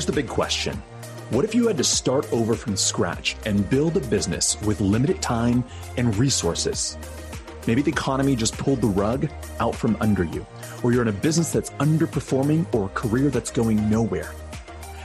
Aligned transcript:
here's 0.00 0.06
the 0.06 0.22
big 0.22 0.30
question 0.30 0.74
What 1.28 1.44
if 1.44 1.54
you 1.54 1.66
had 1.66 1.76
to 1.76 1.84
start 1.84 2.32
over 2.32 2.54
from 2.54 2.74
scratch 2.74 3.36
and 3.44 3.68
build 3.68 3.98
a 3.98 4.00
business 4.00 4.58
with 4.62 4.80
limited 4.80 5.20
time 5.20 5.62
and 5.98 6.16
resources? 6.16 6.96
Maybe 7.66 7.82
the 7.82 7.90
economy 7.90 8.34
just 8.34 8.56
pulled 8.56 8.80
the 8.80 8.88
rug 8.88 9.28
out 9.58 9.74
from 9.74 9.98
under 10.00 10.24
you, 10.24 10.46
or 10.82 10.90
you're 10.90 11.02
in 11.02 11.08
a 11.08 11.20
business 11.28 11.52
that's 11.52 11.68
underperforming 11.72 12.64
or 12.74 12.86
a 12.86 12.94
career 13.00 13.28
that's 13.28 13.50
going 13.50 13.90
nowhere. 13.90 14.32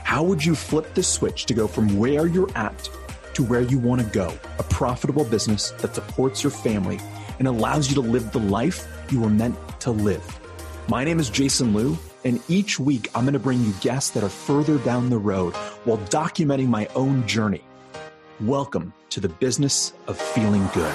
How 0.02 0.22
would 0.22 0.42
you 0.42 0.54
flip 0.54 0.94
the 0.94 1.02
switch 1.02 1.44
to 1.44 1.52
go 1.52 1.66
from 1.66 1.98
where 1.98 2.26
you're 2.26 2.56
at 2.56 2.88
to 3.34 3.44
where 3.44 3.60
you 3.60 3.78
want 3.78 4.00
to 4.00 4.06
go? 4.06 4.32
A 4.58 4.62
profitable 4.62 5.24
business 5.24 5.72
that 5.82 5.94
supports 5.94 6.42
your 6.42 6.52
family 6.52 6.98
and 7.38 7.46
allows 7.46 7.90
you 7.90 7.94
to 7.96 8.08
live 8.14 8.32
the 8.32 8.40
life 8.40 8.88
you 9.10 9.20
were 9.20 9.28
meant 9.28 9.56
to 9.80 9.90
live. 9.90 10.24
My 10.88 11.04
name 11.04 11.20
is 11.20 11.28
Jason 11.28 11.74
Liu, 11.74 11.98
and 12.26 12.42
each 12.48 12.80
week 12.80 13.08
I'm 13.14 13.22
going 13.22 13.34
to 13.34 13.38
bring 13.38 13.62
you 13.62 13.72
guests 13.80 14.10
that 14.10 14.24
are 14.24 14.28
further 14.28 14.78
down 14.78 15.10
the 15.10 15.18
road 15.18 15.54
while 15.84 15.98
documenting 15.98 16.66
my 16.66 16.88
own 16.96 17.24
journey. 17.28 17.62
Welcome 18.40 18.92
to 19.10 19.20
the 19.20 19.28
business 19.28 19.92
of 20.08 20.18
feeling 20.18 20.68
good. 20.74 20.92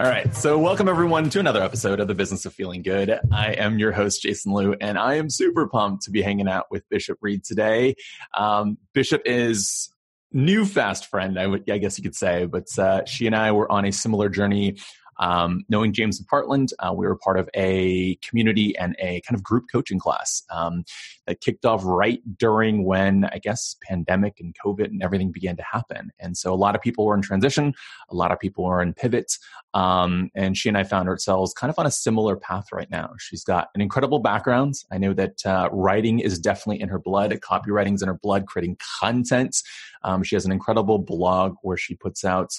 All 0.00 0.08
right. 0.08 0.34
So, 0.34 0.58
welcome 0.58 0.88
everyone 0.88 1.30
to 1.30 1.38
another 1.38 1.62
episode 1.62 2.00
of 2.00 2.08
the 2.08 2.14
Business 2.16 2.44
of 2.46 2.52
Feeling 2.52 2.82
Good. 2.82 3.16
I 3.30 3.52
am 3.52 3.78
your 3.78 3.92
host, 3.92 4.22
Jason 4.22 4.52
Liu, 4.52 4.74
and 4.80 4.98
I 4.98 5.14
am 5.14 5.30
super 5.30 5.68
pumped 5.68 6.02
to 6.06 6.10
be 6.10 6.20
hanging 6.20 6.48
out 6.48 6.66
with 6.72 6.88
Bishop 6.88 7.18
Reid 7.20 7.44
today. 7.44 7.94
Um, 8.34 8.78
Bishop 8.92 9.22
is 9.24 9.91
new 10.32 10.64
fast 10.64 11.06
friend, 11.06 11.38
I, 11.38 11.78
guess 11.78 11.98
you 11.98 12.02
could 12.04 12.14
say, 12.14 12.46
but 12.46 12.66
uh, 12.78 13.04
she 13.04 13.26
and 13.26 13.36
I 13.36 13.52
were 13.52 13.70
on 13.70 13.84
a 13.84 13.92
similar 13.92 14.28
journey 14.28 14.76
um, 15.22 15.64
knowing 15.68 15.92
James 15.92 16.18
and 16.18 16.28
Partland, 16.28 16.72
uh, 16.80 16.92
we 16.92 17.06
were 17.06 17.14
part 17.16 17.38
of 17.38 17.48
a 17.54 18.16
community 18.16 18.76
and 18.76 18.96
a 18.98 19.20
kind 19.20 19.36
of 19.36 19.42
group 19.42 19.66
coaching 19.70 20.00
class 20.00 20.42
um, 20.50 20.84
that 21.28 21.40
kicked 21.40 21.64
off 21.64 21.82
right 21.84 22.20
during 22.38 22.84
when 22.84 23.26
I 23.26 23.38
guess 23.38 23.76
pandemic 23.88 24.40
and 24.40 24.52
COVID 24.64 24.86
and 24.86 25.00
everything 25.00 25.30
began 25.30 25.56
to 25.56 25.62
happen. 25.62 26.10
And 26.18 26.36
so 26.36 26.52
a 26.52 26.56
lot 26.56 26.74
of 26.74 26.82
people 26.82 27.06
were 27.06 27.14
in 27.14 27.22
transition, 27.22 27.72
a 28.10 28.16
lot 28.16 28.32
of 28.32 28.40
people 28.40 28.64
were 28.64 28.82
in 28.82 28.94
pivots, 28.94 29.38
um, 29.74 30.30
and 30.34 30.56
she 30.56 30.68
and 30.68 30.76
I 30.76 30.82
found 30.82 31.08
ourselves 31.08 31.54
kind 31.54 31.70
of 31.70 31.78
on 31.78 31.86
a 31.86 31.90
similar 31.90 32.34
path 32.34 32.66
right 32.72 32.90
now. 32.90 33.10
She's 33.20 33.44
got 33.44 33.68
an 33.76 33.80
incredible 33.80 34.18
background. 34.18 34.74
I 34.90 34.98
know 34.98 35.14
that 35.14 35.46
uh, 35.46 35.68
writing 35.70 36.18
is 36.18 36.40
definitely 36.40 36.82
in 36.82 36.88
her 36.88 36.98
blood, 36.98 37.30
copywriting 37.32 37.94
is 37.94 38.02
in 38.02 38.08
her 38.08 38.18
blood, 38.20 38.46
creating 38.46 38.76
content. 39.00 39.56
Um, 40.02 40.24
she 40.24 40.34
has 40.34 40.44
an 40.44 40.50
incredible 40.50 40.98
blog 40.98 41.54
where 41.62 41.76
she 41.76 41.94
puts 41.94 42.24
out 42.24 42.50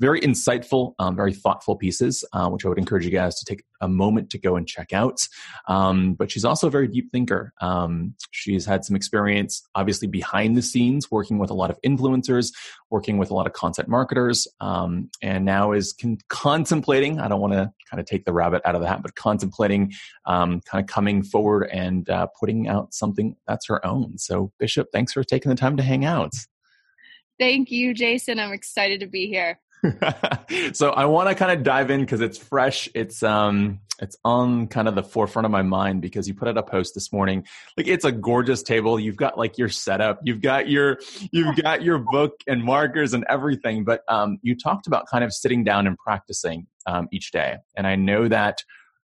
very 0.00 0.20
insightful, 0.20 0.94
um, 0.98 1.16
very 1.16 1.32
thoughtful 1.32 1.76
pieces, 1.76 2.24
uh, 2.32 2.48
which 2.48 2.64
I 2.64 2.68
would 2.68 2.78
encourage 2.78 3.04
you 3.04 3.10
guys 3.10 3.36
to 3.36 3.44
take 3.44 3.64
a 3.80 3.88
moment 3.88 4.30
to 4.30 4.38
go 4.38 4.56
and 4.56 4.66
check 4.66 4.92
out. 4.92 5.20
Um, 5.68 6.14
but 6.14 6.30
she's 6.30 6.44
also 6.44 6.68
a 6.68 6.70
very 6.70 6.88
deep 6.88 7.10
thinker. 7.10 7.52
Um, 7.60 8.14
she's 8.30 8.64
had 8.64 8.84
some 8.84 8.96
experience, 8.96 9.62
obviously, 9.74 10.08
behind 10.08 10.56
the 10.56 10.62
scenes, 10.62 11.10
working 11.10 11.38
with 11.38 11.50
a 11.50 11.54
lot 11.54 11.70
of 11.70 11.78
influencers, 11.82 12.52
working 12.90 13.18
with 13.18 13.30
a 13.30 13.34
lot 13.34 13.46
of 13.46 13.52
content 13.52 13.88
marketers, 13.88 14.46
um, 14.60 15.10
and 15.20 15.44
now 15.44 15.72
is 15.72 15.92
con- 15.92 16.18
contemplating. 16.28 17.18
I 17.18 17.28
don't 17.28 17.40
want 17.40 17.54
to 17.54 17.72
kind 17.90 18.00
of 18.00 18.06
take 18.06 18.24
the 18.24 18.32
rabbit 18.32 18.62
out 18.64 18.74
of 18.74 18.80
the 18.80 18.88
hat, 18.88 19.02
but 19.02 19.14
contemplating 19.14 19.92
um, 20.26 20.60
kind 20.60 20.82
of 20.82 20.88
coming 20.88 21.22
forward 21.22 21.68
and 21.72 22.08
uh, 22.08 22.28
putting 22.38 22.68
out 22.68 22.94
something 22.94 23.36
that's 23.46 23.66
her 23.66 23.84
own. 23.84 24.18
So, 24.18 24.52
Bishop, 24.58 24.88
thanks 24.92 25.12
for 25.12 25.24
taking 25.24 25.50
the 25.50 25.56
time 25.56 25.76
to 25.76 25.82
hang 25.82 26.04
out. 26.04 26.32
Thank 27.38 27.70
you, 27.70 27.92
Jason. 27.94 28.38
I'm 28.38 28.52
excited 28.52 29.00
to 29.00 29.06
be 29.06 29.26
here. 29.26 29.58
so 30.72 30.90
I 30.90 31.06
want 31.06 31.28
to 31.28 31.34
kind 31.34 31.50
of 31.50 31.64
dive 31.64 31.90
in 31.90 32.00
because 32.00 32.20
it's 32.20 32.38
fresh. 32.38 32.88
It's 32.94 33.22
um 33.22 33.80
it's 34.00 34.16
on 34.24 34.66
kind 34.68 34.88
of 34.88 34.94
the 34.94 35.02
forefront 35.02 35.46
of 35.46 35.52
my 35.52 35.62
mind 35.62 36.02
because 36.02 36.26
you 36.26 36.34
put 36.34 36.48
out 36.48 36.56
a 36.56 36.62
post 36.62 36.94
this 36.94 37.12
morning. 37.12 37.46
Like 37.76 37.88
it's 37.88 38.04
a 38.04 38.12
gorgeous 38.12 38.62
table. 38.62 38.98
You've 38.98 39.16
got 39.16 39.36
like 39.36 39.58
your 39.58 39.68
setup. 39.68 40.20
You've 40.24 40.40
got 40.40 40.68
your 40.68 40.98
you've 41.32 41.56
got 41.56 41.82
your 41.82 41.98
book 41.98 42.40
and 42.46 42.62
markers 42.62 43.12
and 43.12 43.24
everything. 43.28 43.84
But 43.84 44.02
um, 44.08 44.38
you 44.42 44.56
talked 44.56 44.86
about 44.86 45.06
kind 45.08 45.24
of 45.24 45.32
sitting 45.32 45.64
down 45.64 45.86
and 45.86 45.98
practicing 45.98 46.66
um, 46.86 47.08
each 47.12 47.32
day. 47.32 47.58
And 47.76 47.86
I 47.86 47.96
know 47.96 48.28
that 48.28 48.62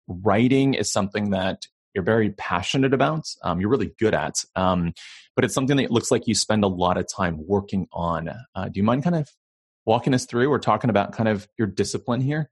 writing 0.07 0.75
is 0.75 0.91
something 0.91 1.31
that 1.31 1.67
you're 1.95 2.05
very 2.05 2.31
passionate 2.31 2.93
about, 2.93 3.29
um, 3.43 3.61
you're 3.61 3.71
really 3.71 3.93
good 4.01 4.15
at, 4.15 4.45
um, 4.57 4.93
but 5.37 5.45
it's 5.45 5.55
something 5.55 5.77
that 5.77 5.93
looks 5.93 6.11
like 6.11 6.27
you 6.27 6.35
spend 6.35 6.65
a 6.65 6.69
lot 6.69 6.97
of 6.97 7.07
time 7.09 7.39
working 7.47 7.87
on. 7.93 8.31
Uh, 8.55 8.65
do 8.65 8.73
you 8.75 8.83
mind 8.83 9.05
kind 9.05 9.15
of 9.15 9.31
walking 9.85 10.15
us 10.15 10.27
through? 10.27 10.51
We're 10.51 10.59
talking 10.59 10.91
about 10.91 11.13
kind 11.13 11.29
of 11.29 11.49
your 11.59 11.67
discipline 11.67 12.21
here. 12.21 12.51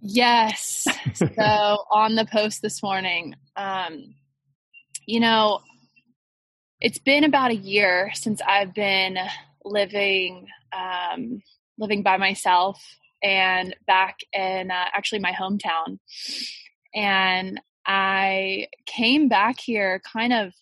Yes. 0.00 0.86
so 1.14 1.84
on 1.90 2.14
the 2.14 2.26
post 2.30 2.62
this 2.62 2.82
morning, 2.82 3.34
um, 3.56 4.14
you 5.06 5.20
know, 5.20 5.60
it's 6.80 6.98
been 6.98 7.24
about 7.24 7.50
a 7.50 7.56
year 7.56 8.10
since 8.14 8.40
I've 8.46 8.74
been 8.74 9.18
living 9.64 10.46
um, 10.72 11.42
living 11.78 12.02
by 12.02 12.16
myself 12.16 12.82
and 13.22 13.74
back 13.86 14.18
in 14.32 14.70
uh, 14.70 14.84
actually 14.92 15.20
my 15.20 15.32
hometown. 15.32 15.98
And 16.94 17.60
I 17.86 18.68
came 18.86 19.28
back 19.28 19.58
here 19.58 20.00
kind 20.12 20.32
of 20.32 20.52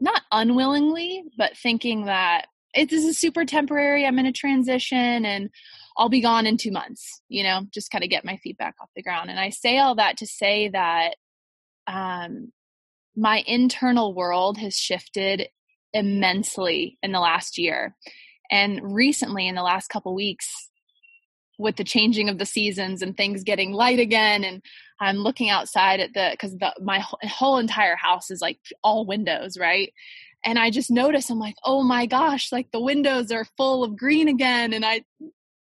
not 0.00 0.22
unwillingly, 0.32 1.24
but 1.36 1.56
thinking 1.56 2.06
that 2.06 2.46
it, 2.78 2.90
this 2.90 3.04
is 3.04 3.18
super 3.18 3.44
temporary. 3.44 4.06
I'm 4.06 4.18
in 4.18 4.26
a 4.26 4.32
transition 4.32 5.24
and 5.24 5.50
I'll 5.96 6.08
be 6.08 6.20
gone 6.20 6.46
in 6.46 6.56
two 6.56 6.70
months, 6.70 7.20
you 7.28 7.42
know, 7.42 7.62
just 7.74 7.90
kind 7.90 8.04
of 8.04 8.10
get 8.10 8.24
my 8.24 8.36
feet 8.36 8.56
back 8.56 8.76
off 8.80 8.88
the 8.94 9.02
ground. 9.02 9.30
And 9.30 9.40
I 9.40 9.50
say 9.50 9.78
all 9.78 9.96
that 9.96 10.18
to 10.18 10.26
say 10.26 10.68
that 10.68 11.16
um, 11.88 12.52
my 13.16 13.42
internal 13.46 14.14
world 14.14 14.58
has 14.58 14.76
shifted 14.76 15.48
immensely 15.92 16.98
in 17.02 17.10
the 17.10 17.18
last 17.18 17.58
year. 17.58 17.96
And 18.50 18.94
recently, 18.94 19.48
in 19.48 19.56
the 19.56 19.62
last 19.62 19.88
couple 19.88 20.14
weeks, 20.14 20.70
with 21.58 21.74
the 21.74 21.84
changing 21.84 22.28
of 22.28 22.38
the 22.38 22.46
seasons 22.46 23.02
and 23.02 23.16
things 23.16 23.42
getting 23.42 23.72
light 23.72 23.98
again, 23.98 24.44
and 24.44 24.62
I'm 25.00 25.16
looking 25.16 25.50
outside 25.50 25.98
at 25.98 26.14
the 26.14 26.28
because 26.30 26.56
my 26.80 27.04
whole 27.22 27.58
entire 27.58 27.96
house 27.96 28.30
is 28.30 28.40
like 28.40 28.60
all 28.84 29.04
windows, 29.04 29.58
right? 29.58 29.92
And 30.44 30.58
i 30.58 30.70
just 30.70 30.90
notice 30.90 31.30
i'm 31.30 31.38
like 31.38 31.56
oh 31.64 31.82
my 31.82 32.06
gosh 32.06 32.52
like 32.52 32.70
the 32.72 32.80
windows 32.80 33.30
are 33.30 33.46
full 33.56 33.84
of 33.84 33.96
green 33.96 34.28
again 34.28 34.72
and 34.72 34.84
i 34.84 35.02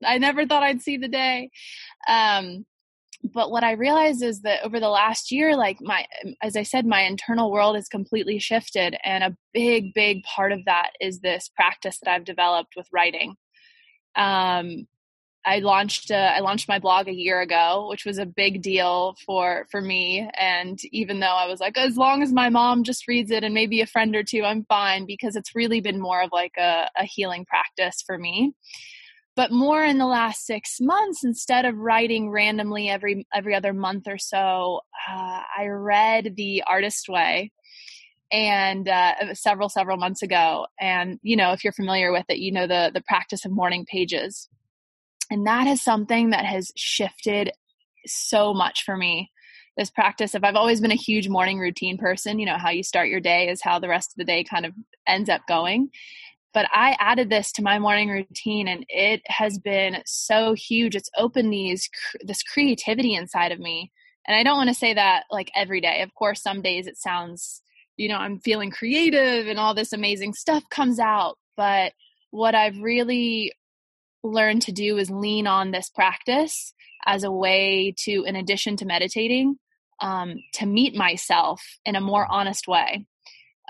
i 0.06 0.18
never 0.18 0.46
thought 0.46 0.64
i'd 0.64 0.82
see 0.82 0.98
the 0.98 1.08
day. 1.08 1.50
Um 2.08 2.66
but 3.24 3.50
what 3.50 3.64
i 3.64 3.72
realized 3.72 4.22
is 4.22 4.42
that 4.42 4.64
over 4.64 4.80
the 4.80 4.90
last 4.90 5.32
year 5.32 5.56
like 5.56 5.78
my 5.82 6.06
as 6.42 6.56
i 6.56 6.64
said 6.64 6.86
my 6.86 7.02
internal 7.02 7.52
world 7.52 7.76
has 7.76 7.88
completely 7.88 8.38
shifted 8.38 8.96
and 9.04 9.24
a 9.24 9.36
big 9.54 9.94
big 9.94 10.24
part 10.24 10.52
of 10.52 10.64
that 10.66 10.92
is 11.02 11.20
this 11.20 11.50
practice 11.56 12.00
that 12.00 12.12
i've 12.12 12.26
developed 12.26 12.76
with 12.76 12.88
writing. 12.92 13.36
Um 14.16 14.88
I 15.48 15.60
launched 15.60 16.12
uh, 16.12 16.34
I 16.36 16.42
launched 16.42 16.68
my 16.68 16.78
blog 16.78 17.08
a 17.08 17.14
year 17.14 17.40
ago, 17.40 17.88
which 17.90 18.04
was 18.04 18.18
a 18.18 18.26
big 18.26 18.62
deal 18.62 19.16
for 19.26 19.66
for 19.72 19.80
me. 19.80 20.30
And 20.38 20.78
even 20.92 21.22
though 21.22 21.28
I 21.28 21.48
was 21.48 21.62
like, 21.62 21.78
as 21.78 21.96
long 21.96 22.22
as 22.22 22.34
my 22.34 22.50
mom 22.50 22.84
just 22.84 23.08
reads 23.08 23.32
it 23.32 23.46
and 23.46 23.54
maybe 23.54 23.80
a 23.80 23.88
friend 23.88 24.14
or 24.14 24.24
two, 24.24 24.44
I'm 24.44 24.66
fine 24.66 25.06
because 25.06 25.38
it's 25.38 25.56
really 25.56 25.80
been 25.80 26.02
more 26.02 26.22
of 26.22 26.32
like 26.34 26.52
a, 26.58 26.90
a 26.98 27.06
healing 27.06 27.46
practice 27.46 28.04
for 28.06 28.18
me. 28.18 28.56
But 29.38 29.54
more 29.54 29.86
in 29.86 30.00
the 30.00 30.06
last 30.06 30.46
six 30.46 30.82
months, 30.82 31.24
instead 31.24 31.64
of 31.64 31.78
writing 31.78 32.30
randomly 32.30 32.90
every 32.90 33.26
every 33.34 33.56
other 33.56 33.72
month 33.72 34.08
or 34.08 34.18
so, 34.18 34.82
uh, 35.10 35.42
I 35.58 35.68
read 35.68 36.36
The 36.36 36.62
Artist 36.68 37.08
Way, 37.08 37.54
and 38.34 38.90
uh, 38.90 39.34
several 39.34 39.70
several 39.70 39.96
months 39.96 40.22
ago. 40.24 40.68
And 40.78 41.20
you 41.22 41.38
know, 41.38 41.54
if 41.54 41.64
you're 41.64 41.72
familiar 41.72 42.12
with 42.12 42.26
it, 42.28 42.40
you 42.40 42.52
know 42.52 42.68
the 42.68 42.92
the 42.94 43.04
practice 43.08 43.46
of 43.46 43.52
morning 43.54 43.86
pages 43.90 44.50
and 45.30 45.46
that 45.48 45.68
is 45.68 45.82
something 45.82 46.30
that 46.32 46.46
has 46.46 46.72
shifted 46.76 47.52
so 48.06 48.54
much 48.54 48.84
for 48.84 48.96
me. 48.98 49.32
This 49.76 49.90
practice 49.92 50.34
of 50.34 50.44
I've 50.44 50.56
always 50.56 50.82
been 50.82 50.92
a 50.92 50.96
huge 50.96 51.30
morning 51.30 51.60
routine 51.60 51.98
person, 51.98 52.40
you 52.40 52.46
know, 52.46 52.58
how 52.58 52.70
you 52.70 52.84
start 52.84 53.10
your 53.10 53.20
day 53.20 53.50
is 53.50 53.62
how 53.62 53.80
the 53.80 53.90
rest 53.90 54.12
of 54.12 54.18
the 54.18 54.24
day 54.24 54.44
kind 54.44 54.66
of 54.66 54.74
ends 55.08 55.30
up 55.30 55.42
going. 55.48 55.90
But 56.54 56.68
I 56.72 56.96
added 57.00 57.30
this 57.30 57.52
to 57.54 57.62
my 57.62 57.78
morning 57.78 58.10
routine 58.10 58.68
and 58.68 58.86
it 58.90 59.22
has 59.28 59.60
been 59.60 60.02
so 60.06 60.54
huge. 60.56 60.96
It's 60.96 61.10
opened 61.16 61.54
these 61.54 61.90
this 62.22 62.42
creativity 62.42 63.14
inside 63.14 63.52
of 63.52 63.60
me. 63.60 63.92
And 64.28 64.36
I 64.36 64.44
don't 64.44 64.58
want 64.58 64.70
to 64.70 64.74
say 64.74 64.94
that 64.94 65.26
like 65.30 65.52
every 65.56 65.82
day. 65.82 66.02
Of 66.02 66.14
course, 66.16 66.42
some 66.42 66.62
days 66.62 66.88
it 66.88 66.98
sounds, 66.98 67.62
you 67.98 68.10
know, 68.10 68.18
I'm 68.18 68.40
feeling 68.40 68.72
creative 68.72 69.48
and 69.48 69.60
all 69.60 69.76
this 69.76 69.94
amazing 69.94 70.34
stuff 70.34 70.64
comes 70.72 71.00
out, 71.00 71.38
but 71.56 71.94
what 72.32 72.56
I've 72.56 72.78
really 72.80 73.54
learn 74.32 74.60
to 74.62 74.72
do 74.72 74.98
is 74.98 75.10
lean 75.10 75.48
on 75.48 75.72
this 75.72 75.90
practice 75.90 76.74
as 77.06 77.24
a 77.24 77.32
way 77.32 77.94
to, 78.00 78.24
in 78.24 78.36
addition 78.36 78.76
to 78.78 78.86
meditating, 78.86 79.58
um, 80.02 80.36
to 80.54 80.66
meet 80.66 80.96
myself 80.96 81.62
in 81.86 81.96
a 81.96 82.02
more 82.02 82.28
honest 82.30 82.68
way. 82.68 83.06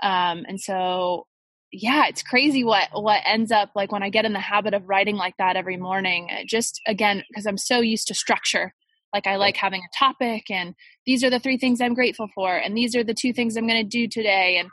Um, 0.02 0.44
and 0.48 0.60
so, 0.60 1.26
yeah, 1.72 2.06
it's 2.08 2.22
crazy 2.22 2.64
what 2.64 2.88
what 2.92 3.22
ends 3.26 3.52
up 3.52 3.70
like 3.74 3.92
when 3.92 4.02
I 4.02 4.10
get 4.10 4.24
in 4.24 4.32
the 4.32 4.40
habit 4.40 4.74
of 4.74 4.88
writing 4.88 5.16
like 5.16 5.36
that 5.38 5.56
every 5.56 5.76
morning. 5.76 6.28
Just 6.46 6.80
again, 6.86 7.22
because 7.28 7.46
I'm 7.46 7.58
so 7.58 7.80
used 7.80 8.08
to 8.08 8.14
structure, 8.14 8.72
Like 9.12 9.26
I 9.26 9.36
like 9.36 9.56
having 9.56 9.82
a 9.82 9.98
topic 9.98 10.50
and 10.50 10.74
these 11.06 11.24
are 11.24 11.30
the 11.30 11.40
three 11.40 11.58
things 11.58 11.80
I'm 11.80 11.94
grateful 11.94 12.28
for 12.34 12.54
and 12.56 12.76
these 12.76 12.94
are 12.94 13.04
the 13.04 13.14
two 13.14 13.32
things 13.32 13.56
I'm 13.56 13.66
going 13.66 13.82
to 13.82 13.88
do 13.88 14.06
today 14.08 14.58
and 14.58 14.68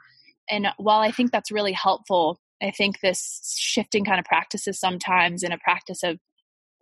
and 0.50 0.68
while 0.78 1.00
I 1.00 1.12
think 1.12 1.32
that's 1.32 1.52
really 1.52 1.72
helpful, 1.72 2.40
I 2.62 2.72
think 2.72 3.00
this 3.00 3.56
shifting 3.58 4.06
kind 4.06 4.20
of 4.20 4.26
practices 4.26 4.80
sometimes 4.80 5.44
in 5.44 5.52
a 5.52 5.58
practice 5.58 6.04
of 6.04 6.20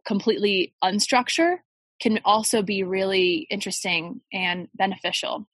completely 0.05 0.73
unstructure 0.83 1.57
can 2.01 2.19
also 2.25 2.61
be 2.61 2.83
really 2.83 3.47
interesting 3.49 4.21
and 4.31 4.67
beneficial. 4.75 5.47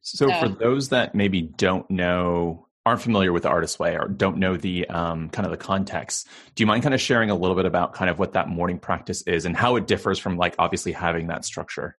So, 0.00 0.28
so, 0.28 0.40
for 0.40 0.48
those 0.48 0.90
that 0.90 1.14
maybe 1.14 1.42
don't 1.42 1.90
know, 1.90 2.68
aren't 2.86 3.02
familiar 3.02 3.32
with 3.32 3.42
the 3.42 3.48
artist 3.48 3.78
way, 3.78 3.96
or 3.96 4.08
don't 4.08 4.38
know 4.38 4.56
the 4.56 4.88
um, 4.88 5.28
kind 5.28 5.44
of 5.44 5.50
the 5.50 5.58
context, 5.58 6.26
do 6.54 6.62
you 6.62 6.66
mind 6.66 6.82
kind 6.82 6.94
of 6.94 7.00
sharing 7.00 7.30
a 7.30 7.34
little 7.34 7.56
bit 7.56 7.66
about 7.66 7.92
kind 7.92 8.08
of 8.08 8.18
what 8.18 8.32
that 8.32 8.48
morning 8.48 8.78
practice 8.78 9.22
is 9.22 9.44
and 9.44 9.56
how 9.56 9.76
it 9.76 9.86
differs 9.86 10.18
from 10.18 10.36
like 10.36 10.54
obviously 10.58 10.92
having 10.92 11.26
that 11.26 11.44
structure? 11.44 11.96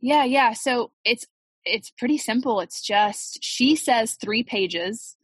Yeah, 0.00 0.24
yeah. 0.24 0.52
So 0.52 0.92
it's 1.04 1.26
it's 1.64 1.90
pretty 1.90 2.18
simple. 2.18 2.60
It's 2.60 2.80
just 2.82 3.42
she 3.42 3.76
says 3.76 4.14
three 4.14 4.42
pages. 4.42 5.16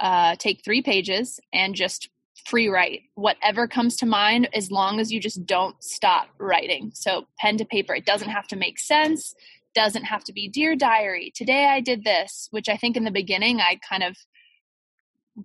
Uh, 0.00 0.34
take 0.36 0.64
three 0.64 0.82
pages 0.82 1.38
and 1.52 1.74
just 1.74 2.08
free 2.46 2.68
write. 2.68 3.02
Whatever 3.14 3.68
comes 3.68 3.96
to 3.96 4.06
mind 4.06 4.48
as 4.54 4.70
long 4.70 4.98
as 4.98 5.12
you 5.12 5.20
just 5.20 5.44
don't 5.44 5.76
stop 5.82 6.28
writing. 6.38 6.90
So 6.94 7.26
pen 7.38 7.58
to 7.58 7.64
paper 7.64 7.94
it 7.94 8.06
doesn't 8.06 8.30
have 8.30 8.48
to 8.48 8.56
make 8.56 8.78
sense 8.78 9.34
doesn't 9.72 10.02
have 10.02 10.24
to 10.24 10.32
be 10.32 10.48
dear 10.48 10.74
diary 10.74 11.32
today 11.32 11.66
i 11.66 11.80
did 11.80 12.02
this 12.02 12.48
which 12.50 12.68
i 12.68 12.76
think 12.76 12.96
in 12.96 13.04
the 13.04 13.10
beginning 13.12 13.60
i 13.60 13.78
kind 13.88 14.02
of 14.02 14.16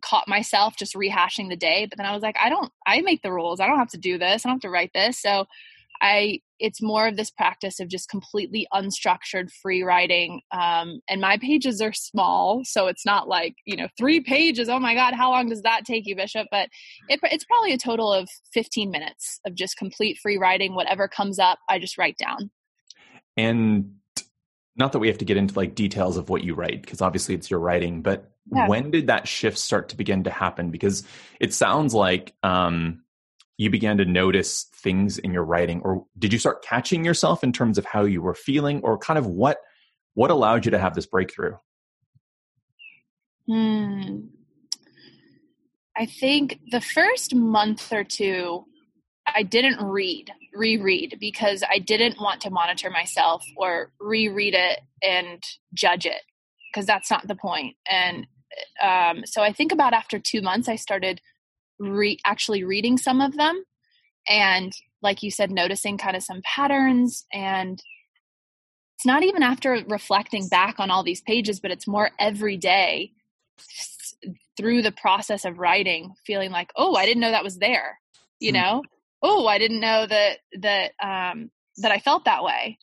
caught 0.01 0.27
myself 0.27 0.75
just 0.75 0.95
rehashing 0.95 1.47
the 1.47 1.55
day 1.55 1.85
but 1.85 1.97
then 1.97 2.07
i 2.07 2.13
was 2.13 2.23
like 2.23 2.35
i 2.41 2.49
don't 2.49 2.71
i 2.85 3.01
make 3.01 3.21
the 3.21 3.31
rules. 3.31 3.59
I 3.59 3.67
don't 3.67 3.77
have 3.77 3.89
to 3.89 3.97
do 3.97 4.17
this. 4.17 4.45
I 4.45 4.49
don't 4.49 4.55
have 4.55 4.61
to 4.61 4.69
write 4.69 4.91
this. 4.93 5.19
So 5.19 5.45
I 6.01 6.41
it's 6.59 6.81
more 6.81 7.07
of 7.07 7.17
this 7.17 7.31
practice 7.31 7.79
of 7.79 7.87
just 7.87 8.09
completely 8.09 8.67
unstructured 8.73 9.49
free 9.61 9.83
writing. 9.83 10.41
Um, 10.51 10.99
and 11.09 11.21
my 11.21 11.37
pages 11.37 11.81
are 11.81 11.93
small, 11.93 12.61
so 12.63 12.87
it's 12.87 13.05
not 13.05 13.27
like 13.27 13.55
you 13.65 13.75
know 13.75 13.87
three 13.97 14.21
pages. 14.21 14.69
Oh 14.69 14.79
my 14.79 14.93
god, 14.93 15.13
how 15.13 15.31
long 15.31 15.49
does 15.49 15.61
that 15.63 15.85
take 15.85 16.05
you, 16.05 16.15
Bishop? 16.15 16.47
But 16.51 16.69
it, 17.09 17.19
it's 17.23 17.45
probably 17.45 17.73
a 17.73 17.77
total 17.77 18.11
of 18.11 18.29
fifteen 18.53 18.91
minutes 18.91 19.39
of 19.45 19.55
just 19.55 19.77
complete 19.77 20.17
free 20.21 20.37
writing. 20.37 20.75
Whatever 20.75 21.07
comes 21.07 21.39
up, 21.39 21.59
I 21.69 21.79
just 21.79 21.97
write 21.97 22.17
down. 22.17 22.51
And 23.37 23.95
not 24.75 24.91
that 24.91 24.99
we 24.99 25.07
have 25.07 25.17
to 25.19 25.25
get 25.25 25.37
into 25.37 25.55
like 25.55 25.75
details 25.75 26.17
of 26.17 26.29
what 26.29 26.43
you 26.43 26.53
write 26.53 26.81
because 26.81 27.01
obviously 27.01 27.33
it's 27.35 27.49
your 27.49 27.59
writing, 27.59 28.01
but 28.01 28.31
yeah. 28.53 28.67
when 28.67 28.91
did 28.91 29.07
that 29.07 29.27
shift 29.27 29.57
start 29.57 29.89
to 29.89 29.97
begin 29.97 30.23
to 30.23 30.29
happen? 30.29 30.69
Because 30.69 31.03
it 31.39 31.53
sounds 31.53 31.93
like 31.93 32.33
um, 32.43 33.01
you 33.57 33.69
began 33.69 33.97
to 33.97 34.05
notice 34.05 34.65
things 34.75 35.17
in 35.17 35.31
your 35.31 35.43
writing 35.43 35.81
or 35.83 36.05
did 36.17 36.33
you 36.33 36.39
start 36.39 36.63
catching 36.63 37.05
yourself 37.05 37.43
in 37.43 37.53
terms 37.53 37.77
of 37.77 37.85
how 37.85 38.03
you 38.03 38.21
were 38.21 38.33
feeling 38.33 38.81
or 38.83 38.97
kind 38.97 39.17
of 39.17 39.25
what 39.25 39.57
what 40.13 40.31
allowed 40.31 40.65
you 40.65 40.71
to 40.71 40.79
have 40.79 40.95
this 40.95 41.05
breakthrough? 41.05 41.55
Hmm. 43.47 44.27
I 45.97 46.05
think 46.05 46.59
the 46.71 46.81
first 46.81 47.35
month 47.35 47.91
or 47.91 48.03
two 48.03 48.65
i 49.27 49.43
didn't 49.43 49.83
read 49.83 50.31
reread 50.53 51.17
because 51.19 51.63
i 51.69 51.79
didn't 51.79 52.19
want 52.19 52.41
to 52.41 52.49
monitor 52.49 52.89
myself 52.89 53.43
or 53.57 53.91
reread 53.99 54.53
it 54.53 54.81
and 55.01 55.41
judge 55.73 56.05
it 56.05 56.21
because 56.71 56.85
that's 56.85 57.09
not 57.09 57.27
the 57.27 57.35
point. 57.35 57.75
And 57.89 58.27
um, 58.81 59.23
so 59.25 59.41
i 59.41 59.51
think 59.51 59.71
about 59.71 59.93
after 59.93 60.19
two 60.19 60.41
months 60.41 60.69
i 60.69 60.75
started 60.75 61.21
re- 61.79 62.19
actually 62.25 62.63
reading 62.63 62.97
some 62.97 63.21
of 63.21 63.35
them 63.35 63.63
and 64.27 64.73
like 65.01 65.23
you 65.23 65.31
said 65.31 65.51
noticing 65.51 65.97
kind 65.97 66.15
of 66.15 66.23
some 66.23 66.41
patterns 66.43 67.25
and 67.33 67.81
it's 68.95 69.05
not 69.05 69.23
even 69.23 69.43
after 69.43 69.83
reflecting 69.87 70.47
back 70.47 70.79
on 70.79 70.89
all 70.89 71.03
these 71.03 71.21
pages 71.21 71.59
but 71.59 71.71
it's 71.71 71.87
more 71.87 72.09
every 72.19 72.57
day 72.57 73.11
through 74.57 74.81
the 74.81 74.91
process 74.91 75.45
of 75.45 75.59
writing 75.59 76.13
feeling 76.25 76.51
like 76.51 76.71
oh 76.75 76.95
i 76.95 77.05
didn't 77.05 77.21
know 77.21 77.31
that 77.31 77.43
was 77.43 77.57
there 77.57 77.99
you 78.39 78.51
mm. 78.51 78.55
know? 78.55 78.83
Oh 79.21 79.47
i 79.47 79.57
didn't 79.57 79.79
know 79.79 80.05
that 80.07 80.37
that 80.61 80.91
um 81.01 81.51
that 81.77 81.91
i 81.91 81.99
felt 81.99 82.25
that 82.25 82.43
way. 82.43 82.77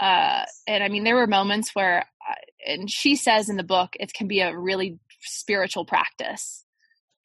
Uh 0.00 0.44
and 0.66 0.84
i 0.84 0.88
mean 0.88 1.04
there 1.04 1.16
were 1.16 1.26
moments 1.26 1.74
where 1.74 2.04
I, 2.20 2.70
and 2.70 2.90
she 2.90 3.16
says 3.16 3.48
in 3.48 3.56
the 3.56 3.62
book 3.62 3.96
it 3.98 4.12
can 4.12 4.28
be 4.28 4.40
a 4.40 4.56
really 4.56 4.98
spiritual 5.20 5.84
practice 5.84 6.65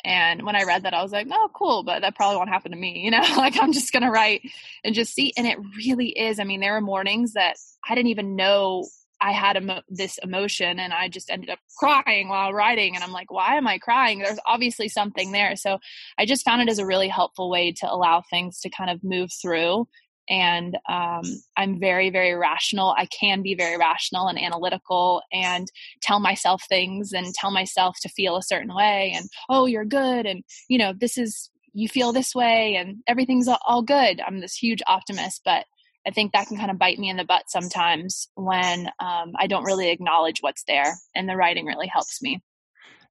and 0.03 0.43
when 0.43 0.55
I 0.55 0.63
read 0.63 0.83
that, 0.83 0.93
I 0.93 1.03
was 1.03 1.11
like, 1.11 1.27
oh, 1.31 1.49
cool, 1.53 1.83
but 1.83 2.01
that 2.01 2.15
probably 2.15 2.37
won't 2.37 2.49
happen 2.49 2.71
to 2.71 2.77
me. 2.77 2.99
You 2.99 3.11
know, 3.11 3.21
like 3.37 3.57
I'm 3.61 3.73
just 3.73 3.91
going 3.93 4.03
to 4.03 4.11
write 4.11 4.41
and 4.83 4.95
just 4.95 5.13
see. 5.13 5.33
And 5.37 5.47
it 5.47 5.57
really 5.77 6.09
is. 6.09 6.39
I 6.39 6.43
mean, 6.43 6.59
there 6.59 6.75
are 6.75 6.81
mornings 6.81 7.33
that 7.33 7.57
I 7.87 7.95
didn't 7.95 8.09
even 8.09 8.35
know 8.35 8.85
I 9.21 9.33
had 9.33 9.55
emo- 9.55 9.83
this 9.87 10.17
emotion 10.17 10.79
and 10.79 10.91
I 10.91 11.07
just 11.07 11.29
ended 11.29 11.51
up 11.51 11.59
crying 11.77 12.27
while 12.27 12.53
writing. 12.53 12.95
And 12.95 13.03
I'm 13.03 13.11
like, 13.11 13.31
why 13.31 13.55
am 13.55 13.67
I 13.67 13.77
crying? 13.77 14.19
There's 14.19 14.39
obviously 14.45 14.89
something 14.89 15.31
there. 15.31 15.55
So 15.55 15.77
I 16.17 16.25
just 16.25 16.43
found 16.43 16.63
it 16.63 16.69
as 16.69 16.79
a 16.79 16.85
really 16.85 17.07
helpful 17.07 17.49
way 17.49 17.71
to 17.73 17.91
allow 17.91 18.23
things 18.27 18.59
to 18.61 18.69
kind 18.69 18.89
of 18.89 19.03
move 19.03 19.31
through 19.31 19.87
and 20.31 20.77
um, 20.89 21.23
i'm 21.57 21.79
very 21.79 22.09
very 22.09 22.33
rational. 22.33 22.95
I 22.97 23.05
can 23.07 23.43
be 23.43 23.53
very 23.53 23.77
rational 23.77 24.27
and 24.27 24.41
analytical 24.41 25.21
and 25.31 25.67
tell 26.01 26.19
myself 26.19 26.63
things 26.67 27.11
and 27.11 27.33
tell 27.35 27.51
myself 27.51 27.97
to 28.01 28.09
feel 28.09 28.37
a 28.37 28.43
certain 28.43 28.73
way 28.73 29.13
and 29.15 29.25
oh 29.49 29.65
you're 29.65 29.85
good 29.85 30.25
and 30.25 30.43
you 30.69 30.77
know 30.79 30.93
this 30.97 31.17
is 31.17 31.49
you 31.73 31.87
feel 31.87 32.11
this 32.11 32.33
way 32.33 32.75
and 32.75 32.97
everything's 33.07 33.47
all 33.65 33.81
good. 33.81 34.19
I'm 34.19 34.39
this 34.39 34.55
huge 34.55 34.81
optimist 34.87 35.41
but 35.43 35.65
i 36.07 36.11
think 36.11 36.31
that 36.31 36.47
can 36.47 36.57
kind 36.57 36.71
of 36.71 36.79
bite 36.79 36.97
me 36.97 37.09
in 37.09 37.17
the 37.17 37.25
butt 37.25 37.43
sometimes 37.47 38.29
when 38.35 38.87
um, 38.99 39.33
i 39.37 39.47
don't 39.47 39.65
really 39.65 39.89
acknowledge 39.89 40.39
what's 40.39 40.63
there 40.63 40.95
and 41.13 41.27
the 41.27 41.35
writing 41.35 41.65
really 41.65 41.87
helps 41.87 42.21
me. 42.21 42.41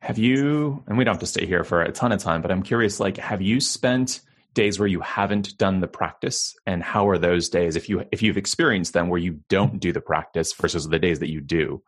Have 0.00 0.16
you 0.16 0.82
and 0.86 0.96
we 0.96 1.04
don't 1.04 1.14
have 1.14 1.20
to 1.20 1.26
stay 1.26 1.44
here 1.44 1.64
for 1.64 1.82
a 1.82 1.92
ton 1.92 2.12
of 2.12 2.20
time 2.20 2.40
but 2.40 2.50
i'm 2.50 2.62
curious 2.62 2.98
like 2.98 3.18
have 3.18 3.42
you 3.42 3.60
spent 3.60 4.20
days 4.54 4.78
where 4.78 4.88
you 4.88 5.00
haven't 5.00 5.56
done 5.58 5.80
the 5.80 5.88
practice? 5.88 6.56
And 6.66 6.82
how 6.82 7.08
are 7.08 7.18
those 7.18 7.48
days 7.48 7.76
if 7.76 7.88
you 7.88 8.04
if 8.12 8.22
you've 8.22 8.36
experienced 8.36 8.92
them 8.92 9.08
where 9.08 9.20
you 9.20 9.40
don't 9.48 9.80
do 9.80 9.92
the 9.92 10.00
practice 10.00 10.52
versus 10.52 10.88
the 10.88 10.98
days 10.98 11.20
that 11.20 11.30
you 11.30 11.40
do? 11.40 11.82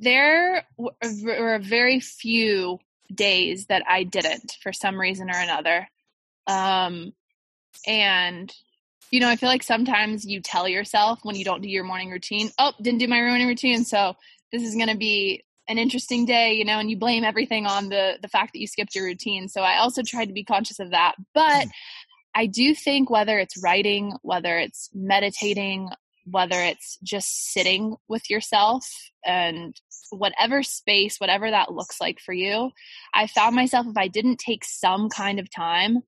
There 0.00 0.66
were 0.78 1.58
very 1.60 2.00
few 2.00 2.80
days 3.14 3.66
that 3.66 3.82
i 3.86 4.02
didn't 4.02 4.56
for 4.62 4.72
some 4.72 4.98
reason 4.98 5.30
or 5.30 5.38
another. 5.38 5.88
Um 6.46 7.12
and 7.86 8.52
you 9.10 9.20
know 9.20 9.28
i 9.28 9.36
feel 9.36 9.48
like 9.48 9.62
sometimes 9.62 10.24
you 10.24 10.40
tell 10.40 10.68
yourself 10.68 11.20
when 11.22 11.36
you 11.36 11.44
don't 11.44 11.62
do 11.62 11.68
your 11.68 11.84
morning 11.84 12.10
routine 12.10 12.50
oh 12.58 12.72
didn't 12.80 12.98
do 12.98 13.08
my 13.08 13.20
morning 13.20 13.46
routine 13.46 13.84
so 13.84 14.14
this 14.52 14.62
is 14.62 14.74
going 14.74 14.88
to 14.88 14.96
be 14.96 15.44
an 15.68 15.78
interesting 15.78 16.26
day, 16.26 16.54
you 16.54 16.64
know, 16.64 16.78
and 16.78 16.90
you 16.90 16.96
blame 16.96 17.24
everything 17.24 17.66
on 17.66 17.88
the 17.88 18.18
the 18.20 18.28
fact 18.28 18.52
that 18.52 18.60
you 18.60 18.66
skipped 18.66 18.94
your 18.94 19.04
routine. 19.04 19.48
So 19.48 19.62
I 19.62 19.78
also 19.78 20.02
tried 20.02 20.26
to 20.26 20.34
be 20.34 20.44
conscious 20.44 20.78
of 20.78 20.90
that. 20.90 21.14
But 21.32 21.66
mm. 21.66 21.70
I 22.34 22.46
do 22.46 22.74
think 22.74 23.10
whether 23.10 23.38
it's 23.38 23.62
writing, 23.62 24.12
whether 24.22 24.58
it's 24.58 24.90
meditating, 24.92 25.88
whether 26.26 26.60
it's 26.60 26.98
just 27.02 27.52
sitting 27.52 27.96
with 28.08 28.28
yourself 28.28 28.86
and 29.24 29.76
whatever 30.10 30.62
space, 30.62 31.18
whatever 31.18 31.50
that 31.50 31.72
looks 31.72 32.00
like 32.00 32.18
for 32.18 32.32
you, 32.32 32.70
I 33.14 33.26
found 33.26 33.54
myself 33.56 33.86
if 33.86 33.96
I 33.96 34.08
didn't 34.08 34.38
take 34.38 34.64
some 34.64 35.08
kind 35.08 35.38
of 35.38 35.50
time 35.50 36.02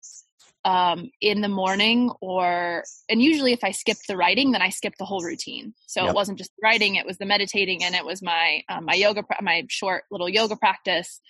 um, 0.65 1.11
in 1.21 1.43
the 1.43 1.49
morning 1.49 2.11
or 2.21 2.85
and 3.09 3.21
usually 3.21 3.53
if 3.53 3.63
i 3.63 3.71
skipped 3.71 4.07
the 4.09 4.17
writing 4.17 4.53
then 4.53 4.63
i 4.63 4.71
skipped 4.71 4.99
the 4.99 5.05
whole 5.05 5.23
routine. 5.23 5.75
So 5.87 6.03
yep. 6.03 6.11
it 6.11 6.15
wasn't 6.15 6.39
just 6.39 6.53
writing 6.63 6.97
it 6.97 7.07
was 7.07 7.19
the 7.19 7.27
meditating 7.27 7.85
and 7.85 7.95
it 7.95 8.05
was 8.05 8.23
my 8.23 8.63
um, 8.69 8.87
my 8.87 8.95
yoga 8.95 9.25
my 9.43 9.65
short 9.69 10.05
little 10.11 10.29
yoga 10.29 10.57
practice. 10.57 11.21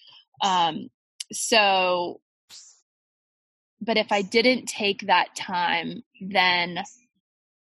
Um, 0.43 0.89
so 1.33 2.21
but 3.81 3.97
if 3.97 4.13
i 4.13 4.23
didn't 4.23 4.67
take 4.67 5.07
that 5.07 5.35
time 5.37 6.03
then 6.21 6.83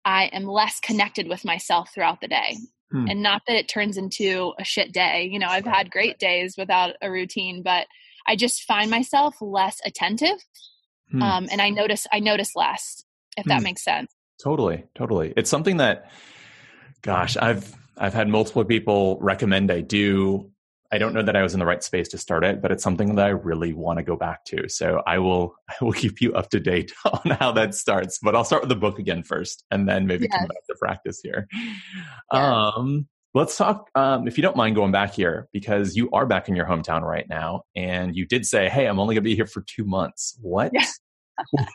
i 0.05 0.25
am 0.27 0.45
less 0.45 0.81
connected 0.81 1.29
with 1.29 1.45
myself 1.45 1.91
throughout 1.95 2.21
the 2.21 2.29
day. 2.29 2.57
Hmm. 2.91 3.07
and 3.09 3.23
not 3.23 3.43
that 3.47 3.57
it 3.57 3.69
turns 3.69 3.99
into 3.99 4.55
a 4.59 4.65
shit 4.65 4.93
day 4.93 5.29
you 5.31 5.39
know 5.39 5.49
i've 5.49 5.67
had 5.67 5.91
great 5.91 6.19
days 6.19 6.55
without 6.57 6.95
a 7.03 7.11
routine 7.11 7.63
but 7.63 7.87
i 8.27 8.35
just 8.35 8.63
find 8.63 8.91
myself 8.91 9.37
less 9.43 9.79
attentive 9.85 10.39
Hmm. 11.11 11.23
Um, 11.23 11.49
and 11.51 11.61
I 11.61 11.71
notice 11.71 12.07
I 12.13 12.21
notice 12.21 12.55
less, 12.55 13.05
if 13.37 13.45
that 13.47 13.59
hmm. 13.59 13.65
makes 13.65 13.85
sense. 13.85 14.13
Totally, 14.43 14.85
totally. 14.95 15.33
It's 15.37 15.51
something 15.51 15.79
that, 15.79 16.11
gosh, 17.03 17.37
I've 17.37 17.75
I've 17.97 18.15
had 18.15 18.29
multiple 18.29 18.65
people 18.65 19.19
recommend 19.21 19.71
I 19.71 19.81
do. 19.81 20.51
I 20.91 20.97
don't 20.97 21.13
know 21.13 21.23
that 21.23 21.37
I 21.37 21.43
was 21.43 21.53
in 21.53 21.61
the 21.61 21.67
right 21.67 21.83
space 21.83 22.09
to 22.11 22.19
start 22.19 22.45
it, 22.45 22.63
but 22.63 22.73
it's 22.73 22.83
something 22.83 23.17
that 23.17 23.27
I 23.27 23.31
really 23.31 23.75
want 23.75 23.99
to 23.99 24.03
go 24.03 24.17
back 24.17 24.45
to. 24.47 24.69
So 24.69 25.03
I 25.07 25.19
will 25.19 25.55
I 25.69 25.85
will 25.85 25.93
keep 25.93 26.21
you 26.21 26.33
up 26.35 26.51
to 26.51 26.61
date 26.61 26.93
on 27.05 27.31
how 27.33 27.53
that 27.53 27.75
starts. 27.75 28.19
But 28.23 28.37
I'll 28.37 28.45
start 28.45 28.63
with 28.63 28.71
the 28.71 28.77
book 28.77 28.99
again 28.99 29.23
first, 29.23 29.65
and 29.71 29.89
then 29.89 30.07
maybe 30.07 30.29
yes. 30.31 30.39
come 30.39 30.49
back 30.49 30.67
to 30.69 30.77
practice 30.79 31.21
here. 31.23 31.49
Yes. 32.33 32.43
Um, 32.77 33.09
let's 33.35 33.57
talk 33.57 33.89
um, 33.95 34.27
if 34.27 34.39
you 34.39 34.43
don't 34.43 34.57
mind 34.57 34.75
going 34.75 34.93
back 34.93 35.13
here 35.13 35.49
because 35.53 35.97
you 35.97 36.11
are 36.13 36.27
back 36.27 36.49
in 36.49 36.57
your 36.57 36.67
hometown 36.67 37.03
right 37.03 37.29
now 37.29 37.63
and 37.77 38.17
you 38.17 38.27
did 38.27 38.47
say 38.47 38.69
hey 38.69 38.87
i'm 38.87 38.99
only 38.99 39.15
going 39.15 39.23
to 39.23 39.29
be 39.29 39.37
here 39.37 39.47
for 39.47 39.63
two 39.63 39.85
months 39.85 40.37
what 40.41 40.73
yeah. 40.73 40.87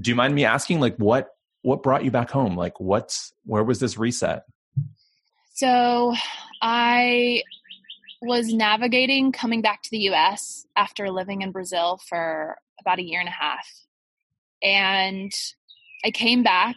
do 0.00 0.10
you 0.10 0.14
mind 0.14 0.34
me 0.34 0.44
asking 0.44 0.80
like 0.80 0.96
what 0.96 1.28
what 1.62 1.82
brought 1.82 2.04
you 2.04 2.10
back 2.10 2.30
home? 2.30 2.56
Like, 2.56 2.80
what, 2.80 3.18
where 3.44 3.64
was 3.64 3.80
this 3.80 3.98
reset? 3.98 4.44
So 5.54 6.14
I 6.62 7.42
was 8.22 8.52
navigating 8.52 9.32
coming 9.32 9.60
back 9.60 9.82
to 9.82 9.90
the 9.90 10.10
US 10.10 10.66
after 10.76 11.10
living 11.10 11.42
in 11.42 11.52
Brazil 11.52 12.00
for 12.08 12.56
about 12.80 12.98
a 12.98 13.04
year 13.04 13.20
and 13.20 13.28
a 13.28 13.32
half. 13.32 13.68
And 14.62 15.32
I 16.04 16.10
came 16.10 16.42
back 16.42 16.76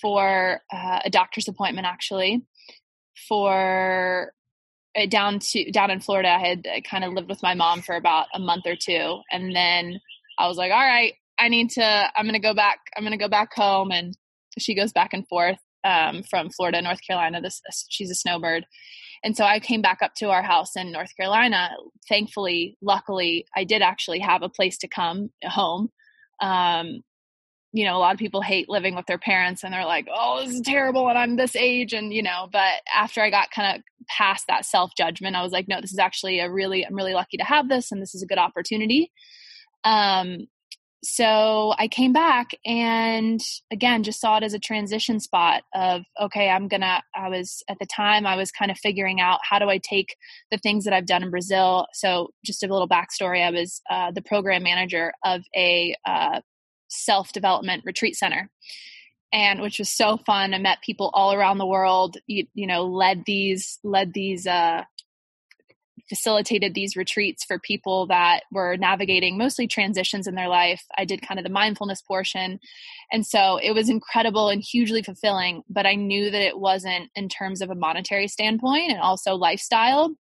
for 0.00 0.60
uh, 0.72 1.00
a 1.04 1.10
doctor's 1.10 1.48
appointment 1.48 1.86
actually 1.86 2.42
for 3.28 4.32
uh, 4.96 5.06
down 5.06 5.38
to 5.40 5.70
down 5.70 5.90
in 5.90 6.00
Florida. 6.00 6.28
I 6.28 6.38
had 6.38 6.66
uh, 6.66 6.80
kind 6.88 7.04
of 7.04 7.12
lived 7.12 7.28
with 7.28 7.42
my 7.42 7.54
mom 7.54 7.82
for 7.82 7.96
about 7.96 8.26
a 8.34 8.38
month 8.38 8.66
or 8.66 8.76
two 8.76 9.20
and 9.30 9.54
then 9.54 10.00
I 10.38 10.48
was 10.48 10.56
like, 10.56 10.72
all 10.72 10.78
right, 10.78 11.14
I 11.38 11.48
need 11.48 11.70
to 11.70 11.84
I'm 11.84 12.24
going 12.24 12.34
to 12.34 12.38
go 12.38 12.54
back 12.54 12.78
I'm 12.96 13.02
going 13.02 13.16
to 13.16 13.24
go 13.24 13.28
back 13.28 13.52
home 13.54 13.90
and 13.90 14.16
she 14.58 14.74
goes 14.74 14.92
back 14.92 15.12
and 15.12 15.26
forth 15.26 15.58
um, 15.84 16.22
from 16.22 16.50
Florida, 16.50 16.80
North 16.80 17.00
Carolina. 17.06 17.40
This 17.40 17.60
she's 17.88 18.10
a 18.10 18.14
snowbird, 18.14 18.66
and 19.22 19.36
so 19.36 19.44
I 19.44 19.60
came 19.60 19.82
back 19.82 20.00
up 20.02 20.14
to 20.16 20.30
our 20.30 20.42
house 20.42 20.76
in 20.76 20.92
North 20.92 21.14
Carolina. 21.16 21.70
Thankfully, 22.08 22.76
luckily, 22.80 23.46
I 23.54 23.64
did 23.64 23.82
actually 23.82 24.20
have 24.20 24.42
a 24.42 24.48
place 24.48 24.78
to 24.78 24.88
come 24.88 25.30
home. 25.44 25.90
Um, 26.40 27.02
you 27.74 27.84
know, 27.84 27.96
a 27.96 27.98
lot 27.98 28.14
of 28.14 28.20
people 28.20 28.40
hate 28.40 28.68
living 28.68 28.94
with 28.94 29.06
their 29.06 29.18
parents 29.18 29.64
and 29.64 29.74
they're 29.74 29.84
like, 29.84 30.06
oh, 30.14 30.44
this 30.44 30.54
is 30.54 30.60
terrible 30.60 31.08
and 31.08 31.18
I'm 31.18 31.34
this 31.34 31.56
age. 31.56 31.92
And, 31.92 32.14
you 32.14 32.22
know, 32.22 32.48
but 32.52 32.74
after 32.94 33.20
I 33.20 33.30
got 33.30 33.50
kind 33.50 33.76
of 33.76 33.82
past 34.08 34.44
that 34.46 34.64
self 34.64 34.92
judgment, 34.96 35.34
I 35.34 35.42
was 35.42 35.50
like, 35.50 35.66
no, 35.66 35.80
this 35.80 35.92
is 35.92 35.98
actually 35.98 36.38
a 36.38 36.48
really, 36.48 36.86
I'm 36.86 36.94
really 36.94 37.14
lucky 37.14 37.36
to 37.36 37.42
have 37.42 37.68
this 37.68 37.90
and 37.90 38.00
this 38.00 38.14
is 38.14 38.22
a 38.22 38.26
good 38.26 38.38
opportunity. 38.38 39.10
Um, 39.82 40.46
so 41.02 41.74
I 41.76 41.88
came 41.88 42.14
back 42.14 42.52
and 42.64 43.38
again 43.70 44.04
just 44.04 44.20
saw 44.22 44.38
it 44.38 44.42
as 44.42 44.54
a 44.54 44.58
transition 44.58 45.20
spot 45.20 45.62
of 45.74 46.00
okay 46.18 46.48
I'm 46.48 46.66
gonna 46.66 47.02
I 47.14 47.28
was 47.28 47.62
at 47.68 47.78
the 47.78 47.84
time 47.84 48.26
I 48.26 48.36
was 48.36 48.50
kind 48.50 48.70
of 48.70 48.78
figuring 48.78 49.20
out 49.20 49.40
how 49.42 49.58
do 49.58 49.68
I 49.68 49.76
take 49.76 50.16
the 50.50 50.56
things 50.56 50.84
that 50.84 50.94
I've 50.94 51.04
done 51.04 51.22
in 51.22 51.30
Brazil 51.30 51.86
so 51.92 52.30
just 52.42 52.62
a 52.62 52.68
little 52.68 52.88
backstory 52.88 53.44
I 53.44 53.50
was 53.50 53.82
uh, 53.90 54.12
the 54.12 54.22
program 54.22 54.62
manager 54.62 55.12
of 55.22 55.42
a 55.54 55.94
uh, 56.06 56.40
self 56.94 57.32
development 57.32 57.84
retreat 57.84 58.16
center 58.16 58.50
and 59.32 59.60
which 59.60 59.78
was 59.78 59.88
so 59.88 60.16
fun 60.16 60.54
I 60.54 60.58
met 60.58 60.78
people 60.82 61.10
all 61.12 61.32
around 61.32 61.58
the 61.58 61.66
world 61.66 62.16
you, 62.26 62.46
you 62.54 62.66
know 62.66 62.84
led 62.84 63.24
these 63.26 63.78
led 63.82 64.12
these 64.12 64.46
uh, 64.46 64.84
facilitated 66.08 66.74
these 66.74 66.96
retreats 66.96 67.44
for 67.44 67.58
people 67.58 68.06
that 68.06 68.40
were 68.52 68.76
navigating 68.76 69.38
mostly 69.38 69.66
transitions 69.66 70.26
in 70.26 70.34
their 70.34 70.48
life. 70.48 70.82
I 70.96 71.04
did 71.04 71.22
kind 71.22 71.38
of 71.38 71.44
the 71.44 71.50
mindfulness 71.50 72.02
portion. 72.02 72.60
And 73.10 73.26
so 73.26 73.58
it 73.62 73.72
was 73.72 73.88
incredible 73.88 74.48
and 74.48 74.62
hugely 74.62 75.02
fulfilling, 75.02 75.62
but 75.68 75.86
I 75.86 75.94
knew 75.94 76.30
that 76.30 76.42
it 76.42 76.58
wasn't 76.58 77.10
in 77.14 77.28
terms 77.28 77.62
of 77.62 77.70
a 77.70 77.74
monetary 77.74 78.28
standpoint 78.28 78.90
and 78.90 79.00
also 79.00 79.34
lifestyle. 79.34 80.14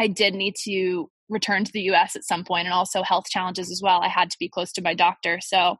I 0.00 0.08
did 0.08 0.34
need 0.34 0.56
to 0.64 1.10
return 1.28 1.64
to 1.64 1.72
the 1.72 1.82
US 1.92 2.16
at 2.16 2.24
some 2.24 2.44
point 2.44 2.66
and 2.66 2.74
also 2.74 3.02
health 3.02 3.26
challenges 3.28 3.70
as 3.70 3.80
well. 3.82 4.00
I 4.00 4.08
had 4.08 4.30
to 4.30 4.38
be 4.38 4.48
close 4.48 4.72
to 4.72 4.82
my 4.82 4.94
doctor. 4.94 5.38
So 5.40 5.76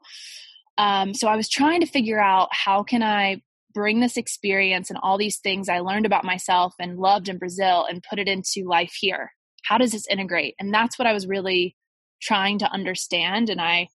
um, 0.77 1.13
so 1.13 1.27
I 1.27 1.35
was 1.35 1.49
trying 1.49 1.81
to 1.81 1.87
figure 1.87 2.19
out 2.19 2.49
how 2.51 2.83
can 2.83 3.01
I 3.01 3.41
bring 3.73 3.99
this 3.99 4.17
experience 4.17 4.89
and 4.89 4.99
all 5.01 5.17
these 5.17 5.39
things 5.39 5.69
I 5.69 5.79
learned 5.79 6.05
about 6.05 6.25
myself 6.25 6.73
and 6.79 6.97
loved 6.97 7.29
in 7.29 7.37
Brazil 7.37 7.85
and 7.89 8.03
put 8.07 8.19
it 8.19 8.27
into 8.27 8.67
life 8.67 8.93
here? 8.99 9.31
How 9.63 9.77
does 9.77 9.91
this 9.91 10.07
integrate? 10.07 10.55
And 10.59 10.73
that's 10.73 10.99
what 10.99 11.07
I 11.07 11.13
was 11.13 11.27
really 11.27 11.75
trying 12.21 12.59
to 12.59 12.71
understand. 12.71 13.49
And 13.49 13.61
I 13.61 13.87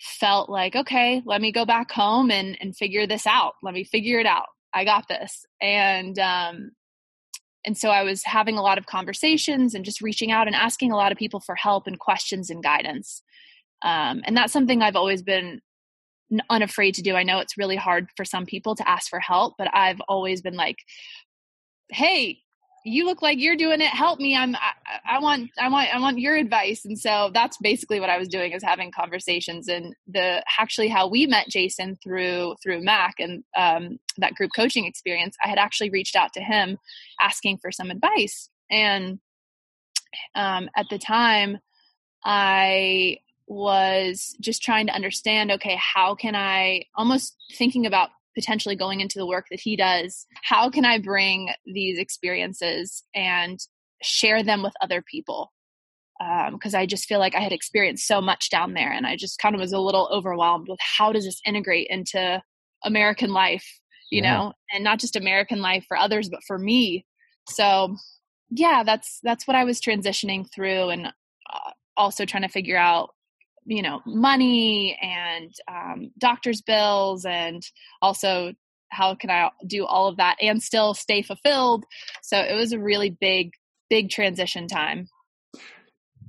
felt 0.00 0.50
like, 0.50 0.74
okay, 0.74 1.22
let 1.24 1.40
me 1.40 1.52
go 1.52 1.64
back 1.64 1.90
home 1.90 2.30
and, 2.30 2.56
and 2.60 2.76
figure 2.76 3.06
this 3.06 3.26
out. 3.26 3.54
Let 3.62 3.74
me 3.74 3.84
figure 3.84 4.18
it 4.18 4.26
out. 4.26 4.46
I 4.74 4.84
got 4.84 5.08
this. 5.08 5.44
And, 5.60 6.18
um, 6.18 6.70
and 7.64 7.76
so 7.76 7.90
I 7.90 8.02
was 8.02 8.24
having 8.24 8.56
a 8.56 8.62
lot 8.62 8.78
of 8.78 8.86
conversations 8.86 9.74
and 9.74 9.84
just 9.84 10.00
reaching 10.00 10.30
out 10.32 10.46
and 10.46 10.56
asking 10.56 10.92
a 10.92 10.96
lot 10.96 11.12
of 11.12 11.18
people 11.18 11.40
for 11.40 11.54
help 11.54 11.86
and 11.86 11.98
questions 11.98 12.50
and 12.50 12.62
guidance. 12.62 13.22
Um, 13.82 14.22
and 14.24 14.36
that's 14.36 14.52
something 14.52 14.82
I've 14.82 14.96
always 14.96 15.22
been 15.22 15.60
unafraid 16.50 16.94
to 16.94 17.02
do. 17.02 17.14
I 17.14 17.22
know 17.22 17.38
it's 17.38 17.58
really 17.58 17.76
hard 17.76 18.08
for 18.16 18.24
some 18.24 18.46
people 18.46 18.74
to 18.76 18.88
ask 18.88 19.08
for 19.08 19.20
help, 19.20 19.54
but 19.58 19.68
I've 19.74 20.00
always 20.08 20.40
been 20.40 20.54
like, 20.54 20.78
"Hey, 21.90 22.42
you 22.84 23.04
look 23.06 23.22
like 23.22 23.38
you're 23.38 23.56
doing 23.56 23.80
it. 23.80 23.88
Help 23.88 24.18
me. 24.18 24.36
I'm 24.36 24.54
I, 24.56 25.16
I, 25.16 25.18
want 25.20 25.50
I 25.58 25.68
want 25.68 25.94
I 25.94 26.00
want 26.00 26.18
your 26.18 26.36
advice." 26.36 26.84
And 26.84 26.98
so 26.98 27.30
that's 27.32 27.56
basically 27.58 28.00
what 28.00 28.10
I 28.10 28.18
was 28.18 28.28
doing 28.28 28.52
is 28.52 28.62
having 28.62 28.90
conversations 28.90 29.68
and 29.68 29.94
the 30.06 30.42
actually 30.58 30.88
how 30.88 31.08
we 31.08 31.26
met 31.26 31.48
Jason 31.48 31.98
through 32.02 32.56
through 32.62 32.82
Mac 32.82 33.14
and 33.18 33.44
um, 33.56 33.98
that 34.18 34.34
group 34.34 34.50
coaching 34.54 34.84
experience. 34.84 35.36
I 35.44 35.48
had 35.48 35.58
actually 35.58 35.90
reached 35.90 36.16
out 36.16 36.32
to 36.34 36.40
him 36.40 36.78
asking 37.20 37.58
for 37.58 37.70
some 37.70 37.90
advice 37.90 38.50
and 38.70 39.18
um, 40.34 40.68
at 40.76 40.86
the 40.90 40.98
time 40.98 41.58
I 42.24 43.18
was 43.46 44.36
just 44.40 44.62
trying 44.62 44.86
to 44.86 44.94
understand 44.94 45.50
okay, 45.52 45.76
how 45.76 46.14
can 46.14 46.34
I 46.34 46.84
almost 46.96 47.36
thinking 47.56 47.86
about 47.86 48.10
potentially 48.34 48.76
going 48.76 49.00
into 49.00 49.18
the 49.18 49.26
work 49.26 49.46
that 49.50 49.60
he 49.60 49.76
does, 49.76 50.26
how 50.42 50.70
can 50.70 50.84
I 50.84 50.98
bring 50.98 51.50
these 51.66 51.98
experiences 51.98 53.02
and 53.14 53.58
share 54.02 54.42
them 54.42 54.62
with 54.62 54.72
other 54.80 55.02
people? 55.02 55.52
Because 56.52 56.74
um, 56.74 56.80
I 56.80 56.86
just 56.86 57.06
feel 57.06 57.18
like 57.18 57.34
I 57.34 57.40
had 57.40 57.52
experienced 57.52 58.06
so 58.06 58.20
much 58.20 58.50
down 58.50 58.74
there, 58.74 58.92
and 58.92 59.06
I 59.06 59.16
just 59.16 59.38
kind 59.38 59.54
of 59.54 59.60
was 59.60 59.72
a 59.72 59.78
little 59.78 60.08
overwhelmed 60.12 60.68
with 60.68 60.78
how 60.80 61.12
does 61.12 61.24
this 61.24 61.40
integrate 61.44 61.88
into 61.90 62.40
American 62.84 63.32
life, 63.32 63.80
you 64.10 64.22
yeah. 64.22 64.36
know, 64.36 64.52
and 64.72 64.84
not 64.84 65.00
just 65.00 65.16
American 65.16 65.60
life 65.60 65.84
for 65.88 65.96
others, 65.96 66.28
but 66.28 66.44
for 66.46 66.58
me. 66.58 67.06
So, 67.48 67.96
yeah, 68.50 68.84
that's 68.84 69.18
that's 69.24 69.48
what 69.48 69.56
I 69.56 69.64
was 69.64 69.80
transitioning 69.80 70.46
through, 70.54 70.90
and 70.90 71.06
uh, 71.06 71.70
also 71.96 72.24
trying 72.24 72.44
to 72.44 72.48
figure 72.48 72.78
out 72.78 73.10
you 73.64 73.82
know 73.82 74.00
money 74.06 74.98
and 75.00 75.52
um, 75.68 76.10
doctor's 76.18 76.60
bills 76.60 77.24
and 77.24 77.62
also 78.00 78.52
how 78.90 79.14
can 79.14 79.30
i 79.30 79.50
do 79.66 79.86
all 79.86 80.06
of 80.06 80.16
that 80.18 80.36
and 80.40 80.62
still 80.62 80.94
stay 80.94 81.22
fulfilled. 81.22 81.84
So 82.22 82.38
it 82.38 82.54
was 82.54 82.72
a 82.72 82.78
really 82.78 83.10
big 83.10 83.52
big 83.88 84.10
transition 84.10 84.68
time. 84.68 85.08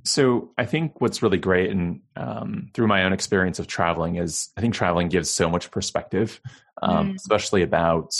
So 0.04 0.52
i 0.58 0.66
think 0.66 1.00
what's 1.00 1.22
really 1.22 1.38
great 1.38 1.70
and 1.70 2.00
um, 2.16 2.70
through 2.74 2.86
my 2.86 3.04
own 3.04 3.12
experience 3.12 3.58
of 3.58 3.66
traveling 3.66 4.16
is 4.16 4.50
i 4.56 4.60
think 4.60 4.74
traveling 4.74 5.08
gives 5.08 5.30
so 5.30 5.48
much 5.48 5.70
perspective 5.70 6.40
um, 6.82 7.12
mm. 7.12 7.14
especially 7.16 7.62
about 7.62 8.12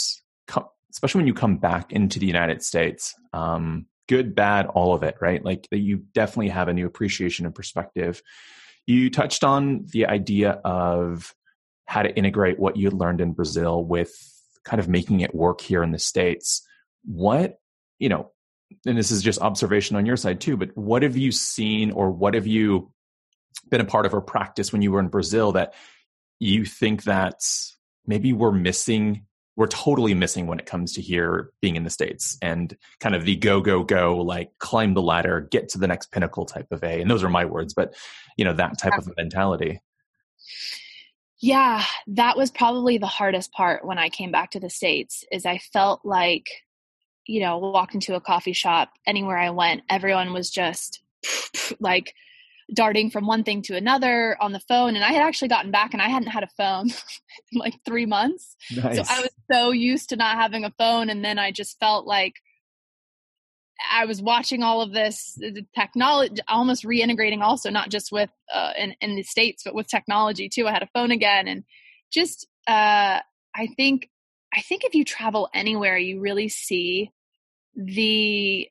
especially 0.91 1.19
when 1.19 1.27
you 1.27 1.33
come 1.33 1.57
back 1.57 1.91
into 1.91 2.17
the 2.17 2.25
united 2.25 2.63
states 2.63 3.13
um, 3.33 3.85
good 4.07 4.35
bad 4.35 4.65
all 4.67 4.93
of 4.93 5.03
it 5.03 5.15
right? 5.21 5.43
Like 5.43 5.67
you 5.71 6.03
definitely 6.13 6.49
have 6.49 6.67
a 6.67 6.73
new 6.73 6.85
appreciation 6.85 7.45
and 7.45 7.55
perspective 7.55 8.21
you 8.87 9.09
touched 9.09 9.43
on 9.43 9.85
the 9.91 10.05
idea 10.05 10.51
of 10.63 11.33
how 11.87 12.03
to 12.03 12.15
integrate 12.15 12.59
what 12.59 12.77
you 12.77 12.89
learned 12.89 13.21
in 13.21 13.33
Brazil 13.33 13.83
with 13.83 14.13
kind 14.63 14.79
of 14.79 14.89
making 14.89 15.21
it 15.21 15.35
work 15.35 15.61
here 15.61 15.83
in 15.83 15.91
the 15.91 15.99
States. 15.99 16.67
What, 17.05 17.59
you 17.99 18.09
know, 18.09 18.31
and 18.85 18.97
this 18.97 19.11
is 19.11 19.21
just 19.21 19.41
observation 19.41 19.95
on 19.95 20.05
your 20.05 20.17
side 20.17 20.41
too, 20.41 20.57
but 20.57 20.75
what 20.75 21.03
have 21.03 21.15
you 21.15 21.31
seen 21.31 21.91
or 21.91 22.09
what 22.09 22.33
have 22.33 22.47
you 22.47 22.91
been 23.69 23.81
a 23.81 23.85
part 23.85 24.05
of 24.05 24.13
or 24.13 24.21
practice 24.21 24.71
when 24.71 24.81
you 24.81 24.91
were 24.91 24.99
in 24.99 25.07
Brazil 25.07 25.53
that 25.53 25.73
you 26.39 26.65
think 26.65 27.03
that 27.03 27.41
maybe 28.05 28.33
we're 28.33 28.51
missing 28.51 29.25
we're 29.55 29.67
totally 29.67 30.13
missing 30.13 30.47
when 30.47 30.59
it 30.59 30.65
comes 30.65 30.93
to 30.93 31.01
here 31.01 31.51
being 31.61 31.75
in 31.75 31.83
the 31.83 31.89
states 31.89 32.37
and 32.41 32.77
kind 32.99 33.15
of 33.15 33.23
the 33.23 33.35
go 33.35 33.61
go 33.61 33.83
go 33.83 34.17
like 34.17 34.51
climb 34.59 34.93
the 34.93 35.01
ladder 35.01 35.47
get 35.51 35.69
to 35.69 35.77
the 35.77 35.87
next 35.87 36.11
pinnacle 36.11 36.45
type 36.45 36.67
of 36.71 36.83
a. 36.83 37.01
And 37.01 37.09
those 37.09 37.23
are 37.23 37.29
my 37.29 37.45
words 37.45 37.73
but 37.73 37.95
you 38.37 38.45
know 38.45 38.53
that 38.53 38.77
type 38.77 38.97
of 38.97 39.09
mentality. 39.17 39.79
Yeah 41.39 41.83
that 42.07 42.37
was 42.37 42.51
probably 42.51 42.97
the 42.97 43.07
hardest 43.07 43.51
part 43.51 43.85
when 43.85 43.97
i 43.97 44.09
came 44.09 44.31
back 44.31 44.51
to 44.51 44.59
the 44.59 44.69
states 44.69 45.23
is 45.31 45.45
i 45.45 45.57
felt 45.57 46.01
like 46.03 46.47
you 47.25 47.41
know 47.41 47.57
walked 47.57 47.93
into 47.93 48.15
a 48.15 48.21
coffee 48.21 48.53
shop 48.53 48.89
anywhere 49.05 49.37
i 49.37 49.49
went 49.49 49.81
everyone 49.89 50.33
was 50.33 50.49
just 50.49 51.01
like 51.79 52.13
darting 52.73 53.11
from 53.11 53.27
one 53.27 53.43
thing 53.43 53.61
to 53.63 53.75
another 53.75 54.35
on 54.41 54.51
the 54.51 54.59
phone. 54.59 54.95
And 54.95 55.03
I 55.03 55.11
had 55.11 55.21
actually 55.21 55.49
gotten 55.49 55.71
back 55.71 55.93
and 55.93 56.01
I 56.01 56.09
hadn't 56.09 56.29
had 56.29 56.43
a 56.43 56.49
phone 56.57 56.89
in 57.51 57.59
like 57.59 57.75
three 57.85 58.05
months. 58.05 58.55
Nice. 58.75 58.97
So 58.97 59.03
I 59.07 59.21
was 59.21 59.29
so 59.51 59.71
used 59.71 60.09
to 60.09 60.15
not 60.15 60.37
having 60.37 60.65
a 60.65 60.73
phone. 60.77 61.09
And 61.09 61.23
then 61.23 61.37
I 61.37 61.51
just 61.51 61.79
felt 61.79 62.07
like 62.07 62.33
I 63.91 64.05
was 64.05 64.21
watching 64.21 64.63
all 64.63 64.81
of 64.81 64.93
this 64.93 65.37
technology, 65.75 66.41
almost 66.47 66.85
reintegrating 66.85 67.41
also, 67.41 67.69
not 67.69 67.89
just 67.89 68.11
with 68.11 68.29
uh, 68.53 68.71
in, 68.77 68.95
in 69.01 69.15
the 69.15 69.23
States, 69.23 69.63
but 69.63 69.75
with 69.75 69.87
technology 69.87 70.49
too. 70.49 70.67
I 70.67 70.71
had 70.71 70.83
a 70.83 70.89
phone 70.93 71.11
again 71.11 71.47
and 71.47 71.63
just, 72.11 72.47
uh, 72.67 73.19
I 73.55 73.67
think, 73.75 74.09
I 74.53 74.61
think 74.61 74.85
if 74.85 74.95
you 74.95 75.03
travel 75.03 75.49
anywhere, 75.53 75.97
you 75.97 76.19
really 76.19 76.47
see 76.47 77.11
the 77.75 78.69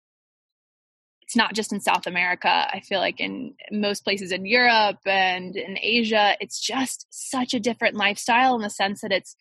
it's 1.35 1.37
not 1.37 1.55
just 1.55 1.73
in 1.73 1.81
South 1.81 2.07
America. 2.07 2.49
I 2.49 2.79
feel 2.79 3.01
like 3.01 3.19
in 3.19 3.55
most 3.73 4.05
places 4.05 4.31
in 4.31 4.47
Europe 4.47 5.01
and 5.05 5.57
in 5.57 5.77
Asia, 5.83 6.37
it's 6.39 6.61
just 6.61 7.09
such 7.11 7.55
a 7.55 7.61
different 7.61 7.97
lifestyle 7.97 8.55
in 8.55 8.63
the 8.63 8.71
sense 8.71 9.01
that 9.01 9.11
it's 9.11 9.35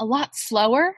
a 0.00 0.04
lot 0.04 0.34
slower 0.34 0.96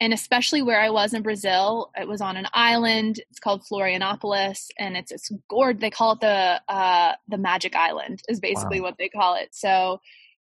and 0.00 0.14
especially 0.14 0.62
where 0.62 0.80
I 0.80 0.88
was 0.88 1.12
in 1.12 1.22
Brazil, 1.22 1.90
it 2.00 2.08
was 2.08 2.20
on 2.20 2.36
an 2.36 2.46
island. 2.54 3.20
It's 3.30 3.40
called 3.40 3.64
Florianopolis, 3.64 4.68
and 4.78 4.96
it's 4.96 5.10
it's 5.10 5.28
gourd. 5.50 5.80
They 5.80 5.90
call 5.90 6.12
it 6.12 6.20
the 6.20 6.62
uh, 6.68 7.14
the 7.26 7.36
Magic 7.36 7.74
Island. 7.74 8.22
Is 8.28 8.38
basically 8.38 8.80
wow. 8.80 8.90
what 8.90 8.94
they 8.96 9.08
call 9.08 9.34
it. 9.34 9.48
So 9.50 9.98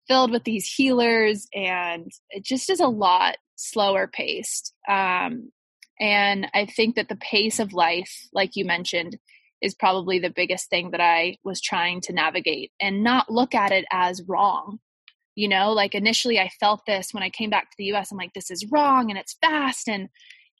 filled 0.08 0.30
with 0.30 0.44
these 0.44 0.70
healers, 0.70 1.48
and 1.54 2.12
it 2.28 2.44
just 2.44 2.68
is 2.68 2.80
a 2.80 2.86
lot 2.86 3.38
slower 3.56 4.06
paced. 4.06 4.74
Um, 4.86 5.52
and 6.00 6.46
I 6.54 6.66
think 6.66 6.96
that 6.96 7.08
the 7.08 7.16
pace 7.16 7.58
of 7.58 7.72
life, 7.72 8.28
like 8.32 8.56
you 8.56 8.64
mentioned, 8.64 9.18
is 9.62 9.74
probably 9.74 10.18
the 10.18 10.30
biggest 10.30 10.68
thing 10.68 10.90
that 10.90 11.00
I 11.00 11.36
was 11.44 11.60
trying 11.60 12.00
to 12.02 12.12
navigate 12.12 12.72
and 12.80 13.02
not 13.02 13.30
look 13.30 13.54
at 13.54 13.72
it 13.72 13.86
as 13.90 14.22
wrong. 14.26 14.78
You 15.34 15.48
know 15.48 15.72
like 15.72 15.94
initially 15.94 16.40
i 16.40 16.48
felt 16.58 16.80
this 16.86 17.12
when 17.12 17.22
i 17.22 17.28
came 17.28 17.50
back 17.50 17.70
to 17.70 17.76
the 17.76 17.92
us 17.92 18.10
i'm 18.10 18.16
like 18.16 18.32
this 18.32 18.50
is 18.50 18.64
wrong 18.72 19.10
and 19.10 19.18
it's 19.18 19.36
fast 19.42 19.86
and 19.86 20.08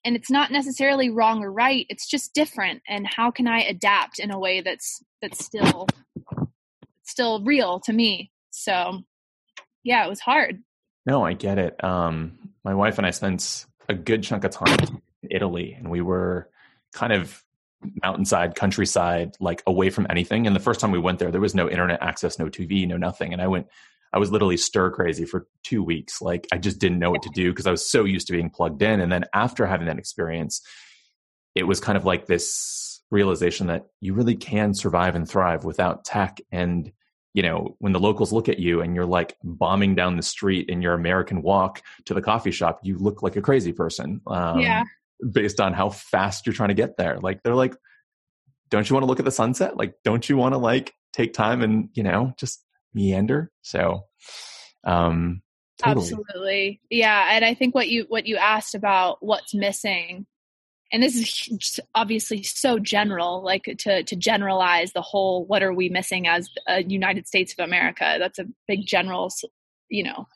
and 0.05 0.15
it's 0.15 0.31
not 0.31 0.53
necessarily 0.53 1.09
wrong 1.09 1.43
or 1.43 1.51
right 1.51 1.87
it's 1.89 2.07
just 2.07 2.35
different 2.35 2.83
and 2.87 3.07
how 3.07 3.31
can 3.31 3.49
i 3.49 3.63
adapt 3.63 4.19
in 4.19 4.31
a 4.31 4.39
way 4.39 4.61
that's 4.61 5.03
that's 5.23 5.43
still 5.43 5.87
still 7.07 7.43
real 7.43 7.81
to 7.81 7.93
me? 7.93 8.31
So 8.51 9.03
yeah 9.85 10.05
it 10.05 10.09
was 10.09 10.21
hard. 10.21 10.63
No 11.07 11.25
i 11.25 11.33
get 11.33 11.59
it. 11.59 11.83
Um 11.83 12.39
my 12.65 12.75
wife 12.75 12.99
and 12.99 13.07
i 13.07 13.11
spent 13.11 13.67
a 13.89 13.95
good 13.95 14.23
chunk 14.23 14.45
of 14.45 14.51
time 14.51 15.01
italy 15.31 15.75
and 15.79 15.91
we 15.91 16.01
were 16.01 16.49
kind 16.93 17.13
of 17.13 17.43
mountainside 18.03 18.55
countryside 18.55 19.37
like 19.39 19.63
away 19.67 19.91
from 19.91 20.07
anything 20.11 20.47
and 20.47 20.57
the 20.57 20.61
first 20.61 20.81
time 20.81 20.91
we 20.91 20.99
went 20.99 21.19
there 21.19 21.31
there 21.31 21.41
was 21.41 21.55
no 21.55 21.69
internet 21.69 22.03
access 22.03 22.39
no 22.39 22.47
tv 22.47 22.87
no 22.87 22.97
nothing 22.97 23.33
and 23.33 23.43
i 23.43 23.47
went 23.47 23.67
I 24.13 24.19
was 24.19 24.31
literally 24.31 24.57
stir 24.57 24.91
crazy 24.91 25.27
for 25.27 25.47
two 25.63 25.83
weeks. 25.83 26.23
Like 26.23 26.47
I 26.51 26.57
just 26.57 26.79
didn't 26.79 26.99
know 26.99 27.11
what 27.11 27.23
to 27.23 27.31
do 27.35 27.51
because 27.53 27.67
I 27.67 27.71
was 27.71 27.89
so 27.89 28.05
used 28.05 28.27
to 28.29 28.33
being 28.33 28.49
plugged 28.49 28.81
in. 28.81 29.01
And 29.01 29.11
then 29.11 29.25
after 29.35 29.67
having 29.67 29.87
that 29.89 29.99
experience, 29.99 30.63
it 31.55 31.65
was 31.65 31.81
kind 31.81 31.99
of 31.99 32.07
like 32.07 32.27
this 32.27 33.03
realization 33.11 33.67
that 33.69 33.87
you 34.01 34.15
really 34.15 34.35
can 34.35 34.73
survive 34.73 35.15
and 35.15 35.29
thrive 35.29 35.65
without 35.65 36.05
tech. 36.05 36.41
And, 36.51 36.93
you 37.35 37.43
know, 37.43 37.77
when 37.79 37.93
the 37.93 38.01
locals 38.01 38.33
look 38.33 38.49
at 38.49 38.59
you 38.59 38.81
and 38.81 38.95
you're 38.95 39.05
like 39.05 39.37
bombing 39.45 39.95
down 39.95 40.17
the 40.17 40.23
street 40.23 40.71
in 40.71 40.83
your 40.83 40.95
American 40.95 41.43
walk 41.43 41.83
to 42.07 42.15
the 42.15 42.23
coffee 42.23 42.51
shop, 42.51 42.81
you 42.83 42.97
look 42.99 43.23
like 43.23 43.37
a 43.37 43.43
crazy 43.43 43.73
person. 43.73 44.21
Um, 44.27 44.61
yeah. 44.61 44.85
Based 45.33 45.61
on 45.61 45.73
how 45.73 45.91
fast 45.91 46.47
you're 46.47 46.55
trying 46.55 46.69
to 46.69 46.75
get 46.75 46.97
there. 46.97 47.19
Like 47.21 47.43
they're 47.43 47.55
like, 47.55 47.75
don't 48.71 48.89
you 48.89 48.95
want 48.95 49.03
to 49.03 49.07
look 49.07 49.19
at 49.19 49.25
the 49.25 49.31
sunset? 49.31 49.77
Like, 49.77 49.95
don't 50.05 50.29
you 50.29 50.37
want 50.37 50.55
to 50.55 50.59
like 50.59 50.93
take 51.13 51.33
time 51.33 51.63
and, 51.63 51.89
you 51.95 52.03
know, 52.03 52.33
just 52.39 52.63
meander. 52.95 53.51
So, 53.63 54.03
um, 54.85 55.43
totally. 55.79 56.03
absolutely, 56.03 56.81
yeah. 56.91 57.29
And 57.33 57.45
I 57.45 57.55
think 57.55 57.75
what 57.75 57.89
you 57.89 58.07
what 58.09 58.27
you 58.27 58.37
asked 58.37 58.75
about 58.75 59.19
what's 59.21 59.55
missing, 59.55 60.27
and 60.93 61.03
this 61.03 61.17
is 61.17 61.81
obviously 61.95 62.43
so 62.43 62.79
general, 62.79 63.43
like 63.43 63.65
to 63.79 64.03
to 64.03 64.17
generalize 64.17 64.93
the 64.93 65.03
whole 65.03 65.45
what 65.47 65.63
are 65.63 65.75
we 65.75 65.89
missing 65.89 66.27
as 66.27 66.49
a 66.67 66.83
United 66.83 67.27
States 67.27 67.55
of 67.57 67.65
America? 67.65 68.17
That's 68.19 68.39
a 68.39 68.47
big 68.67 68.87
general, 68.87 69.33
you 69.89 70.05
know, 70.05 70.27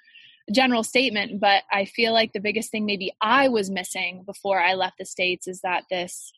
general 0.51 0.83
statement. 0.83 1.41
But 1.41 1.63
I 1.73 1.85
feel 1.85 2.13
like 2.13 2.33
the 2.33 2.41
biggest 2.41 2.71
thing 2.71 2.87
maybe 2.87 3.13
I 3.21 3.49
was 3.49 3.71
missing 3.71 4.23
before 4.25 4.61
I 4.61 4.75
left 4.75 4.99
the 4.99 5.05
states 5.05 5.49
is 5.49 5.61
that 5.63 5.85
this 5.91 6.33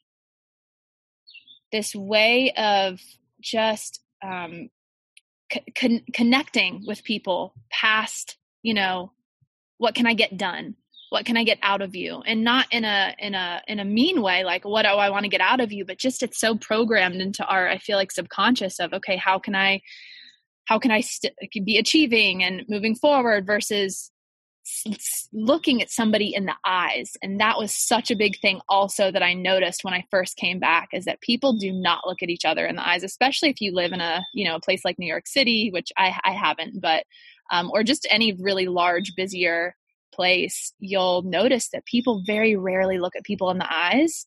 this 1.72 1.94
way 1.94 2.52
of 2.52 3.00
just 3.40 4.00
um, 4.22 4.68
con- 5.74 6.04
connecting 6.12 6.84
with 6.86 7.04
people 7.04 7.54
past 7.70 8.36
you 8.62 8.74
know 8.74 9.12
what 9.78 9.94
can 9.94 10.06
i 10.06 10.14
get 10.14 10.36
done 10.36 10.74
what 11.10 11.24
can 11.24 11.36
i 11.36 11.44
get 11.44 11.58
out 11.62 11.82
of 11.82 11.94
you 11.94 12.22
and 12.26 12.44
not 12.44 12.66
in 12.70 12.84
a 12.84 13.14
in 13.18 13.34
a 13.34 13.60
in 13.66 13.80
a 13.80 13.84
mean 13.84 14.22
way 14.22 14.44
like 14.44 14.64
what 14.64 14.82
do 14.82 14.88
i 14.88 15.10
want 15.10 15.24
to 15.24 15.28
get 15.28 15.40
out 15.40 15.60
of 15.60 15.72
you 15.72 15.84
but 15.84 15.98
just 15.98 16.22
it's 16.22 16.38
so 16.38 16.56
programmed 16.56 17.20
into 17.20 17.44
our 17.46 17.68
i 17.68 17.78
feel 17.78 17.96
like 17.96 18.12
subconscious 18.12 18.78
of 18.78 18.92
okay 18.92 19.16
how 19.16 19.38
can 19.38 19.54
i 19.54 19.80
how 20.72 20.78
can 20.78 20.90
i 20.90 21.02
st- 21.02 21.34
be 21.66 21.76
achieving 21.76 22.42
and 22.42 22.64
moving 22.66 22.94
forward 22.94 23.46
versus 23.46 24.10
looking 25.32 25.82
at 25.82 25.90
somebody 25.90 26.32
in 26.32 26.46
the 26.46 26.54
eyes. 26.64 27.16
And 27.20 27.40
that 27.40 27.58
was 27.58 27.76
such 27.76 28.12
a 28.12 28.16
big 28.16 28.38
thing 28.40 28.60
also 28.68 29.10
that 29.10 29.22
i 29.22 29.34
noticed 29.34 29.84
when 29.84 29.92
i 29.92 30.04
first 30.10 30.36
came 30.36 30.58
back 30.58 30.88
is 30.92 31.04
that 31.04 31.20
people 31.20 31.52
do 31.52 31.72
not 31.72 32.06
look 32.06 32.22
at 32.22 32.30
each 32.30 32.44
other 32.44 32.64
in 32.64 32.76
the 32.76 32.88
eyes 32.88 33.02
especially 33.02 33.50
if 33.50 33.60
you 33.60 33.74
live 33.74 33.92
in 33.92 34.00
a 34.00 34.22
you 34.32 34.48
know 34.48 34.56
a 34.56 34.60
place 34.60 34.82
like 34.84 34.98
new 34.98 35.12
york 35.14 35.26
city 35.26 35.70
which 35.72 35.90
i, 35.98 36.18
I 36.24 36.32
haven't 36.32 36.80
but 36.80 37.04
um, 37.50 37.70
or 37.74 37.82
just 37.82 38.06
any 38.08 38.32
really 38.32 38.66
large 38.66 39.14
busier 39.16 39.74
place 40.12 40.72
you'll 40.78 41.22
notice 41.22 41.68
that 41.70 41.84
people 41.84 42.22
very 42.24 42.56
rarely 42.56 42.98
look 42.98 43.16
at 43.16 43.24
people 43.24 43.50
in 43.50 43.58
the 43.58 43.74
eyes. 43.74 44.26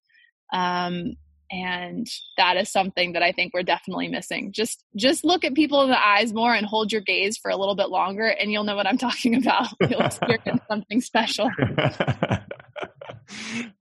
Um, 0.53 1.15
and 1.51 2.07
that 2.37 2.57
is 2.57 2.71
something 2.71 3.13
that 3.13 3.23
i 3.23 3.31
think 3.31 3.53
we're 3.53 3.63
definitely 3.63 4.07
missing. 4.07 4.51
Just 4.51 4.83
just 4.95 5.23
look 5.23 5.43
at 5.43 5.53
people 5.53 5.81
in 5.83 5.89
the 5.89 6.05
eyes 6.05 6.33
more 6.33 6.53
and 6.53 6.65
hold 6.65 6.91
your 6.91 7.01
gaze 7.01 7.37
for 7.37 7.51
a 7.51 7.57
little 7.57 7.75
bit 7.75 7.89
longer 7.89 8.25
and 8.25 8.51
you'll 8.51 8.63
know 8.63 8.75
what 8.75 8.87
i'm 8.87 8.97
talking 9.07 9.35
about. 9.35 9.67
You'll 9.89 10.01
experience 10.01 10.61
something 10.67 11.01
special. 11.01 11.49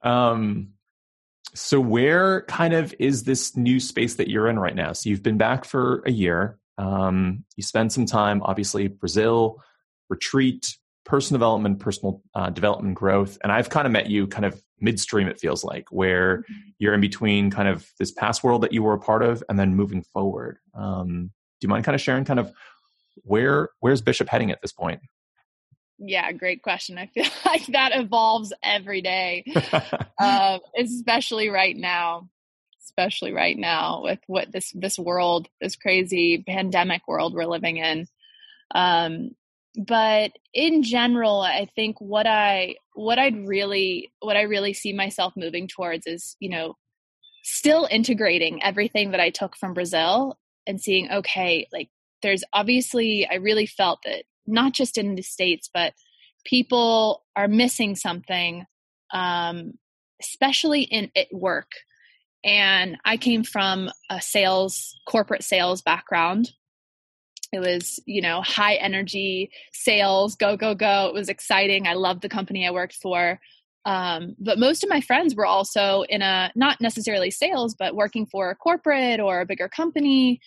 Um 0.02 0.70
so 1.54 1.78
where 1.78 2.42
kind 2.42 2.74
of 2.74 2.94
is 2.98 3.24
this 3.24 3.56
new 3.56 3.78
space 3.78 4.14
that 4.16 4.28
you're 4.28 4.48
in 4.48 4.58
right 4.58 4.74
now? 4.74 4.92
So 4.92 5.08
you've 5.08 5.22
been 5.22 5.38
back 5.38 5.64
for 5.64 6.02
a 6.04 6.10
year. 6.10 6.58
Um, 6.78 7.44
you 7.56 7.62
spend 7.62 7.92
some 7.92 8.06
time 8.06 8.42
obviously 8.42 8.88
brazil 8.88 9.62
retreat 10.08 10.76
personal 11.04 11.38
development, 11.38 11.78
personal 11.78 12.22
uh, 12.34 12.50
development 12.50 12.94
growth. 12.94 13.38
And 13.42 13.52
I've 13.52 13.68
kind 13.68 13.86
of 13.86 13.92
met 13.92 14.08
you 14.08 14.26
kind 14.26 14.44
of 14.44 14.60
midstream, 14.80 15.28
it 15.28 15.40
feels 15.40 15.64
like, 15.64 15.90
where 15.90 16.38
mm-hmm. 16.38 16.54
you're 16.78 16.94
in 16.94 17.00
between 17.00 17.50
kind 17.50 17.68
of 17.68 17.88
this 17.98 18.12
past 18.12 18.44
world 18.44 18.62
that 18.62 18.72
you 18.72 18.82
were 18.82 18.94
a 18.94 18.98
part 18.98 19.22
of 19.22 19.42
and 19.48 19.58
then 19.58 19.74
moving 19.74 20.02
forward. 20.02 20.58
Um, 20.74 21.30
do 21.60 21.66
you 21.66 21.68
mind 21.68 21.84
kind 21.84 21.94
of 21.94 22.00
sharing 22.00 22.24
kind 22.24 22.40
of 22.40 22.52
where 23.22 23.70
where's 23.80 24.02
Bishop 24.02 24.28
heading 24.28 24.50
at 24.50 24.60
this 24.60 24.72
point? 24.72 25.00
Yeah, 25.98 26.30
great 26.32 26.62
question. 26.62 26.98
I 26.98 27.06
feel 27.06 27.26
like 27.46 27.66
that 27.68 27.92
evolves 27.94 28.52
every 28.62 29.00
day, 29.00 29.44
uh, 30.18 30.58
especially 30.78 31.48
right 31.48 31.76
now. 31.76 32.28
Especially 32.86 33.32
right 33.32 33.56
now 33.56 34.02
with 34.04 34.20
what 34.28 34.52
this 34.52 34.70
this 34.72 34.98
world, 34.98 35.48
this 35.60 35.74
crazy 35.74 36.44
pandemic 36.46 37.08
world 37.08 37.34
we're 37.34 37.46
living 37.46 37.78
in. 37.78 38.06
Um, 38.72 39.30
but 39.76 40.32
in 40.52 40.82
general 40.82 41.40
i 41.40 41.66
think 41.74 42.00
what 42.00 42.26
i 42.26 42.74
what 42.94 43.18
i'd 43.18 43.46
really 43.46 44.12
what 44.20 44.36
i 44.36 44.42
really 44.42 44.72
see 44.72 44.92
myself 44.92 45.32
moving 45.36 45.66
towards 45.66 46.06
is 46.06 46.36
you 46.40 46.48
know 46.48 46.74
still 47.42 47.88
integrating 47.90 48.62
everything 48.62 49.10
that 49.10 49.20
i 49.20 49.30
took 49.30 49.56
from 49.56 49.74
brazil 49.74 50.38
and 50.66 50.80
seeing 50.80 51.10
okay 51.10 51.66
like 51.72 51.88
there's 52.22 52.44
obviously 52.52 53.26
i 53.30 53.34
really 53.34 53.66
felt 53.66 53.98
that 54.04 54.24
not 54.46 54.72
just 54.72 54.96
in 54.96 55.14
the 55.14 55.22
states 55.22 55.68
but 55.72 55.92
people 56.44 57.22
are 57.34 57.48
missing 57.48 57.96
something 57.96 58.64
um 59.12 59.72
especially 60.20 60.82
in 60.82 61.10
at 61.16 61.26
work. 61.32 61.70
And 62.44 62.98
i 63.04 63.16
came 63.16 63.42
from 63.42 63.90
a 64.10 64.20
sales 64.20 64.94
corporate 65.06 65.42
sales 65.42 65.82
background 65.82 66.50
it 67.54 67.60
was, 67.60 68.00
you 68.06 68.20
know, 68.20 68.42
high 68.42 68.74
energy 68.74 69.50
sales, 69.72 70.34
go, 70.34 70.56
go, 70.56 70.74
go. 70.74 71.06
It 71.06 71.14
was 71.14 71.28
exciting. 71.28 71.86
I 71.86 71.94
loved 71.94 72.22
the 72.22 72.28
company 72.28 72.66
I 72.66 72.70
worked 72.70 72.96
for. 72.96 73.40
Um, 73.86 74.34
but 74.38 74.58
most 74.58 74.82
of 74.82 74.90
my 74.90 75.00
friends 75.00 75.34
were 75.34 75.46
also 75.46 76.02
in 76.08 76.22
a, 76.22 76.50
not 76.56 76.80
necessarily 76.80 77.30
sales, 77.30 77.74
but 77.78 77.94
working 77.94 78.26
for 78.26 78.50
a 78.50 78.56
corporate 78.56 79.20
or 79.20 79.40
a 79.40 79.46
bigger 79.46 79.68
company. 79.68 80.40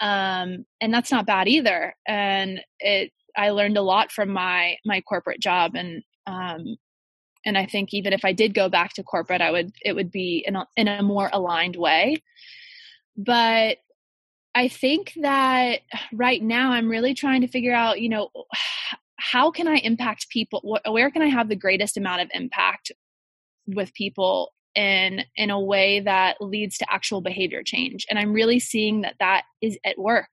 Um, 0.00 0.66
and 0.80 0.92
that's 0.92 1.10
not 1.10 1.26
bad 1.26 1.48
either. 1.48 1.94
And 2.06 2.60
it, 2.80 3.12
I 3.36 3.50
learned 3.50 3.78
a 3.78 3.82
lot 3.82 4.12
from 4.12 4.28
my, 4.30 4.76
my 4.84 5.00
corporate 5.00 5.40
job. 5.40 5.74
And, 5.74 6.02
um, 6.26 6.76
and 7.44 7.58
I 7.58 7.66
think 7.66 7.92
even 7.92 8.12
if 8.12 8.24
I 8.24 8.32
did 8.32 8.54
go 8.54 8.68
back 8.68 8.92
to 8.94 9.02
corporate, 9.02 9.40
I 9.40 9.50
would, 9.50 9.72
it 9.84 9.94
would 9.94 10.10
be 10.10 10.44
in 10.46 10.54
a, 10.54 10.66
in 10.76 10.86
a 10.86 11.02
more 11.02 11.30
aligned 11.32 11.76
way. 11.76 12.22
But 13.16 13.78
I 14.54 14.68
think 14.68 15.14
that 15.22 15.80
right 16.12 16.42
now 16.42 16.72
I'm 16.72 16.88
really 16.88 17.14
trying 17.14 17.40
to 17.40 17.48
figure 17.48 17.74
out, 17.74 18.00
you 18.00 18.08
know, 18.08 18.30
how 19.16 19.50
can 19.50 19.68
I 19.68 19.76
impact 19.76 20.28
people? 20.28 20.78
Where 20.86 21.10
can 21.10 21.22
I 21.22 21.28
have 21.28 21.48
the 21.48 21.56
greatest 21.56 21.96
amount 21.96 22.22
of 22.22 22.30
impact 22.34 22.92
with 23.66 23.94
people 23.94 24.52
in 24.74 25.24
in 25.36 25.50
a 25.50 25.60
way 25.60 26.00
that 26.00 26.40
leads 26.40 26.76
to 26.78 26.92
actual 26.92 27.20
behavior 27.20 27.62
change? 27.62 28.04
And 28.10 28.18
I'm 28.18 28.32
really 28.32 28.58
seeing 28.58 29.02
that 29.02 29.14
that 29.20 29.44
is 29.62 29.78
at 29.84 29.98
work. 29.98 30.32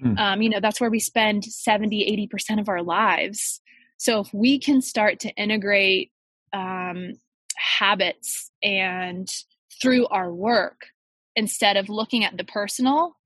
Hmm. 0.00 0.18
Um, 0.18 0.42
you 0.42 0.48
know, 0.48 0.60
that's 0.60 0.80
where 0.80 0.90
we 0.90 0.98
spend 0.98 1.44
70, 1.44 2.28
80% 2.32 2.60
of 2.60 2.68
our 2.68 2.82
lives. 2.82 3.60
So 3.98 4.20
if 4.20 4.34
we 4.34 4.58
can 4.58 4.82
start 4.82 5.20
to 5.20 5.30
integrate 5.34 6.10
um, 6.52 7.12
habits 7.56 8.50
and 8.62 9.28
through 9.80 10.06
our 10.08 10.32
work 10.32 10.86
instead 11.36 11.76
of 11.76 11.88
looking 11.88 12.24
at 12.24 12.36
the 12.36 12.44
personal 12.44 13.16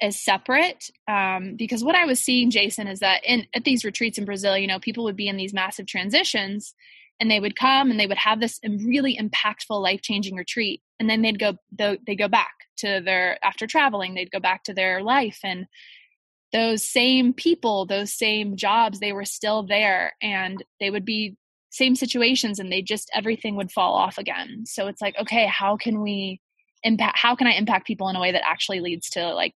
as 0.00 0.20
separate 0.20 0.90
um, 1.08 1.54
because 1.56 1.82
what 1.82 1.94
I 1.94 2.04
was 2.04 2.20
seeing, 2.20 2.50
Jason, 2.50 2.86
is 2.86 3.00
that 3.00 3.22
in 3.24 3.46
at 3.54 3.64
these 3.64 3.84
retreats 3.84 4.18
in 4.18 4.24
Brazil, 4.24 4.56
you 4.56 4.66
know, 4.66 4.78
people 4.78 5.04
would 5.04 5.16
be 5.16 5.28
in 5.28 5.36
these 5.36 5.54
massive 5.54 5.86
transitions, 5.86 6.74
and 7.18 7.30
they 7.30 7.40
would 7.40 7.56
come 7.56 7.90
and 7.90 7.98
they 7.98 8.06
would 8.06 8.18
have 8.18 8.40
this 8.40 8.60
really 8.64 9.18
impactful, 9.18 9.80
life 9.80 10.02
changing 10.02 10.36
retreat, 10.36 10.82
and 11.00 11.08
then 11.08 11.22
they'd 11.22 11.38
go 11.38 11.56
they 11.72 12.16
go 12.16 12.28
back 12.28 12.54
to 12.78 13.00
their 13.04 13.38
after 13.44 13.66
traveling, 13.66 14.14
they'd 14.14 14.30
go 14.30 14.40
back 14.40 14.64
to 14.64 14.74
their 14.74 15.02
life, 15.02 15.38
and 15.42 15.66
those 16.52 16.86
same 16.86 17.32
people, 17.32 17.86
those 17.86 18.12
same 18.12 18.56
jobs, 18.56 19.00
they 19.00 19.12
were 19.12 19.24
still 19.24 19.62
there, 19.62 20.14
and 20.22 20.62
they 20.78 20.90
would 20.90 21.04
be 21.04 21.36
same 21.70 21.94
situations, 21.94 22.58
and 22.58 22.70
they 22.70 22.82
just 22.82 23.10
everything 23.14 23.56
would 23.56 23.72
fall 23.72 23.94
off 23.94 24.18
again. 24.18 24.64
So 24.66 24.88
it's 24.88 25.00
like, 25.00 25.16
okay, 25.18 25.46
how 25.46 25.76
can 25.76 26.02
we 26.02 26.40
impact? 26.82 27.18
How 27.18 27.34
can 27.34 27.46
I 27.46 27.52
impact 27.52 27.86
people 27.86 28.08
in 28.08 28.16
a 28.16 28.20
way 28.20 28.32
that 28.32 28.46
actually 28.46 28.80
leads 28.80 29.08
to 29.10 29.32
like 29.34 29.54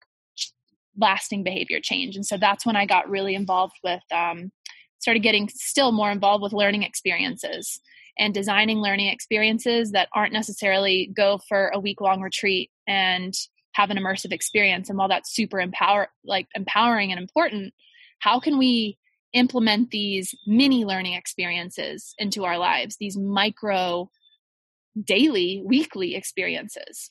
lasting 0.98 1.44
behavior 1.44 1.80
change. 1.82 2.16
And 2.16 2.26
so 2.26 2.36
that's 2.36 2.66
when 2.66 2.76
I 2.76 2.86
got 2.86 3.08
really 3.08 3.34
involved 3.34 3.74
with, 3.84 4.02
um, 4.12 4.50
started 4.98 5.22
getting 5.22 5.48
still 5.48 5.92
more 5.92 6.10
involved 6.10 6.42
with 6.42 6.52
learning 6.52 6.82
experiences 6.82 7.80
and 8.18 8.34
designing 8.34 8.78
learning 8.78 9.06
experiences 9.06 9.92
that 9.92 10.08
aren't 10.14 10.32
necessarily 10.32 11.10
go 11.16 11.40
for 11.48 11.68
a 11.68 11.80
week 11.80 12.00
long 12.00 12.20
retreat 12.20 12.70
and 12.86 13.34
have 13.72 13.90
an 13.90 13.96
immersive 13.96 14.32
experience. 14.32 14.88
And 14.88 14.98
while 14.98 15.08
that's 15.08 15.34
super 15.34 15.60
empower, 15.60 16.08
like 16.24 16.46
empowering 16.54 17.12
and 17.12 17.20
important, 17.20 17.72
how 18.18 18.38
can 18.40 18.58
we 18.58 18.98
implement 19.32 19.90
these 19.90 20.34
mini 20.46 20.84
learning 20.84 21.14
experiences 21.14 22.14
into 22.18 22.44
our 22.44 22.58
lives, 22.58 22.96
these 22.98 23.16
micro 23.16 24.10
daily, 25.02 25.62
weekly 25.64 26.14
experiences? 26.14 27.10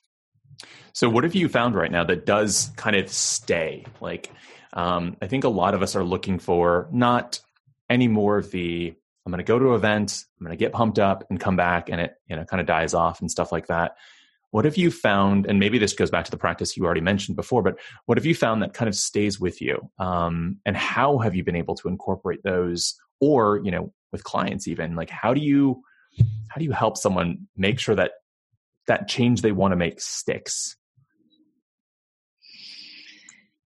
So, 0.93 1.09
what 1.09 1.23
have 1.23 1.35
you 1.35 1.47
found 1.49 1.75
right 1.75 1.91
now 1.91 2.03
that 2.03 2.25
does 2.25 2.71
kind 2.75 2.95
of 2.95 3.09
stay? 3.09 3.85
Like, 4.01 4.31
um, 4.73 5.17
I 5.21 5.27
think 5.27 5.43
a 5.43 5.49
lot 5.49 5.73
of 5.73 5.81
us 5.81 5.95
are 5.95 6.03
looking 6.03 6.39
for 6.39 6.87
not 6.91 7.39
any 7.89 8.07
more 8.07 8.37
of 8.37 8.51
the 8.51 8.93
I'm 9.25 9.31
going 9.31 9.45
to 9.45 9.47
go 9.47 9.59
to 9.59 9.69
an 9.69 9.75
event, 9.75 10.25
I'm 10.39 10.45
going 10.45 10.57
to 10.57 10.59
get 10.59 10.73
pumped 10.73 10.97
up 10.97 11.23
and 11.29 11.39
come 11.39 11.55
back, 11.55 11.89
and 11.89 12.01
it 12.01 12.15
you 12.27 12.35
know 12.35 12.45
kind 12.45 12.61
of 12.61 12.67
dies 12.67 12.93
off 12.93 13.21
and 13.21 13.29
stuff 13.29 13.51
like 13.51 13.67
that. 13.67 13.95
What 14.51 14.65
have 14.65 14.77
you 14.77 14.89
found? 14.89 15.45
And 15.45 15.59
maybe 15.59 15.77
this 15.77 15.93
goes 15.93 16.09
back 16.09 16.25
to 16.25 16.31
the 16.31 16.37
practice 16.37 16.75
you 16.75 16.83
already 16.83 17.01
mentioned 17.01 17.35
before, 17.35 17.61
but 17.61 17.77
what 18.07 18.17
have 18.17 18.25
you 18.25 18.33
found 18.33 18.63
that 18.63 18.73
kind 18.73 18.89
of 18.89 18.95
stays 18.95 19.39
with 19.39 19.61
you? 19.61 19.91
Um, 19.99 20.57
and 20.65 20.75
how 20.75 21.19
have 21.19 21.35
you 21.35 21.43
been 21.43 21.55
able 21.55 21.75
to 21.75 21.87
incorporate 21.87 22.41
those, 22.43 22.95
or 23.19 23.61
you 23.63 23.69
know, 23.69 23.93
with 24.11 24.23
clients 24.23 24.67
even? 24.67 24.95
Like, 24.95 25.11
how 25.11 25.33
do 25.33 25.41
you 25.41 25.83
how 26.49 26.57
do 26.57 26.63
you 26.63 26.71
help 26.71 26.97
someone 26.97 27.47
make 27.55 27.79
sure 27.79 27.95
that 27.95 28.13
that 28.89 29.07
change 29.07 29.41
they 29.41 29.51
want 29.51 29.71
to 29.71 29.75
make 29.75 30.01
sticks? 30.01 30.75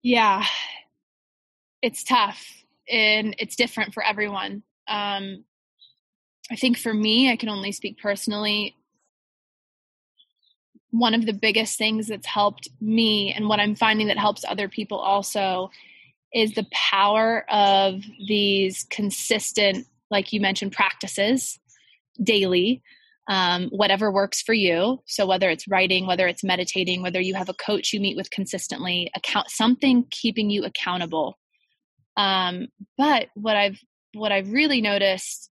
Yeah, 0.03 0.45
it's 1.81 2.03
tough 2.03 2.45
and 2.89 3.35
it's 3.39 3.55
different 3.55 3.93
for 3.93 4.03
everyone. 4.03 4.63
Um, 4.87 5.45
I 6.51 6.55
think 6.55 6.77
for 6.77 6.93
me, 6.93 7.31
I 7.31 7.37
can 7.37 7.49
only 7.49 7.71
speak 7.71 7.99
personally. 7.99 8.75
One 10.91 11.13
of 11.13 11.25
the 11.25 11.33
biggest 11.33 11.77
things 11.77 12.07
that's 12.07 12.27
helped 12.27 12.67
me, 12.79 13.33
and 13.33 13.47
what 13.47 13.59
I'm 13.59 13.75
finding 13.75 14.07
that 14.07 14.17
helps 14.17 14.45
other 14.45 14.67
people 14.67 14.99
also, 14.99 15.71
is 16.33 16.53
the 16.53 16.67
power 16.71 17.45
of 17.49 18.01
these 18.27 18.85
consistent, 18.89 19.87
like 20.11 20.33
you 20.33 20.41
mentioned, 20.41 20.73
practices 20.73 21.59
daily 22.21 22.83
um, 23.29 23.69
whatever 23.69 24.11
works 24.11 24.41
for 24.41 24.53
you. 24.53 24.99
So 25.07 25.25
whether 25.25 25.49
it's 25.49 25.67
writing, 25.67 26.05
whether 26.07 26.27
it's 26.27 26.43
meditating, 26.43 27.01
whether 27.01 27.21
you 27.21 27.35
have 27.35 27.49
a 27.49 27.53
coach 27.53 27.93
you 27.93 27.99
meet 27.99 28.17
with 28.17 28.31
consistently, 28.31 29.09
account 29.15 29.49
something 29.49 30.05
keeping 30.11 30.49
you 30.49 30.65
accountable. 30.65 31.37
Um, 32.17 32.67
but 32.97 33.29
what 33.35 33.55
I've 33.55 33.79
what 34.13 34.31
I've 34.31 34.51
really 34.51 34.81
noticed 34.81 35.49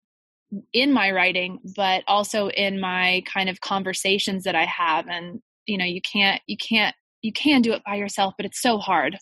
in 0.72 0.92
my 0.92 1.10
writing, 1.10 1.58
but 1.74 2.04
also 2.06 2.48
in 2.48 2.80
my 2.80 3.22
kind 3.32 3.48
of 3.48 3.60
conversations 3.60 4.44
that 4.44 4.54
I 4.54 4.64
have, 4.64 5.06
and 5.08 5.40
you 5.66 5.76
know, 5.76 5.84
you 5.84 6.00
can't 6.00 6.40
you 6.46 6.56
can't 6.56 6.94
you 7.22 7.32
can 7.32 7.62
do 7.62 7.72
it 7.72 7.82
by 7.84 7.96
yourself, 7.96 8.34
but 8.36 8.46
it's 8.46 8.62
so 8.62 8.78
hard. 8.78 9.18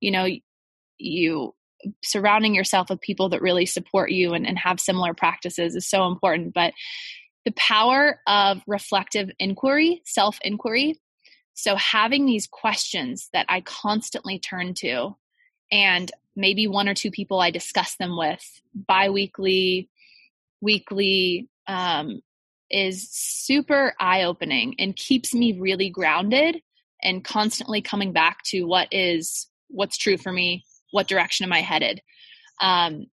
You 0.00 0.12
know, 0.12 0.28
you 0.98 1.54
surrounding 2.02 2.54
yourself 2.54 2.90
with 2.90 3.00
people 3.00 3.28
that 3.28 3.42
really 3.42 3.66
support 3.66 4.10
you 4.10 4.34
and, 4.34 4.46
and 4.46 4.58
have 4.58 4.80
similar 4.80 5.14
practices 5.14 5.76
is 5.76 5.88
so 5.88 6.06
important. 6.06 6.54
But 6.54 6.72
the 7.48 7.52
power 7.52 8.20
of 8.26 8.60
reflective 8.66 9.30
inquiry, 9.38 10.02
self 10.04 10.38
inquiry. 10.42 11.00
So, 11.54 11.76
having 11.76 12.26
these 12.26 12.46
questions 12.46 13.30
that 13.32 13.46
I 13.48 13.62
constantly 13.62 14.38
turn 14.38 14.74
to, 14.80 15.16
and 15.72 16.12
maybe 16.36 16.66
one 16.66 16.90
or 16.90 16.94
two 16.94 17.10
people 17.10 17.40
I 17.40 17.50
discuss 17.50 17.96
them 17.96 18.18
with 18.18 18.44
bi 18.74 19.08
weekly, 19.08 19.88
weekly, 20.60 21.48
um, 21.66 22.20
is 22.70 23.08
super 23.10 23.94
eye 23.98 24.24
opening 24.24 24.74
and 24.78 24.94
keeps 24.94 25.32
me 25.32 25.58
really 25.58 25.88
grounded 25.88 26.60
and 27.02 27.24
constantly 27.24 27.80
coming 27.80 28.12
back 28.12 28.42
to 28.48 28.64
what 28.64 28.88
is 28.92 29.48
what's 29.68 29.96
true 29.96 30.18
for 30.18 30.32
me 30.32 30.64
what 30.90 31.08
direction 31.08 31.44
am 31.44 31.52
i 31.52 31.60
headed 31.60 32.02
um, 32.60 33.06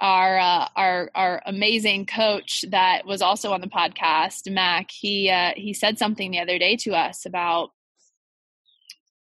our 0.00 0.38
uh, 0.38 0.68
our 0.76 1.10
our 1.14 1.42
amazing 1.46 2.06
coach 2.06 2.64
that 2.70 3.06
was 3.06 3.22
also 3.22 3.52
on 3.52 3.60
the 3.60 3.66
podcast, 3.66 4.50
Mac. 4.50 4.90
He 4.90 5.30
uh, 5.30 5.52
he 5.56 5.74
said 5.74 5.98
something 5.98 6.30
the 6.30 6.40
other 6.40 6.58
day 6.58 6.76
to 6.76 6.92
us 6.92 7.26
about 7.26 7.70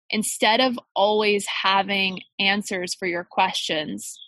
instead 0.10 0.60
of 0.60 0.78
always 0.96 1.46
having 1.46 2.22
answers 2.40 2.94
for 2.94 3.08
your 3.08 3.24
questions, 3.24 4.20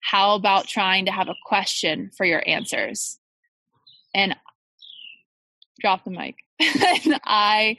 how 0.00 0.34
about 0.34 0.66
trying 0.66 1.06
to 1.06 1.12
have 1.12 1.28
a 1.28 1.34
question 1.44 2.10
for 2.16 2.24
your 2.24 2.42
answers? 2.46 3.18
And 4.14 4.36
drop 5.80 6.04
the 6.04 6.10
mic. 6.10 6.36
and 6.60 7.20
I 7.24 7.76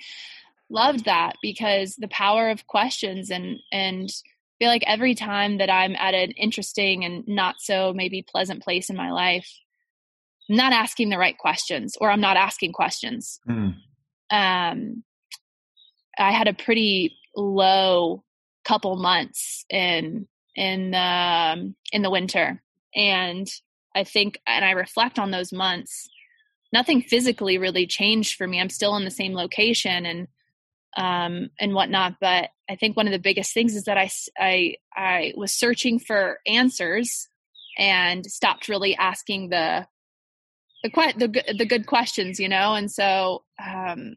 loved 0.70 1.06
that 1.06 1.36
because 1.42 1.96
the 1.96 2.08
power 2.08 2.50
of 2.50 2.68
questions 2.68 3.32
and 3.32 3.60
and 3.72 4.10
feel 4.60 4.70
like 4.70 4.84
every 4.86 5.16
time 5.16 5.58
that 5.58 5.70
I'm 5.70 5.96
at 5.96 6.14
an 6.14 6.32
interesting 6.32 7.04
and 7.06 7.28
not 7.28 7.56
so 7.60 7.94
maybe 7.94 8.22
pleasant 8.22 8.62
place 8.62 8.90
in 8.90 8.96
my 8.96 9.12
life, 9.12 9.50
I'm 10.50 10.58
not 10.58 10.74
asking 10.74 11.10
the 11.10 11.18
right 11.18 11.38
questions 11.38 11.96
or 12.00 12.12
I'm 12.12 12.22
not 12.22 12.38
asking 12.38 12.74
questions. 12.74 13.40
Mm. 13.50 13.76
Um, 14.32 15.04
I 16.18 16.32
had 16.32 16.48
a 16.48 16.54
pretty 16.54 17.16
low 17.36 18.24
couple 18.66 18.98
months 18.98 19.66
in 19.70 20.28
in 20.56 20.94
um, 20.94 21.76
in 21.92 22.02
the 22.02 22.10
winter, 22.10 22.62
and 22.94 23.48
I 23.96 24.04
think, 24.04 24.40
and 24.46 24.66
I 24.66 24.72
reflect 24.72 25.18
on 25.18 25.32
those 25.32 25.54
months. 25.54 26.10
Nothing 26.72 27.02
physically 27.02 27.58
really 27.58 27.88
changed 27.88 28.36
for 28.36 28.46
me. 28.46 28.60
I'm 28.60 28.70
still 28.70 28.96
in 28.96 29.06
the 29.06 29.12
same 29.12 29.34
location, 29.34 30.06
and 30.06 30.28
um, 30.98 31.50
and 31.60 31.74
whatnot. 31.74 32.16
But 32.20 32.50
I 32.70 32.76
think 32.76 32.96
one 32.96 33.08
of 33.08 33.14
the 33.14 33.20
biggest 33.20 33.54
things 33.54 33.76
is 33.76 33.86
that 33.86 33.98
I, 33.98 34.10
I, 34.38 34.76
I 34.96 35.34
was 35.36 35.54
searching 35.54 36.00
for 36.00 36.40
answers 36.46 37.28
and 37.78 38.26
stopped 38.26 38.70
really 38.70 38.96
asking 38.96 39.50
the, 39.50 39.88
the, 40.84 40.90
the, 41.18 41.56
the 41.58 41.66
good 41.66 41.88
questions, 41.88 42.40
you 42.40 42.48
know? 42.48 42.76
And 42.76 42.92
so, 42.92 43.44
um, 43.64 44.16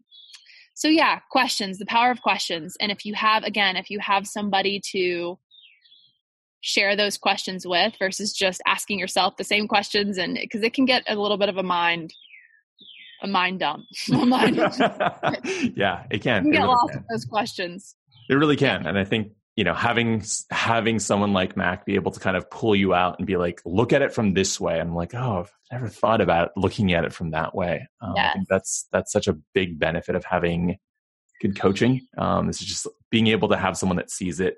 so 0.75 0.88
yeah, 0.88 1.21
questions, 1.31 1.79
the 1.79 1.87
power 1.87 2.11
of 2.11 2.23
questions. 2.23 2.77
And 2.81 2.93
if 2.93 3.07
you 3.07 3.15
have, 3.15 3.45
again, 3.45 3.77
if 3.77 3.88
you 3.88 4.01
have 4.01 4.27
somebody 4.27 4.81
to 4.93 5.38
share 6.61 6.95
those 6.95 7.19
questions 7.19 7.67
with 7.67 7.95
versus 7.99 8.33
just 8.33 8.62
asking 8.67 8.99
yourself 8.99 9.37
the 9.37 9.45
same 9.45 9.67
questions 9.67 10.17
and 10.17 10.35
because 10.35 10.62
it 10.62 10.73
can 10.75 10.85
get 10.85 11.03
a 11.09 11.17
little 11.17 11.37
bit 11.37 11.49
of 11.49 11.57
a 11.57 11.62
mind 11.62 12.12
a 13.23 13.29
mind 13.29 13.61
dump. 13.61 13.85
a 14.12 14.27
mind 14.27 14.57
yeah, 15.77 16.05
it 16.11 16.23
can. 16.23 16.45
You 16.45 16.53
can 16.53 16.61
get 16.61 16.67
lost 16.67 16.95
in 16.95 17.05
those 17.09 17.25
questions. 17.25 17.95
It 18.33 18.37
really 18.37 18.57
can, 18.57 18.87
and 18.87 18.99
I 18.99 19.05
think 19.05 19.33
you 19.57 19.64
know 19.64 19.75
having 19.75 20.25
having 20.51 20.99
someone 20.99 21.33
like 21.33 21.57
Mac 21.57 21.85
be 21.85 21.97
able 21.97 22.12
to 22.12 22.21
kind 22.21 22.37
of 22.37 22.51
pull 22.51 22.75
you 22.75 22.95
out 22.95 23.18
and 23.18 23.27
be 23.27 23.37
like, 23.37 23.61
look 23.66 23.92
at 23.92 24.01
it 24.01 24.14
from 24.14 24.33
this 24.33 24.59
way. 24.59 24.81
I'm 24.81 24.95
like, 24.95 25.14
oh, 25.14 25.40
I've 25.40 25.53
never 25.71 25.88
thought 25.88 26.21
about 26.21 26.51
looking 26.57 26.95
at 26.95 27.05
it 27.05 27.12
from 27.12 27.33
that 27.33 27.55
way. 27.55 27.87
Um, 28.01 28.14
yes. 28.16 28.31
I 28.31 28.33
think 28.33 28.49
that's 28.49 28.88
that's 28.90 29.12
such 29.12 29.29
a 29.29 29.37
big 29.53 29.79
benefit 29.79 30.14
of 30.14 30.25
having 30.25 30.79
good 31.42 31.61
coaching. 31.61 32.07
Um, 32.16 32.47
this 32.47 32.62
is 32.62 32.68
just 32.68 32.87
being 33.11 33.27
able 33.27 33.49
to 33.51 33.57
have 33.57 33.77
someone 33.77 33.97
that 33.97 34.11
sees 34.11 34.40
it 34.40 34.57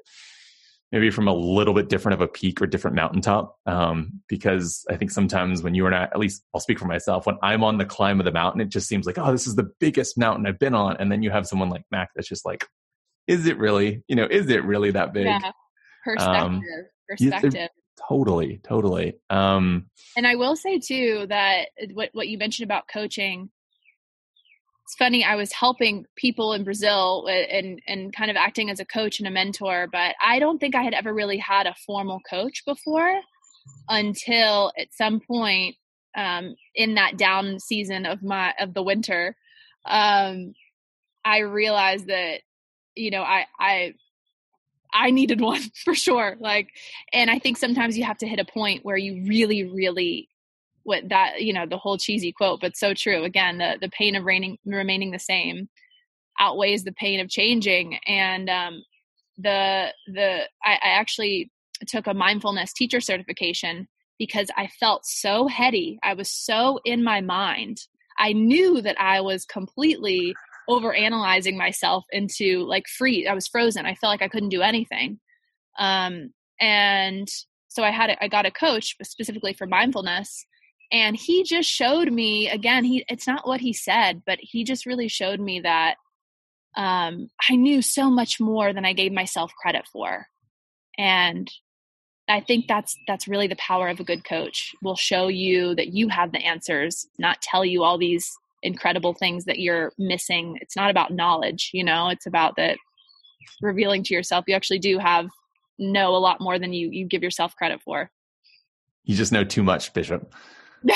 maybe 0.95 1.11
from 1.11 1.27
a 1.27 1.35
little 1.35 1.75
bit 1.75 1.89
different 1.89 2.15
of 2.15 2.21
a 2.21 2.29
peak 2.29 2.63
or 2.63 2.69
different 2.69 2.95
mountaintop. 2.95 3.59
Um, 3.67 4.21
because 4.29 4.87
I 4.89 4.97
think 4.97 5.11
sometimes 5.11 5.61
when 5.61 5.75
you 5.75 5.87
and 5.87 5.95
I, 5.95 6.05
at 6.05 6.21
least 6.21 6.45
I'll 6.55 6.61
speak 6.61 6.79
for 6.79 6.87
myself, 6.87 7.27
when 7.27 7.37
I'm 7.43 7.65
on 7.65 7.79
the 7.79 7.85
climb 7.85 8.21
of 8.21 8.25
the 8.25 8.31
mountain, 8.31 8.61
it 8.61 8.69
just 8.69 8.87
seems 8.87 9.05
like, 9.05 9.19
oh, 9.19 9.33
this 9.33 9.49
is 9.49 9.57
the 9.57 9.69
biggest 9.81 10.17
mountain 10.17 10.47
I've 10.47 10.61
been 10.61 10.73
on. 10.73 10.97
And 10.99 11.11
then 11.11 11.25
you 11.25 11.33
have 11.33 11.49
someone 11.49 11.69
like 11.69 11.83
Mac 11.91 12.11
that's 12.15 12.29
just 12.29 12.47
like, 12.47 12.69
is 13.27 13.47
it 13.47 13.59
really, 13.59 14.03
you 14.09 14.17
know, 14.17 14.27
is 14.31 14.49
it 14.49 14.65
really 14.65 14.91
that 14.93 15.13
big? 15.13 15.27
Yeah. 15.27 15.53
Perspective. 16.05 16.43
Um, 16.43 16.63
perspective. 17.09 17.55
It, 17.55 17.71
totally, 18.09 18.61
totally. 18.63 19.15
Um, 19.31 19.87
and 20.17 20.27
I 20.27 20.37
will 20.37 20.57
say 20.57 20.79
too 20.79 21.27
that 21.29 21.69
what, 21.93 22.11
what 22.13 22.29
you 22.29 22.39
mentioned 22.39 22.65
about 22.65 22.89
coaching, 22.93 23.51
it's 24.85 24.95
funny 24.97 25.25
i 25.25 25.35
was 25.35 25.53
helping 25.53 26.05
people 26.17 26.53
in 26.53 26.65
brazil 26.65 27.27
and 27.29 27.81
and 27.87 28.15
kind 28.15 28.31
of 28.31 28.37
acting 28.37 28.71
as 28.71 28.81
a 28.81 28.85
coach 28.85 29.19
and 29.19 29.27
a 29.27 29.31
mentor 29.31 29.89
but 29.91 30.15
i 30.23 30.39
don't 30.39 30.59
think 30.59 30.75
i 30.75 30.83
had 30.83 30.95
ever 30.95 31.13
really 31.13 31.39
had 31.39 31.67
a 31.67 31.75
formal 31.87 32.21
coach 32.29 32.63
before 32.67 33.21
until 33.89 34.73
at 34.79 34.93
some 34.93 35.21
point 35.21 35.77
um, 36.17 36.55
in 36.77 36.95
that 36.95 37.17
down 37.17 37.59
season 37.59 38.07
of 38.07 38.23
my 38.23 38.53
of 38.61 38.75
the 38.75 38.83
winter 38.83 39.37
um, 39.87 40.53
i 41.25 41.39
realized 41.39 42.07
that 42.07 42.41
you 42.97 43.11
know 43.11 43.23
i 43.23 43.47
i 43.59 43.95
i 44.93 45.11
needed 45.11 45.41
one 45.53 45.63
for 45.85 45.95
sure 45.95 46.37
like 46.41 46.69
and 47.13 47.31
i 47.31 47.39
think 47.39 47.57
sometimes 47.57 47.97
you 47.97 48.05
have 48.05 48.19
to 48.19 48.27
hit 48.27 48.39
a 48.39 48.45
point 48.45 48.85
where 48.85 48.97
you 48.97 49.25
really 49.27 49.65
really 49.65 50.29
what 50.85 51.09
that 51.09 51.43
you 51.43 51.53
know 51.53 51.67
the 51.67 51.79
whole 51.79 51.99
cheesy 51.99 52.33
quote 52.33 52.61
but 52.61 52.77
so 52.77 52.95
true 52.95 53.25
again 53.25 53.59
the 53.59 53.79
the 53.81 53.89
pain 53.89 54.15
of 54.15 54.25
reigning, 54.25 54.59
remaining 54.65 55.11
the 55.11 55.19
same 55.19 55.69
outweighs 56.39 56.85
the 56.85 56.93
pain 56.93 57.21
of 57.21 57.29
changing 57.29 57.99
and 58.07 58.49
um 58.49 58.83
the 59.39 59.93
the 60.07 60.43
I, 60.63 60.75
I 60.75 60.89
actually 60.91 61.51
took 61.87 62.07
a 62.07 62.15
mindfulness 62.15 62.73
teacher 62.73 63.01
certification 63.01 63.89
because 64.19 64.49
i 64.57 64.69
felt 64.79 65.05
so 65.05 65.49
heady 65.49 65.99
i 66.03 66.15
was 66.15 66.31
so 66.31 66.79
in 66.85 67.03
my 67.03 67.21
mind. 67.21 67.79
I 68.17 68.33
knew 68.33 68.81
that 68.83 69.01
i 69.01 69.21
was 69.21 69.45
completely 69.45 70.35
over 70.69 70.95
analyzing 70.95 71.57
myself 71.57 72.05
into 72.11 72.65
like 72.65 72.87
free 72.89 73.27
i 73.27 73.35
was 73.35 73.49
frozen. 73.49 73.87
I 73.87 73.95
felt 73.95 74.13
like 74.13 74.23
i 74.23 74.29
couldn't 74.29 74.49
do 74.51 74.63
anything. 74.63 75.21
Um 75.79 76.33
and 76.61 77.29
so 77.69 77.83
i 77.83 77.91
had 77.91 78.11
a, 78.11 78.25
i 78.25 78.29
got 78.29 78.47
a 78.47 78.51
coach 78.51 78.95
specifically 79.03 79.53
for 79.53 79.67
mindfulness 79.67 80.47
and 80.93 81.17
he 81.17 81.43
just 81.43 81.69
showed 81.69 82.13
me 82.13 82.49
again 82.49 82.85
he 82.85 83.05
it's 83.09 83.27
not 83.27 83.47
what 83.47 83.61
he 83.61 83.73
said 83.73 84.23
but 84.25 84.39
he 84.41 84.63
just 84.65 84.87
really 84.87 85.09
showed 85.09 85.41
me 85.41 85.61
that 85.61 85.97
um, 86.77 87.29
i 87.49 87.57
knew 87.57 87.83
so 87.83 88.11
much 88.11 88.41
more 88.41 88.73
than 88.73 88.85
i 88.85 88.93
gave 88.93 89.13
myself 89.13 89.53
credit 89.61 89.87
for. 89.93 90.27
And 90.99 91.51
i 92.29 92.41
think 92.41 92.67
that's 92.67 92.97
that's 93.07 93.29
really 93.29 93.49
the 93.49 93.57
power 93.57 93.89
of 93.89 94.01
a 94.01 94.05
good 94.05 94.25
coach. 94.25 94.73
Will 94.83 94.97
show 94.97 95.29
you 95.29 95.75
that 95.75 95.89
you 95.89 96.09
have 96.09 96.33
the 96.33 96.45
answers 96.45 97.07
not 97.19 97.43
tell 97.43 97.65
you 97.65 97.83
all 97.83 97.99
these 97.99 98.31
incredible 98.65 99.15
things 99.15 99.45
that 99.45 99.59
you're 99.59 99.93
missing. 99.99 100.59
It's 100.61 100.77
not 100.77 100.91
about 100.91 101.13
knowledge 101.13 101.71
you 101.73 101.85
know 101.85 102.09
it's 102.09 102.27
about 102.27 102.57
that 102.57 102.79
revealing 103.61 104.03
to 104.05 104.15
yourself. 104.15 104.45
You 104.49 104.55
actually 104.55 104.81
do 104.81 104.99
have 104.99 105.29
know 105.79 106.15
a 106.15 106.19
lot 106.19 106.41
more 106.41 106.59
than 106.59 106.73
you 106.73 106.91
you 106.91 107.07
give 107.07 107.23
yourself 107.23 107.55
credit 107.57 107.81
for. 107.83 108.11
You 109.05 109.17
just 109.17 109.33
know 109.33 109.45
too 109.45 109.63
much 109.63 109.93
bishop. 109.93 110.33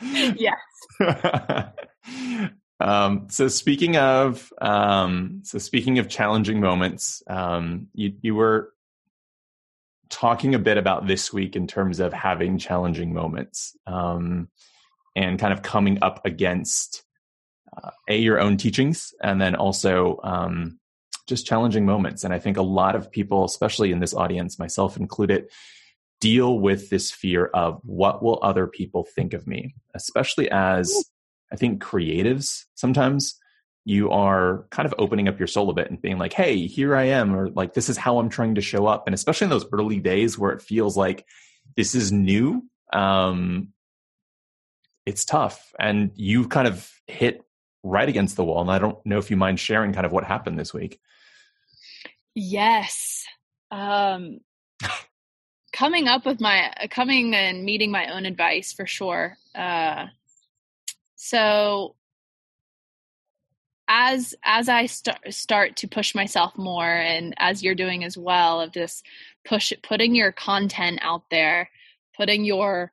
Yes. 0.00 0.58
um, 2.80 3.26
so 3.30 3.48
speaking 3.48 3.96
of 3.96 4.52
um, 4.60 5.40
so 5.42 5.58
speaking 5.58 5.98
of 5.98 6.08
challenging 6.08 6.60
moments, 6.60 7.22
um, 7.28 7.88
you 7.94 8.12
you 8.20 8.34
were 8.34 8.72
talking 10.08 10.54
a 10.54 10.58
bit 10.58 10.78
about 10.78 11.06
this 11.06 11.32
week 11.32 11.56
in 11.56 11.66
terms 11.66 11.98
of 11.98 12.12
having 12.12 12.58
challenging 12.58 13.12
moments. 13.12 13.76
Um, 13.86 14.48
and 15.16 15.38
kind 15.38 15.52
of 15.52 15.62
coming 15.62 15.98
up 16.02 16.24
against 16.24 17.02
uh, 17.76 17.90
a 18.08 18.16
your 18.16 18.38
own 18.38 18.56
teachings 18.56 19.12
and 19.22 19.40
then 19.40 19.56
also 19.56 20.20
um, 20.22 20.78
just 21.26 21.46
challenging 21.46 21.84
moments. 21.84 22.22
And 22.22 22.32
I 22.32 22.38
think 22.38 22.56
a 22.56 22.62
lot 22.62 22.94
of 22.94 23.10
people, 23.10 23.44
especially 23.44 23.90
in 23.90 23.98
this 23.98 24.14
audience, 24.14 24.58
myself 24.58 24.96
included, 24.96 25.50
deal 26.20 26.60
with 26.60 26.88
this 26.90 27.10
fear 27.10 27.46
of 27.46 27.80
what 27.82 28.22
will 28.22 28.38
other 28.42 28.66
people 28.66 29.04
think 29.04 29.32
of 29.32 29.46
me, 29.46 29.74
especially 29.94 30.50
as 30.50 31.04
I 31.52 31.56
think 31.56 31.82
creatives 31.82 32.64
sometimes 32.74 33.38
you 33.86 34.10
are 34.10 34.66
kind 34.70 34.84
of 34.84 34.94
opening 34.98 35.28
up 35.28 35.38
your 35.38 35.46
soul 35.46 35.70
a 35.70 35.72
bit 35.72 35.88
and 35.88 36.02
being 36.02 36.18
like, 36.18 36.32
hey, 36.32 36.66
here 36.66 36.96
I 36.96 37.04
am, 37.04 37.34
or 37.34 37.50
like, 37.50 37.72
this 37.72 37.88
is 37.88 37.96
how 37.96 38.18
I'm 38.18 38.28
trying 38.28 38.56
to 38.56 38.60
show 38.60 38.86
up. 38.86 39.06
And 39.06 39.14
especially 39.14 39.44
in 39.44 39.50
those 39.50 39.66
early 39.72 40.00
days 40.00 40.36
where 40.36 40.50
it 40.50 40.60
feels 40.60 40.96
like 40.96 41.24
this 41.76 41.94
is 41.94 42.10
new, 42.10 42.64
um, 42.92 43.72
it's 45.06 45.24
tough. 45.24 45.72
And 45.78 46.10
you 46.16 46.48
kind 46.48 46.68
of 46.68 46.90
hit 47.06 47.42
right 47.82 48.08
against 48.08 48.36
the 48.36 48.44
wall. 48.44 48.60
And 48.60 48.70
I 48.70 48.78
don't 48.78 48.98
know 49.06 49.18
if 49.18 49.30
you 49.30 49.36
mind 49.36 49.60
sharing 49.60 49.92
kind 49.92 50.04
of 50.04 50.12
what 50.12 50.24
happened 50.24 50.58
this 50.58 50.74
week. 50.74 51.00
Yes. 52.34 53.24
Um, 53.70 54.40
coming 55.72 56.08
up 56.08 56.26
with 56.26 56.40
my 56.40 56.72
coming 56.90 57.34
and 57.34 57.64
meeting 57.64 57.90
my 57.90 58.12
own 58.12 58.26
advice 58.26 58.72
for 58.72 58.86
sure. 58.86 59.38
Uh, 59.54 60.06
so 61.14 61.94
as 63.88 64.34
as 64.44 64.68
I 64.68 64.86
start 64.86 65.32
start 65.32 65.76
to 65.76 65.88
push 65.88 66.14
myself 66.14 66.58
more, 66.58 66.90
and 66.90 67.34
as 67.38 67.62
you're 67.62 67.74
doing 67.74 68.04
as 68.04 68.18
well, 68.18 68.60
of 68.60 68.72
this 68.72 69.02
push 69.44 69.72
putting 69.82 70.14
your 70.14 70.32
content 70.32 70.98
out 71.02 71.22
there, 71.30 71.70
putting 72.16 72.44
your 72.44 72.90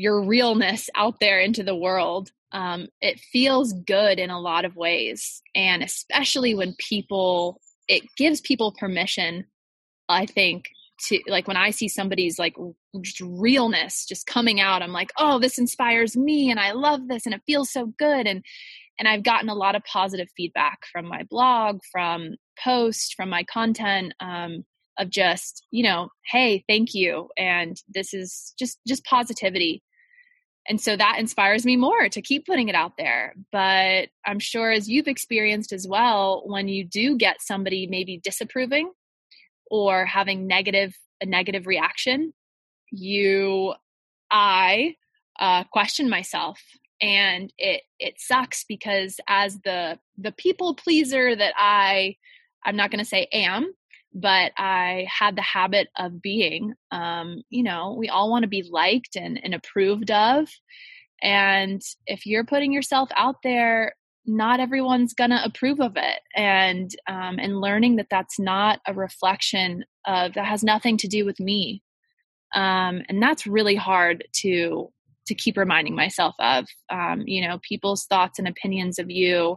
your 0.00 0.22
realness 0.22 0.88
out 0.94 1.20
there 1.20 1.40
into 1.40 1.62
the 1.62 1.76
world, 1.76 2.30
um, 2.52 2.88
it 3.00 3.20
feels 3.20 3.72
good 3.72 4.18
in 4.18 4.30
a 4.30 4.40
lot 4.40 4.64
of 4.64 4.74
ways, 4.74 5.42
and 5.54 5.82
especially 5.82 6.54
when 6.54 6.74
people 6.78 7.60
it 7.88 8.02
gives 8.16 8.40
people 8.40 8.72
permission. 8.78 9.46
I 10.08 10.26
think 10.26 10.64
to 11.08 11.20
like 11.28 11.48
when 11.48 11.56
I 11.56 11.70
see 11.70 11.88
somebody's 11.88 12.38
like 12.38 12.56
just 13.02 13.20
realness 13.20 14.06
just 14.06 14.26
coming 14.26 14.60
out, 14.60 14.82
I'm 14.82 14.92
like, 14.92 15.12
oh, 15.18 15.38
this 15.38 15.58
inspires 15.58 16.16
me 16.16 16.50
and 16.50 16.58
I 16.58 16.72
love 16.72 17.08
this 17.08 17.26
and 17.26 17.34
it 17.34 17.42
feels 17.46 17.70
so 17.70 17.86
good. 17.98 18.26
And 18.26 18.44
and 18.98 19.08
I've 19.08 19.22
gotten 19.22 19.48
a 19.48 19.54
lot 19.54 19.76
of 19.76 19.84
positive 19.84 20.28
feedback 20.36 20.80
from 20.92 21.06
my 21.06 21.22
blog, 21.30 21.80
from 21.90 22.36
posts, 22.62 23.12
from 23.14 23.30
my 23.30 23.44
content, 23.44 24.12
um, 24.20 24.64
of 24.98 25.08
just, 25.08 25.66
you 25.70 25.82
know, 25.82 26.10
hey, 26.30 26.64
thank 26.68 26.92
you. 26.92 27.28
And 27.38 27.76
this 27.88 28.12
is 28.12 28.54
just 28.58 28.78
just 28.86 29.04
positivity. 29.04 29.82
And 30.70 30.80
so 30.80 30.96
that 30.96 31.16
inspires 31.18 31.66
me 31.66 31.76
more 31.76 32.08
to 32.08 32.22
keep 32.22 32.46
putting 32.46 32.68
it 32.68 32.74
out 32.74 32.92
there. 32.96 33.34
But 33.52 34.08
I'm 34.24 34.38
sure 34.38 34.70
as 34.70 34.88
you've 34.88 35.08
experienced 35.08 35.72
as 35.72 35.86
well, 35.86 36.42
when 36.46 36.68
you 36.68 36.84
do 36.84 37.16
get 37.18 37.42
somebody 37.42 37.86
maybe 37.86 38.20
disapproving 38.22 38.92
or 39.70 40.06
having 40.06 40.46
negative 40.46 40.96
a 41.20 41.26
negative 41.26 41.66
reaction 41.66 42.32
you 42.90 43.74
i 44.30 44.94
uh, 45.38 45.64
question 45.72 46.10
myself 46.10 46.60
and 47.00 47.52
it 47.56 47.82
it 47.98 48.14
sucks 48.18 48.64
because 48.64 49.20
as 49.28 49.58
the 49.64 49.98
the 50.18 50.32
people 50.32 50.74
pleaser 50.74 51.34
that 51.34 51.54
i 51.56 52.14
i'm 52.64 52.76
not 52.76 52.90
going 52.90 52.98
to 52.98 53.08
say 53.08 53.26
am 53.32 53.72
but 54.12 54.52
i 54.58 55.06
had 55.08 55.36
the 55.36 55.42
habit 55.42 55.88
of 55.98 56.20
being 56.20 56.74
um 56.90 57.42
you 57.50 57.62
know 57.62 57.94
we 57.98 58.08
all 58.08 58.30
want 58.30 58.42
to 58.42 58.48
be 58.48 58.68
liked 58.70 59.16
and, 59.16 59.40
and 59.42 59.54
approved 59.54 60.10
of 60.10 60.48
and 61.22 61.82
if 62.06 62.26
you're 62.26 62.44
putting 62.44 62.72
yourself 62.72 63.08
out 63.14 63.36
there 63.42 63.94
not 64.26 64.60
everyone's 64.60 65.14
gonna 65.14 65.40
approve 65.44 65.80
of 65.80 65.96
it 65.96 66.20
and 66.36 66.94
um, 67.08 67.38
and 67.38 67.60
learning 67.60 67.96
that 67.96 68.08
that's 68.10 68.38
not 68.38 68.80
a 68.86 68.94
reflection 68.94 69.84
of 70.06 70.34
that 70.34 70.44
has 70.44 70.62
nothing 70.62 70.96
to 70.96 71.08
do 71.08 71.24
with 71.24 71.40
me 71.40 71.82
um, 72.54 73.02
and 73.08 73.22
that's 73.22 73.46
really 73.46 73.76
hard 73.76 74.24
to 74.32 74.90
to 75.26 75.34
keep 75.34 75.56
reminding 75.56 75.94
myself 75.94 76.34
of 76.38 76.66
um, 76.90 77.22
you 77.26 77.46
know 77.46 77.58
people's 77.66 78.06
thoughts 78.06 78.38
and 78.38 78.48
opinions 78.48 78.98
of 78.98 79.10
you 79.10 79.56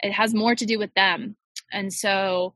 it 0.00 0.12
has 0.12 0.34
more 0.34 0.54
to 0.54 0.66
do 0.66 0.78
with 0.78 0.92
them 0.94 1.36
and 1.72 1.92
so 1.92 2.54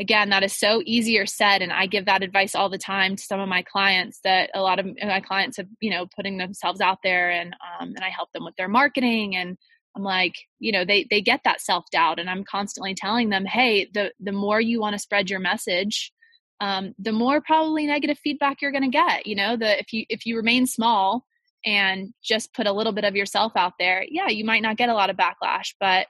again 0.00 0.30
that 0.30 0.42
is 0.42 0.52
so 0.52 0.82
easier 0.84 1.26
said 1.26 1.62
and 1.62 1.72
i 1.72 1.86
give 1.86 2.06
that 2.06 2.22
advice 2.22 2.54
all 2.54 2.68
the 2.68 2.78
time 2.78 3.16
to 3.16 3.22
some 3.22 3.40
of 3.40 3.48
my 3.48 3.62
clients 3.62 4.20
that 4.24 4.50
a 4.54 4.60
lot 4.60 4.78
of 4.78 4.86
my 5.02 5.20
clients 5.20 5.56
have 5.56 5.66
you 5.80 5.90
know 5.90 6.06
putting 6.16 6.38
themselves 6.38 6.80
out 6.80 6.98
there 7.02 7.30
and 7.30 7.54
um, 7.54 7.88
and 7.88 8.04
i 8.04 8.08
help 8.08 8.30
them 8.32 8.44
with 8.44 8.56
their 8.56 8.68
marketing 8.68 9.36
and 9.36 9.56
I'm 9.96 10.04
like, 10.04 10.34
you 10.60 10.70
know, 10.70 10.84
they 10.84 11.06
they 11.10 11.20
get 11.20 11.40
that 11.44 11.60
self 11.60 11.84
doubt, 11.90 12.20
and 12.20 12.30
I'm 12.30 12.44
constantly 12.44 12.94
telling 12.94 13.30
them, 13.30 13.44
hey, 13.44 13.88
the 13.92 14.12
the 14.20 14.32
more 14.32 14.60
you 14.60 14.80
want 14.80 14.94
to 14.94 14.98
spread 14.98 15.28
your 15.28 15.40
message, 15.40 16.12
um, 16.60 16.94
the 16.98 17.12
more 17.12 17.40
probably 17.40 17.86
negative 17.86 18.18
feedback 18.22 18.62
you're 18.62 18.72
going 18.72 18.84
to 18.84 18.96
get. 18.96 19.26
You 19.26 19.34
know, 19.34 19.56
the 19.56 19.78
if 19.78 19.92
you 19.92 20.04
if 20.08 20.24
you 20.24 20.36
remain 20.36 20.66
small 20.66 21.24
and 21.66 22.14
just 22.22 22.54
put 22.54 22.68
a 22.68 22.72
little 22.72 22.92
bit 22.92 23.04
of 23.04 23.16
yourself 23.16 23.52
out 23.56 23.72
there, 23.78 24.04
yeah, 24.08 24.28
you 24.28 24.44
might 24.44 24.62
not 24.62 24.76
get 24.76 24.88
a 24.88 24.94
lot 24.94 25.10
of 25.10 25.16
backlash, 25.16 25.74
but 25.80 26.06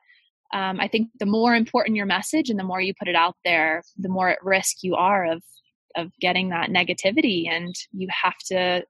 um, 0.54 0.80
I 0.80 0.88
think 0.88 1.11
the 1.18 1.26
more 1.26 1.54
important 1.54 1.96
your 1.96 2.06
message 2.06 2.50
and 2.50 2.58
the 2.58 2.64
more 2.64 2.80
you 2.80 2.94
put 2.98 3.08
it 3.08 3.14
out 3.14 3.37
there, 3.44 3.82
the 3.96 4.08
more 4.08 4.30
at 4.30 4.42
risk 4.42 4.78
you 4.82 4.94
are 4.94 5.26
of 5.26 5.42
of 5.96 6.12
getting 6.20 6.50
that 6.50 6.70
negativity, 6.70 7.48
and 7.48 7.74
you 7.92 8.08
have 8.22 8.37
to 8.46 8.84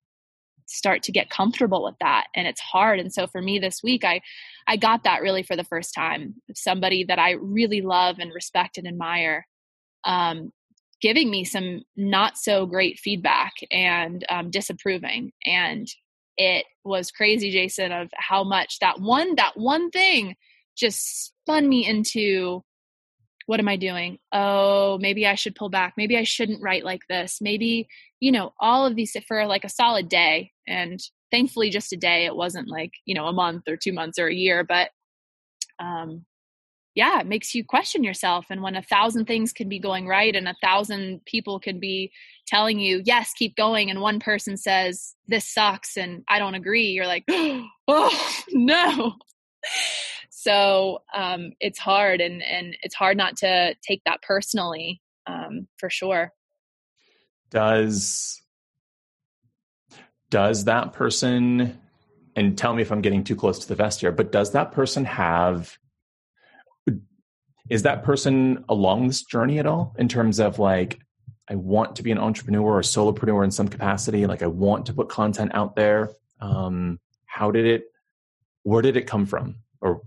start 0.67 1.03
to 1.03 1.13
get 1.13 1.31
comfortable 1.31 1.83
with 1.83 1.95
that. 2.01 2.27
And 2.35 2.47
it's 2.47 2.61
hard. 2.61 3.01
And 3.01 3.13
so 3.13 3.27
for 3.27 3.41
me 3.41 3.59
this 3.59 3.83
week 3.83 4.05
i 4.05 4.21
i 4.67 4.77
got 4.77 5.05
that 5.05 5.23
really 5.23 5.43
for 5.43 5.57
the 5.57 5.65
first 5.65 5.95
time. 5.95 6.35
Somebody 6.55 7.05
that 7.05 7.19
i 7.19 7.33
really 7.33 7.81
love 7.81 8.19
and 8.19 8.33
respect 8.35 8.79
and 8.79 8.87
admire 8.87 9.47
um, 10.05 10.53
giving 11.01 11.31
me 11.31 11.45
some 11.45 11.83
not 11.97 12.37
so 12.37 12.67
great 12.67 12.99
feedback 12.99 13.53
and 13.71 14.25
um, 14.29 14.51
disapproving. 14.51 15.33
And 15.47 15.87
it 16.37 16.65
was 16.85 17.11
crazy, 17.11 17.51
Jason, 17.51 17.93
of 17.93 18.09
how 18.17 18.45
much 18.45 18.79
that 18.81 19.01
one 19.01 19.35
that 19.37 19.53
one 19.57 19.91
thing 19.91 20.37
just 20.79 21.27
spun 21.27 21.69
me 21.69 21.87
into 21.87 22.63
what 23.47 23.61
am 23.61 23.69
I 23.69 23.77
doing? 23.77 24.19
Oh, 24.31 24.99
maybe 25.01 25.27
I 25.27 25.35
should 25.35 25.55
pull 25.55 25.71
back. 25.71 25.95
Maybe 25.97 26.19
I 26.19 26.25
shouldn't 26.25 26.63
write 26.63 26.85
like 26.85 27.01
this. 27.09 27.39
Maybe, 27.41 27.89
you 28.21 28.31
know, 28.31 28.53
all 28.61 28.85
of 28.85 28.95
these 28.95 29.17
for 29.27 29.47
like 29.47 29.65
a 29.65 29.71
solid 29.71 30.09
day. 30.11 30.53
And 30.67 31.01
thankfully, 31.31 31.71
just 31.71 31.93
a 31.95 31.97
day. 31.97 32.27
It 32.27 32.37
wasn't 32.37 32.69
like, 32.69 32.93
you 33.07 33.15
know, 33.15 33.27
a 33.27 33.33
month 33.33 33.63
or 33.67 33.79
two 33.79 33.95
months 33.95 34.19
or 34.19 34.27
a 34.27 34.35
year. 34.35 34.65
But 34.65 34.91
um, 35.79 36.27
yeah, 36.95 37.21
it 37.21 37.27
makes 37.27 37.55
you 37.55 37.65
question 37.65 38.03
yourself. 38.03 38.47
And 38.51 38.61
when 38.61 38.75
a 38.77 38.83
thousand 38.83 39.27
things 39.27 39.53
can 39.53 39.69
be 39.69 39.79
going 39.79 40.07
right 40.07 40.35
and 40.35 40.49
a 40.49 40.57
thousand 40.61 41.25
people 41.25 41.61
can 41.61 41.79
be 41.79 42.11
telling 42.47 42.81
you, 42.81 43.03
yes, 43.05 43.33
keep 43.35 43.57
going, 43.57 43.89
and 43.89 44.01
one 44.01 44.19
person 44.19 44.57
says, 44.57 45.15
this 45.29 45.49
sucks 45.49 45.97
and 45.97 46.25
I 46.29 46.39
don't 46.39 46.57
agree, 46.57 46.89
you're 46.89 47.07
like, 47.07 47.25
oh, 47.89 48.35
no. 48.51 49.15
So 50.49 51.03
um, 51.15 51.53
it's 51.61 51.79
hard, 51.79 52.23
and, 52.23 52.43
and 52.43 52.75
it's 52.83 52.95
hard 52.95 53.19
not 53.19 53.37
to 53.39 53.75
take 53.87 54.03
that 54.07 54.23
personally 54.23 55.03
um, 55.27 55.69
for 55.77 55.91
sure. 55.91 56.33
Does 57.51 58.41
does 60.31 60.65
that 60.65 60.93
person 60.93 61.79
and 62.35 62.57
tell 62.57 62.75
me 62.75 62.83
if 62.83 62.93
I'm 62.93 63.01
getting 63.03 63.25
too 63.25 63.37
close 63.37 63.59
to 63.59 63.69
the 63.69 63.75
vest 63.75 64.01
here, 64.01 64.13
but 64.13 64.33
does 64.33 64.53
that 64.53 64.73
person 64.73 65.05
have 65.05 65.77
is 67.69 67.83
that 67.83 68.03
person 68.03 68.65
along 68.69 69.07
this 69.07 69.23
journey 69.23 69.59
at 69.59 69.67
all 69.67 69.95
in 69.99 70.09
terms 70.09 70.41
of 70.41 70.59
like 70.59 70.99
i 71.51 71.55
want 71.55 71.97
to 71.97 72.03
be 72.03 72.11
an 72.11 72.19
entrepreneur 72.19 72.79
or 72.79 72.81
solopreneur 72.81 73.45
in 73.45 73.51
some 73.51 73.69
capacity 73.69 74.27
like 74.27 74.43
i 74.43 74.47
want 74.47 74.87
to 74.87 74.95
put 74.95 75.11
content 75.11 75.51
out 75.55 75.77
there 75.77 76.11
um, 76.41 76.99
how 77.27 77.51
did 77.51 77.67
it 77.67 77.85
where 78.63 78.81
did 78.81 78.97
it 78.97 79.07
come 79.07 79.27
from 79.27 79.57
or 79.83 80.01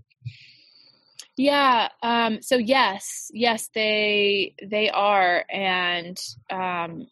yeah 1.36 1.88
um, 2.02 2.42
so 2.42 2.56
yes 2.56 3.30
yes 3.32 3.68
they 3.74 4.54
they 4.62 4.90
are 4.90 5.44
and 5.50 6.18
um, 6.50 7.06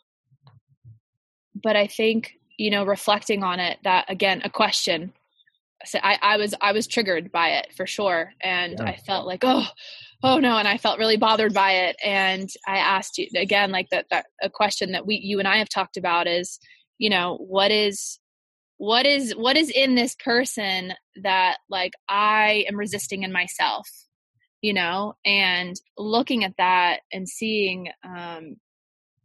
but 1.62 1.76
i 1.76 1.86
think 1.86 2.32
you 2.58 2.70
know 2.70 2.84
reflecting 2.84 3.42
on 3.42 3.60
it 3.60 3.78
that 3.84 4.04
again 4.08 4.42
a 4.44 4.50
question 4.50 5.12
so 5.84 5.98
I, 6.02 6.18
I 6.20 6.36
was 6.36 6.54
i 6.60 6.72
was 6.72 6.86
triggered 6.86 7.32
by 7.32 7.50
it 7.50 7.72
for 7.74 7.86
sure 7.86 8.32
and 8.42 8.74
yeah. 8.78 8.84
i 8.84 8.96
felt 8.96 9.26
like 9.26 9.40
oh 9.42 9.66
oh 10.22 10.38
no 10.38 10.58
and 10.58 10.68
i 10.68 10.76
felt 10.76 10.98
really 10.98 11.16
bothered 11.16 11.54
by 11.54 11.72
it 11.72 11.96
and 12.04 12.48
i 12.66 12.76
asked 12.76 13.16
you 13.18 13.28
again 13.34 13.70
like 13.70 13.88
that 13.90 14.06
that 14.10 14.26
a 14.42 14.50
question 14.50 14.92
that 14.92 15.06
we 15.06 15.16
you 15.16 15.38
and 15.38 15.48
i 15.48 15.56
have 15.56 15.68
talked 15.68 15.96
about 15.96 16.26
is 16.26 16.58
you 16.98 17.08
know 17.08 17.38
what 17.40 17.70
is 17.70 18.18
what 18.76 19.06
is 19.06 19.32
what 19.32 19.56
is 19.56 19.70
in 19.70 19.94
this 19.94 20.14
person 20.22 20.92
that 21.22 21.58
like 21.70 21.92
i 22.08 22.64
am 22.68 22.76
resisting 22.76 23.22
in 23.22 23.32
myself 23.32 23.88
you 24.62 24.72
know 24.72 25.14
and 25.24 25.80
looking 25.96 26.44
at 26.44 26.54
that 26.58 27.00
and 27.12 27.28
seeing 27.28 27.88
um 28.04 28.56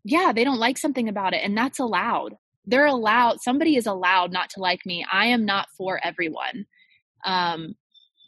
yeah 0.04 0.32
they 0.34 0.43
don't 0.43 0.60
like 0.60 0.78
something 0.78 1.10
about 1.10 1.34
it 1.34 1.41
and 1.43 1.58
that's 1.58 1.80
allowed. 1.80 2.36
They're 2.65 2.86
allowed 2.86 3.41
somebody 3.41 3.76
is 3.76 3.86
allowed 3.86 4.32
not 4.32 4.50
to 4.52 4.60
like 4.60 4.86
me. 4.86 5.06
I 5.12 5.28
am 5.28 5.45
not 5.45 5.67
for 5.78 6.00
everyone. 6.04 6.65
Um 7.26 7.76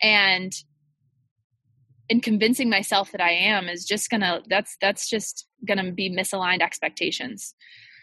and 0.02 0.54
and 2.10 2.24
convincing 2.24 2.70
myself 2.70 3.12
that 3.12 3.22
I 3.22 3.32
am 3.32 3.68
is 3.68 3.86
just 3.86 4.10
gonna 4.10 4.42
that's 4.50 4.78
that's 4.82 5.10
just 5.10 5.48
gonna 5.68 5.92
be 5.92 6.10
misaligned 6.10 6.62
expectations. 6.62 7.56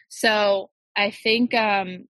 So 0.08 0.70
I 0.96 1.10
think 1.10 1.54
um 1.54 2.06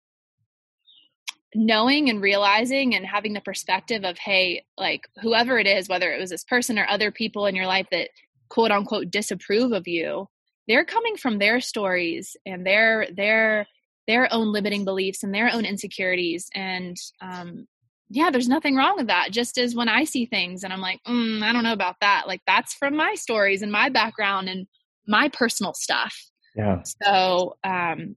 knowing 1.54 2.08
and 2.08 2.22
realizing 2.22 2.94
and 2.94 3.06
having 3.06 3.32
the 3.32 3.40
perspective 3.40 4.04
of 4.04 4.16
hey 4.18 4.64
like 4.78 5.06
whoever 5.20 5.58
it 5.58 5.66
is 5.66 5.88
whether 5.88 6.12
it 6.12 6.20
was 6.20 6.30
this 6.30 6.44
person 6.44 6.78
or 6.78 6.86
other 6.88 7.10
people 7.10 7.46
in 7.46 7.54
your 7.54 7.66
life 7.66 7.86
that 7.90 8.08
quote 8.48 8.70
unquote 8.70 9.10
disapprove 9.10 9.72
of 9.72 9.86
you 9.86 10.26
they're 10.68 10.84
coming 10.84 11.16
from 11.16 11.38
their 11.38 11.60
stories 11.60 12.36
and 12.46 12.66
their 12.66 13.06
their 13.14 13.66
their 14.06 14.32
own 14.32 14.52
limiting 14.52 14.84
beliefs 14.84 15.22
and 15.22 15.34
their 15.34 15.50
own 15.52 15.64
insecurities 15.64 16.48
and 16.54 16.96
um, 17.20 17.66
yeah, 18.14 18.30
there's 18.30 18.48
nothing 18.48 18.76
wrong 18.76 18.96
with 18.96 19.06
that. 19.06 19.30
Just 19.30 19.56
as 19.56 19.74
when 19.74 19.88
I 19.88 20.04
see 20.04 20.26
things 20.26 20.64
and 20.64 20.72
I'm 20.72 20.82
like, 20.82 21.00
mm, 21.08 21.42
I 21.42 21.52
don't 21.52 21.62
know 21.64 21.72
about 21.72 21.96
that. 22.02 22.24
Like 22.26 22.42
that's 22.46 22.74
from 22.74 22.94
my 22.94 23.14
stories 23.14 23.62
and 23.62 23.72
my 23.72 23.88
background 23.88 24.50
and 24.50 24.66
my 25.06 25.30
personal 25.30 25.72
stuff. 25.72 26.14
Yeah. 26.54 26.82
So, 27.02 27.56
um, 27.64 28.16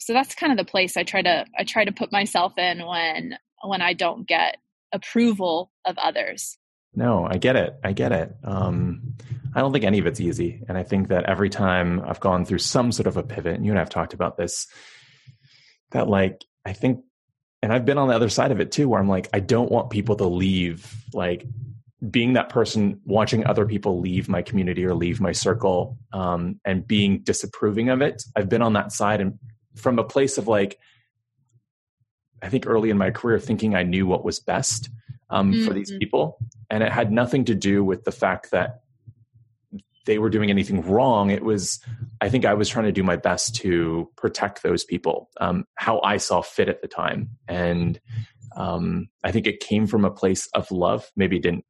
so 0.00 0.14
that's 0.14 0.34
kind 0.34 0.50
of 0.50 0.58
the 0.58 0.68
place 0.68 0.96
I 0.96 1.04
try 1.04 1.22
to 1.22 1.44
I 1.58 1.64
try 1.64 1.84
to 1.84 1.92
put 1.92 2.10
myself 2.10 2.58
in 2.58 2.84
when 2.84 3.36
when 3.62 3.82
I 3.82 3.92
don't 3.92 4.26
get 4.26 4.56
approval 4.92 5.70
of 5.84 5.96
others. 5.98 6.56
No, 6.94 7.24
I 7.24 7.36
get 7.36 7.54
it. 7.54 7.78
I 7.84 7.92
get 7.92 8.10
it. 8.10 8.34
Um, 8.42 9.14
I 9.54 9.60
don't 9.60 9.72
think 9.72 9.84
any 9.84 10.00
of 10.00 10.06
it's 10.06 10.18
easy, 10.18 10.62
and 10.68 10.76
I 10.76 10.82
think 10.82 11.08
that 11.08 11.24
every 11.24 11.50
time 11.50 12.02
I've 12.04 12.18
gone 12.18 12.44
through 12.44 12.58
some 12.58 12.90
sort 12.90 13.06
of 13.06 13.16
a 13.16 13.22
pivot, 13.22 13.54
and 13.54 13.64
you 13.64 13.70
and 13.70 13.78
I've 13.78 13.90
talked 13.90 14.14
about 14.14 14.36
this, 14.36 14.66
that 15.92 16.08
like 16.08 16.44
I 16.64 16.72
think 16.72 17.04
and 17.62 17.72
I've 17.72 17.84
been 17.84 17.98
on 17.98 18.08
the 18.08 18.14
other 18.14 18.30
side 18.30 18.52
of 18.52 18.60
it 18.60 18.72
too, 18.72 18.88
where 18.88 19.00
I'm 19.00 19.08
like, 19.08 19.28
I 19.34 19.40
don't 19.40 19.70
want 19.70 19.90
people 19.90 20.16
to 20.16 20.26
leave, 20.26 20.94
like 21.12 21.46
being 22.10 22.32
that 22.32 22.48
person 22.48 23.00
watching 23.04 23.44
other 23.44 23.66
people 23.66 24.00
leave 24.00 24.28
my 24.30 24.40
community 24.40 24.86
or 24.86 24.94
leave 24.94 25.20
my 25.20 25.32
circle 25.32 25.98
um, 26.14 26.58
and 26.64 26.86
being 26.86 27.18
disapproving 27.18 27.90
of 27.90 28.00
it. 28.00 28.22
I've 28.34 28.48
been 28.48 28.62
on 28.62 28.72
that 28.72 28.92
side 28.92 29.20
and 29.20 29.38
from 29.80 29.98
a 29.98 30.04
place 30.04 30.38
of 30.38 30.46
like, 30.46 30.78
I 32.42 32.48
think 32.48 32.66
early 32.66 32.90
in 32.90 32.98
my 32.98 33.10
career, 33.10 33.38
thinking 33.38 33.74
I 33.74 33.82
knew 33.82 34.06
what 34.06 34.24
was 34.24 34.38
best 34.38 34.88
um, 35.28 35.52
mm-hmm. 35.52 35.66
for 35.66 35.74
these 35.74 35.90
mm-hmm. 35.90 35.98
people. 35.98 36.38
And 36.70 36.82
it 36.82 36.92
had 36.92 37.10
nothing 37.12 37.44
to 37.46 37.54
do 37.54 37.82
with 37.82 38.04
the 38.04 38.12
fact 38.12 38.52
that 38.52 38.80
they 40.06 40.18
were 40.18 40.30
doing 40.30 40.50
anything 40.50 40.80
wrong. 40.82 41.30
It 41.30 41.44
was, 41.44 41.78
I 42.20 42.30
think 42.30 42.44
I 42.44 42.54
was 42.54 42.68
trying 42.68 42.86
to 42.86 42.92
do 42.92 43.02
my 43.02 43.16
best 43.16 43.54
to 43.56 44.10
protect 44.16 44.62
those 44.62 44.84
people, 44.84 45.28
um, 45.40 45.66
how 45.74 46.00
I 46.00 46.16
saw 46.16 46.40
fit 46.40 46.68
at 46.68 46.80
the 46.80 46.88
time. 46.88 47.30
And 47.46 48.00
um, 48.56 49.08
I 49.22 49.30
think 49.30 49.46
it 49.46 49.60
came 49.60 49.86
from 49.86 50.04
a 50.04 50.10
place 50.10 50.48
of 50.54 50.70
love. 50.70 51.10
Maybe 51.16 51.36
it 51.36 51.42
didn't 51.42 51.64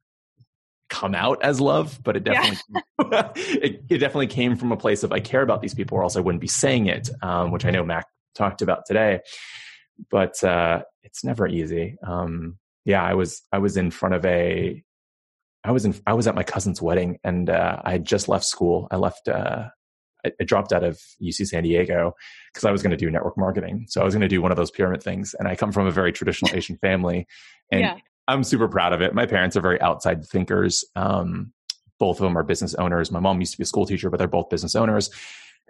come 0.91 1.15
out 1.15 1.41
as 1.41 1.59
love, 1.59 1.99
but 2.03 2.17
it 2.17 2.23
definitely 2.23 2.59
yeah. 3.11 3.31
it, 3.35 3.83
it, 3.89 3.97
definitely 3.97 4.27
came 4.27 4.57
from 4.57 4.71
a 4.71 4.77
place 4.77 5.03
of 5.03 5.11
I 5.11 5.21
care 5.21 5.41
about 5.41 5.61
these 5.61 5.73
people, 5.73 5.97
or 5.97 6.03
else 6.03 6.17
I 6.17 6.19
wouldn't 6.19 6.41
be 6.41 6.47
saying 6.47 6.87
it, 6.87 7.09
um, 7.23 7.51
which 7.51 7.65
I 7.65 7.71
know 7.71 7.83
Mac 7.83 8.05
talked 8.35 8.61
about 8.61 8.85
today. 8.85 9.21
But 10.11 10.43
uh, 10.43 10.83
it's 11.01 11.23
never 11.23 11.47
easy. 11.47 11.97
Um, 12.05 12.59
yeah, 12.85 13.01
I 13.03 13.13
was 13.13 13.41
I 13.51 13.59
was 13.59 13.77
in 13.77 13.89
front 13.89 14.15
of 14.15 14.25
a 14.25 14.83
I 15.63 15.71
was 15.71 15.85
in 15.85 15.95
I 16.05 16.13
was 16.13 16.27
at 16.27 16.35
my 16.35 16.43
cousin's 16.43 16.81
wedding 16.81 17.19
and 17.23 17.49
uh, 17.49 17.81
I 17.83 17.91
had 17.93 18.05
just 18.05 18.27
left 18.27 18.45
school. 18.45 18.87
I 18.91 18.97
left 18.97 19.29
uh, 19.29 19.69
I, 20.25 20.31
I, 20.39 20.43
dropped 20.43 20.73
out 20.73 20.83
of 20.83 20.99
UC 21.21 21.47
San 21.47 21.63
Diego 21.63 22.15
because 22.51 22.65
I 22.65 22.71
was 22.71 22.83
going 22.83 22.91
to 22.91 22.97
do 22.97 23.09
network 23.09 23.37
marketing. 23.37 23.85
So 23.87 24.01
I 24.01 24.03
was 24.03 24.13
going 24.13 24.21
to 24.21 24.27
do 24.27 24.41
one 24.41 24.51
of 24.51 24.57
those 24.57 24.71
pyramid 24.71 25.01
things. 25.01 25.35
And 25.37 25.47
I 25.47 25.55
come 25.55 25.71
from 25.71 25.87
a 25.87 25.91
very 25.91 26.11
traditional 26.11 26.55
Asian 26.55 26.77
family, 26.77 27.27
and 27.71 27.81
yeah. 27.81 27.97
I'm 28.27 28.43
super 28.43 28.67
proud 28.67 28.93
of 28.93 29.01
it. 29.01 29.13
My 29.13 29.25
parents 29.25 29.55
are 29.57 29.61
very 29.61 29.81
outside 29.81 30.25
thinkers. 30.25 30.85
Um, 30.95 31.53
both 31.99 32.17
of 32.19 32.23
them 32.23 32.37
are 32.37 32.43
business 32.43 32.73
owners. 32.75 33.11
My 33.11 33.19
mom 33.19 33.39
used 33.39 33.51
to 33.53 33.57
be 33.57 33.63
a 33.63 33.67
school 33.67 33.85
teacher, 33.85 34.09
but 34.09 34.17
they're 34.17 34.27
both 34.27 34.49
business 34.49 34.75
owners 34.75 35.09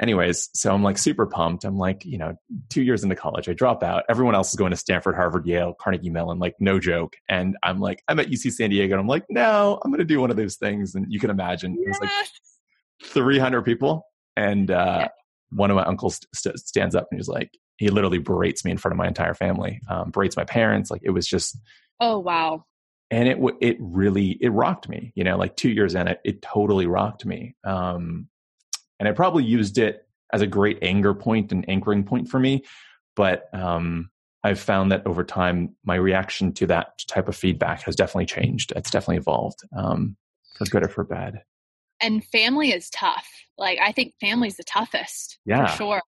anyways, 0.01 0.49
so 0.53 0.73
I'm 0.73 0.83
like 0.83 0.97
super 0.97 1.25
pumped. 1.25 1.63
I'm 1.63 1.77
like, 1.77 2.03
you 2.05 2.17
know, 2.17 2.35
two 2.69 2.81
years 2.81 3.03
into 3.03 3.15
college, 3.15 3.47
I 3.47 3.53
drop 3.53 3.83
out. 3.83 4.03
Everyone 4.09 4.35
else 4.35 4.49
is 4.49 4.55
going 4.55 4.71
to 4.71 4.77
Stanford, 4.77 5.15
Harvard, 5.15 5.45
Yale, 5.45 5.75
Carnegie 5.79 6.09
Mellon, 6.09 6.39
like 6.39 6.55
no 6.59 6.79
joke. 6.79 7.15
And 7.29 7.55
I'm 7.63 7.79
like, 7.79 8.03
I'm 8.07 8.19
at 8.19 8.27
UC 8.27 8.51
San 8.51 8.71
Diego. 8.71 8.93
And 8.93 9.01
I'm 9.01 9.07
like, 9.07 9.25
no, 9.29 9.79
I'm 9.83 9.91
going 9.91 9.99
to 9.99 10.05
do 10.05 10.19
one 10.19 10.31
of 10.31 10.37
those 10.37 10.55
things. 10.55 10.95
And 10.95 11.11
you 11.11 11.19
can 11.19 11.29
imagine 11.29 11.77
yes. 11.79 11.99
there's 11.99 12.11
like 12.11 13.11
300 13.11 13.61
people. 13.61 14.05
And 14.35 14.71
uh, 14.71 14.97
yeah. 15.01 15.07
One 15.51 15.69
of 15.69 15.75
my 15.75 15.83
uncles 15.83 16.19
st- 16.33 16.59
stands 16.59 16.95
up 16.95 17.07
and 17.11 17.19
he's 17.19 17.27
like, 17.27 17.57
he 17.77 17.89
literally 17.89 18.19
berates 18.19 18.63
me 18.63 18.71
in 18.71 18.77
front 18.77 18.93
of 18.93 18.97
my 18.97 19.07
entire 19.07 19.33
family, 19.33 19.81
um, 19.87 20.11
berates 20.11 20.37
my 20.37 20.43
parents. 20.43 20.91
Like 20.91 21.01
it 21.03 21.11
was 21.11 21.27
just, 21.27 21.57
oh, 21.99 22.19
wow. 22.19 22.65
And 23.09 23.27
it, 23.27 23.37
it 23.59 23.77
really, 23.79 24.37
it 24.39 24.49
rocked 24.49 24.87
me, 24.87 25.11
you 25.15 25.23
know, 25.23 25.37
like 25.37 25.55
two 25.55 25.69
years 25.69 25.95
in 25.95 26.07
it, 26.07 26.19
it 26.23 26.41
totally 26.41 26.85
rocked 26.85 27.25
me. 27.25 27.55
Um, 27.63 28.27
and 28.99 29.09
I 29.09 29.11
probably 29.11 29.43
used 29.43 29.77
it 29.77 30.07
as 30.31 30.41
a 30.41 30.47
great 30.47 30.79
anger 30.81 31.13
point 31.13 31.51
and 31.51 31.67
anchoring 31.67 32.03
point 32.03 32.29
for 32.29 32.39
me. 32.39 32.63
But 33.15 33.53
um, 33.53 34.09
I've 34.43 34.59
found 34.59 34.91
that 34.91 35.05
over 35.05 35.23
time, 35.23 35.75
my 35.83 35.95
reaction 35.95 36.53
to 36.53 36.67
that 36.67 36.99
type 37.07 37.27
of 37.27 37.35
feedback 37.35 37.81
has 37.83 37.95
definitely 37.95 38.27
changed. 38.27 38.71
It's 38.75 38.91
definitely 38.91 39.17
evolved 39.17 39.61
um, 39.75 40.15
for 40.57 40.65
good 40.65 40.83
or 40.83 40.87
for 40.87 41.03
bad. 41.03 41.41
And 42.01 42.23
family 42.25 42.71
is 42.71 42.89
tough. 42.89 43.27
Like 43.57 43.79
I 43.81 43.91
think 43.91 44.13
family's 44.19 44.57
the 44.57 44.63
toughest. 44.63 45.39
Yeah, 45.45 45.67
for 45.67 45.77
sure. 45.77 46.01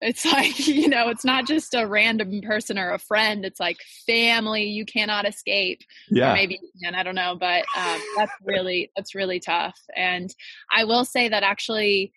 It's 0.00 0.24
like 0.32 0.66
you 0.66 0.88
know, 0.88 1.08
it's 1.08 1.24
not 1.24 1.46
just 1.46 1.74
a 1.74 1.86
random 1.86 2.40
person 2.42 2.78
or 2.78 2.92
a 2.92 2.98
friend. 2.98 3.44
It's 3.44 3.60
like 3.60 3.78
family. 4.06 4.64
You 4.64 4.84
cannot 4.84 5.26
escape. 5.26 5.80
Yeah, 6.10 6.32
or 6.32 6.34
maybe 6.34 6.58
and 6.82 6.96
I 6.96 7.02
don't 7.02 7.14
know, 7.14 7.36
but 7.38 7.64
um, 7.76 8.00
that's 8.16 8.32
really 8.44 8.90
that's 8.96 9.14
really 9.14 9.40
tough. 9.40 9.78
And 9.96 10.34
I 10.72 10.84
will 10.84 11.04
say 11.04 11.28
that 11.28 11.42
actually 11.42 12.12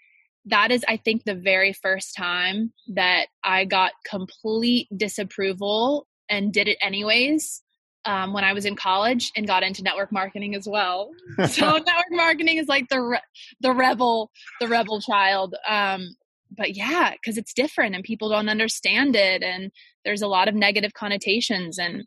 that 0.46 0.72
is, 0.72 0.84
I 0.88 0.98
think, 0.98 1.24
the 1.24 1.36
very 1.36 1.72
first 1.72 2.16
time 2.16 2.74
that 2.96 3.28
I 3.44 3.66
got 3.66 3.92
complete 4.06 4.88
disapproval 4.96 6.08
and 6.30 6.52
did 6.52 6.68
it 6.68 6.78
anyways 6.82 7.62
um, 8.06 8.34
when 8.34 8.44
I 8.44 8.54
was 8.54 8.66
in 8.66 8.76
college 8.76 9.32
and 9.36 9.48
got 9.48 9.64
into 9.64 9.84
network 9.84 10.12
marketing 10.12 10.56
as 10.56 10.68
well. 10.68 11.12
so 11.50 11.78
network 11.78 12.12
marketing 12.12 12.58
is 12.58 12.68
like 12.68 12.90
the 12.90 13.02
re- 13.02 13.22
the 13.62 13.72
rebel 13.72 14.32
the 14.60 14.68
rebel 14.68 15.02
child. 15.02 15.56
Um, 15.68 16.16
but 16.56 16.76
yeah, 16.76 17.12
because 17.12 17.38
it's 17.38 17.54
different 17.54 17.96
and 17.96 18.04
people 18.04 18.30
don't 18.30 18.50
understand 18.50 19.16
it, 19.16 19.44
and 19.44 19.72
there's 20.04 20.22
a 20.22 20.28
lot 20.28 20.48
of 20.48 20.56
negative 20.56 20.94
connotations. 20.94 21.78
And 21.78 22.04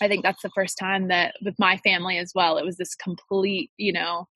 I 0.00 0.08
think 0.08 0.22
that's 0.22 0.42
the 0.42 0.50
first 0.54 0.78
time 0.78 1.08
that 1.08 1.34
with 1.42 1.54
my 1.58 1.78
family 1.78 2.18
as 2.18 2.32
well, 2.34 2.58
it 2.58 2.64
was 2.64 2.76
this 2.76 2.94
complete, 2.94 3.70
you 3.76 3.92
know, 3.92 4.28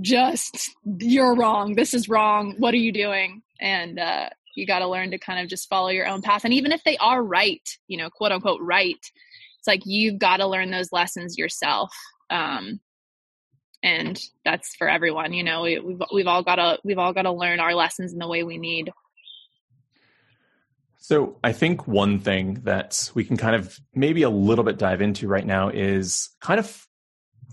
just 0.00 0.70
you're 0.84 1.34
wrong. 1.34 1.74
This 1.74 1.94
is 1.94 2.08
wrong. 2.08 2.54
What 2.58 2.74
are 2.74 2.78
you 2.78 2.92
doing? 2.92 3.42
And 3.60 3.98
uh, 3.98 4.30
you 4.54 4.66
got 4.66 4.80
to 4.80 4.88
learn 4.88 5.10
to 5.10 5.18
kind 5.18 5.40
of 5.40 5.48
just 5.48 5.68
follow 5.68 5.88
your 5.88 6.06
own 6.06 6.22
path. 6.22 6.44
And 6.44 6.54
even 6.54 6.72
if 6.72 6.82
they 6.84 6.96
are 6.98 7.22
right, 7.22 7.66
you 7.88 7.98
know, 7.98 8.10
quote 8.10 8.32
unquote 8.32 8.60
right, 8.60 8.98
it's 9.64 9.68
like 9.68 9.86
you've 9.86 10.18
got 10.18 10.38
to 10.38 10.46
learn 10.46 10.70
those 10.70 10.92
lessons 10.92 11.38
yourself. 11.38 11.90
Um, 12.28 12.80
and 13.82 14.20
that's 14.44 14.76
for 14.76 14.88
everyone. 14.88 15.32
You 15.32 15.42
know, 15.42 15.62
we, 15.62 15.78
we've 15.78 16.02
we've 16.12 16.26
all 16.26 16.42
got 16.42 16.56
to 16.56 16.78
we've 16.84 16.98
all 16.98 17.12
got 17.12 17.22
to 17.22 17.32
learn 17.32 17.60
our 17.60 17.74
lessons 17.74 18.12
in 18.12 18.18
the 18.18 18.28
way 18.28 18.42
we 18.42 18.58
need. 18.58 18.92
So 20.98 21.38
I 21.44 21.52
think 21.52 21.86
one 21.86 22.18
thing 22.18 22.60
that 22.64 23.10
we 23.14 23.24
can 23.24 23.36
kind 23.36 23.56
of 23.56 23.78
maybe 23.94 24.22
a 24.22 24.30
little 24.30 24.64
bit 24.64 24.78
dive 24.78 25.02
into 25.02 25.28
right 25.28 25.44
now 25.44 25.68
is 25.68 26.30
kind 26.40 26.58
of 26.58 26.86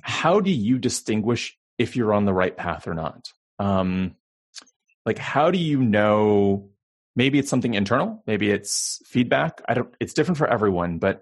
how 0.01 0.39
do 0.39 0.51
you 0.51 0.80
distinguish 0.80 1.57
if 1.78 1.95
you're 1.95 2.14
on 2.14 2.26
the 2.26 2.34
right 2.34 2.55
path 2.55 2.88
or 2.88 2.93
not? 2.93 3.28
Um, 3.59 4.16
like 5.05 5.18
how 5.18 5.51
do 5.51 5.57
you 5.57 5.82
know 5.82 6.70
maybe 7.16 7.39
it's 7.39 7.49
something 7.49 7.74
internal 7.74 8.24
maybe 8.26 8.49
it's 8.49 9.01
feedback 9.05 9.62
i 9.68 9.74
don't 9.74 9.93
it's 9.99 10.14
different 10.14 10.38
for 10.38 10.47
everyone 10.47 10.97
but 10.97 11.22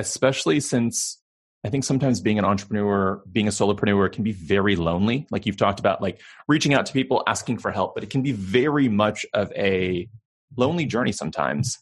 especially 0.00 0.60
since 0.60 1.22
i 1.64 1.68
think 1.68 1.84
sometimes 1.84 2.20
being 2.20 2.38
an 2.38 2.44
entrepreneur 2.44 3.22
being 3.30 3.46
a 3.48 3.50
solopreneur 3.50 4.10
can 4.12 4.24
be 4.24 4.32
very 4.32 4.76
lonely. 4.76 5.26
Like 5.30 5.46
you've 5.46 5.56
talked 5.56 5.80
about 5.80 6.02
like 6.02 6.20
reaching 6.48 6.74
out 6.74 6.86
to 6.86 6.92
people 6.92 7.22
asking 7.26 7.58
for 7.58 7.70
help 7.70 7.94
but 7.94 8.02
it 8.02 8.10
can 8.10 8.22
be 8.22 8.32
very 8.32 8.88
much 8.88 9.24
of 9.34 9.52
a 9.52 10.08
lonely 10.56 10.86
journey 10.86 11.12
sometimes. 11.12 11.78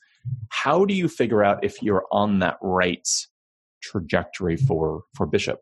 How 0.51 0.85
do 0.85 0.93
you 0.93 1.09
figure 1.09 1.43
out 1.43 1.64
if 1.64 1.83
you're 1.83 2.05
on 2.12 2.41
that 2.41 2.59
right 2.61 3.09
trajectory 3.81 4.57
for 4.57 5.05
for 5.14 5.27
bishop? 5.27 5.61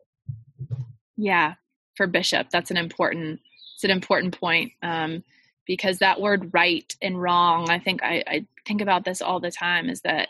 Yeah 1.15 1.53
for 1.97 2.07
bishop 2.07 2.47
that's 2.51 2.71
an 2.71 2.77
important 2.77 3.41
it's 3.75 3.83
an 3.83 3.91
important 3.91 4.39
point 4.39 4.71
um, 4.83 5.23
because 5.65 5.97
that 5.97 6.21
word 6.21 6.51
right 6.53 6.95
and 7.01 7.21
wrong 7.21 7.69
i 7.69 7.79
think 7.79 8.01
I, 8.03 8.23
I 8.27 8.45
think 8.65 8.81
about 8.81 9.03
this 9.03 9.21
all 9.21 9.39
the 9.39 9.51
time 9.51 9.89
is 9.89 10.01
that 10.01 10.29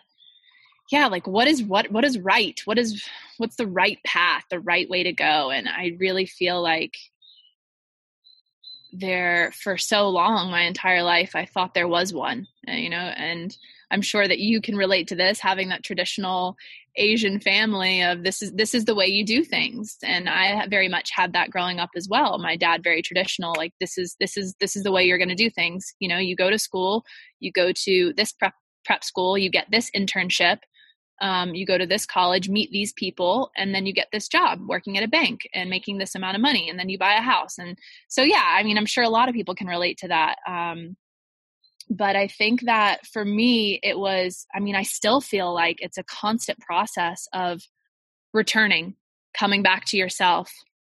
yeah 0.91 1.07
like 1.07 1.27
what 1.27 1.47
is 1.47 1.63
what 1.63 1.91
what 1.91 2.05
is 2.05 2.17
right? 2.19 2.59
What 2.65 2.77
is 2.77 3.07
what's 3.37 3.55
the 3.55 3.67
right 3.67 3.99
path 4.05 4.43
the 4.49 4.59
right 4.59 4.89
way 4.89 5.03
to 5.03 5.13
go? 5.13 5.49
And 5.51 5.67
i 5.67 5.95
really 5.99 6.25
feel 6.25 6.61
like 6.61 6.93
there 8.93 9.51
for 9.51 9.77
so 9.77 10.07
long 10.07 10.49
my 10.49 10.61
entire 10.61 11.03
life 11.03 11.35
i 11.35 11.45
thought 11.45 11.73
there 11.73 11.89
was 11.89 12.13
one 12.13 12.47
uh, 12.69 12.71
you 12.71 12.89
know 12.89 12.95
and 12.97 13.57
i'm 13.91 14.01
sure 14.01 14.25
that 14.25 14.39
you 14.39 14.61
can 14.61 14.77
relate 14.77 15.09
to 15.09 15.15
this 15.15 15.41
having 15.41 15.67
that 15.67 15.83
traditional 15.83 16.55
asian 16.97 17.39
family 17.39 18.01
of 18.01 18.23
this 18.23 18.41
is 18.41 18.51
this 18.53 18.73
is 18.73 18.85
the 18.85 18.95
way 18.95 19.05
you 19.05 19.23
do 19.25 19.43
things. 19.43 19.97
And 20.03 20.27
i 20.27 20.65
very 20.67 20.89
much 20.89 21.11
had 21.13 21.33
that 21.33 21.51
growing 21.51 21.79
up 21.79 21.91
as 21.95 22.07
well. 22.09 22.37
My 22.39 22.55
dad 22.55 22.83
very 22.83 23.01
traditional 23.01 23.53
like 23.55 23.73
this 23.79 23.97
is 23.97 24.15
this 24.19 24.35
is 24.35 24.55
this 24.59 24.75
is 24.75 24.83
the 24.83 24.91
way 24.91 25.03
you're 25.03 25.17
going 25.17 25.29
to 25.29 25.35
do 25.35 25.49
things. 25.49 25.93
You 25.99 26.09
know 26.09 26.17
you 26.17 26.35
go 26.35 26.49
to 26.49 26.59
school 26.59 27.03
you 27.39 27.51
go 27.51 27.71
to 27.71 28.13
this 28.17 28.31
prep 28.31 28.53
prep 28.85 29.03
school 29.03 29.37
you 29.37 29.49
get 29.49 29.67
this 29.71 29.91
internship 29.95 30.59
um, 31.21 31.55
you 31.55 31.65
go 31.65 31.77
to 31.77 31.87
this 31.87 32.05
college, 32.05 32.49
meet 32.49 32.71
these 32.71 32.93
people, 32.93 33.51
and 33.57 33.73
then 33.73 33.85
you 33.85 33.93
get 33.93 34.07
this 34.11 34.27
job 34.27 34.59
working 34.67 34.97
at 34.97 35.03
a 35.03 35.07
bank 35.07 35.41
and 35.53 35.69
making 35.69 35.97
this 35.97 36.15
amount 36.15 36.35
of 36.35 36.41
money, 36.41 36.69
and 36.69 36.77
then 36.77 36.89
you 36.89 36.97
buy 36.97 37.15
a 37.15 37.21
house. 37.21 37.57
And 37.57 37.77
so, 38.07 38.21
yeah, 38.21 38.43
I 38.45 38.63
mean, 38.63 38.77
I'm 38.77 38.85
sure 38.85 39.03
a 39.03 39.09
lot 39.09 39.29
of 39.29 39.35
people 39.35 39.55
can 39.55 39.67
relate 39.67 39.97
to 39.99 40.07
that. 40.09 40.37
Um, 40.47 40.95
but 41.89 42.15
I 42.15 42.27
think 42.27 42.63
that 42.63 43.05
for 43.05 43.23
me, 43.23 43.79
it 43.81 43.97
was, 43.97 44.45
I 44.53 44.59
mean, 44.59 44.75
I 44.75 44.83
still 44.83 45.21
feel 45.21 45.53
like 45.53 45.77
it's 45.79 45.97
a 45.97 46.03
constant 46.03 46.59
process 46.59 47.27
of 47.33 47.61
returning, 48.33 48.95
coming 49.37 49.63
back 49.63 49.85
to 49.85 49.97
yourself. 49.97 50.51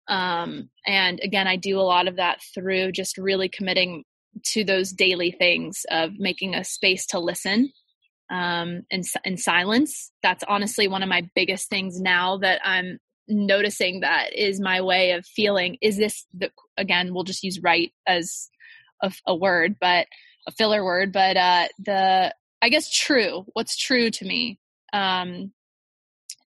Um, 0.09 0.71
and 0.87 1.21
again, 1.23 1.47
I 1.47 1.57
do 1.57 1.79
a 1.79 1.83
lot 1.83 2.09
of 2.09 2.17
that 2.17 2.41
through 2.55 2.93
just 2.93 3.17
really 3.17 3.49
committing 3.49 4.05
to 4.47 4.65
those 4.65 4.93
daily 4.93 5.31
things 5.31 5.87
of 5.91 6.13
making 6.19 6.55
a 6.55 6.65
space 6.65 7.07
to 7.07 7.19
listen 7.19 7.73
um, 8.31 8.83
and, 8.91 9.05
and 9.25 9.39
silence. 9.39 10.11
That's 10.23 10.45
honestly 10.47 10.89
one 10.89 11.03
of 11.03 11.09
my 11.09 11.29
biggest 11.35 11.69
things 11.69 12.01
now 12.01 12.39
that 12.39 12.61
I'm 12.65 12.99
noticing 13.29 14.01
that 14.01 14.35
is 14.35 14.61
my 14.61 14.81
way 14.81 15.13
of 15.13 15.27
feeling. 15.27 15.79
Is 15.81 15.97
this 15.97 16.27
the, 16.33 16.51
again, 16.77 17.13
we'll 17.13 17.25
just 17.25 17.43
use 17.43 17.61
right 17.63 17.93
as 18.07 18.49
a, 19.03 19.13
a 19.27 19.35
word, 19.35 19.77
but 19.81 20.07
a 20.47 20.53
filler 20.53 20.85
word, 20.85 21.13
but 21.13 21.37
uh, 21.37 21.69
the, 21.79 22.35
I 22.63 22.69
guess 22.69 22.91
true, 22.91 23.45
what's 23.53 23.77
true 23.77 24.11
to 24.11 24.25
me. 24.25 24.59
Um, 24.93 25.53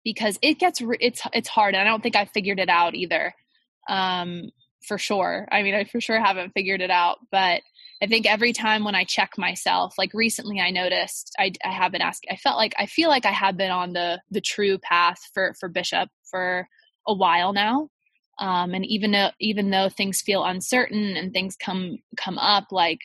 because 0.03 0.37
it 0.41 0.59
gets, 0.59 0.81
it's, 0.99 1.21
it's 1.31 1.47
hard. 1.47 1.75
And 1.75 1.81
I 1.81 1.89
don't 1.89 2.03
think 2.03 2.15
I 2.15 2.25
figured 2.25 2.59
it 2.59 2.69
out 2.69 2.95
either. 2.95 3.33
Um, 3.87 4.49
for 4.85 4.97
sure. 4.97 5.47
I 5.51 5.63
mean, 5.63 5.75
I 5.75 5.85
for 5.85 6.01
sure 6.01 6.19
haven't 6.19 6.51
figured 6.51 6.81
it 6.81 6.91
out, 6.91 7.19
but 7.31 7.61
I 8.03 8.07
think 8.07 8.25
every 8.25 8.51
time 8.51 8.83
when 8.83 8.95
I 8.95 9.05
check 9.05 9.37
myself, 9.37 9.95
like 9.97 10.13
recently 10.13 10.59
I 10.59 10.71
noticed 10.71 11.33
I, 11.39 11.53
I 11.63 11.71
have 11.71 11.93
been 11.93 12.01
asking, 12.01 12.31
I 12.33 12.35
felt 12.35 12.57
like, 12.57 12.73
I 12.77 12.85
feel 12.85 13.07
like 13.07 13.25
I 13.25 13.31
have 13.31 13.55
been 13.55 13.71
on 13.71 13.93
the, 13.93 14.21
the 14.29 14.41
true 14.41 14.77
path 14.77 15.19
for, 15.33 15.53
for 15.57 15.69
Bishop 15.69 16.09
for 16.29 16.67
a 17.07 17.13
while 17.13 17.53
now. 17.53 17.87
Um, 18.39 18.73
and 18.73 18.85
even 18.85 19.11
though, 19.11 19.29
even 19.39 19.69
though 19.69 19.87
things 19.87 20.21
feel 20.21 20.43
uncertain 20.43 21.15
and 21.15 21.31
things 21.31 21.55
come, 21.55 21.99
come 22.17 22.37
up, 22.37 22.65
like 22.71 22.99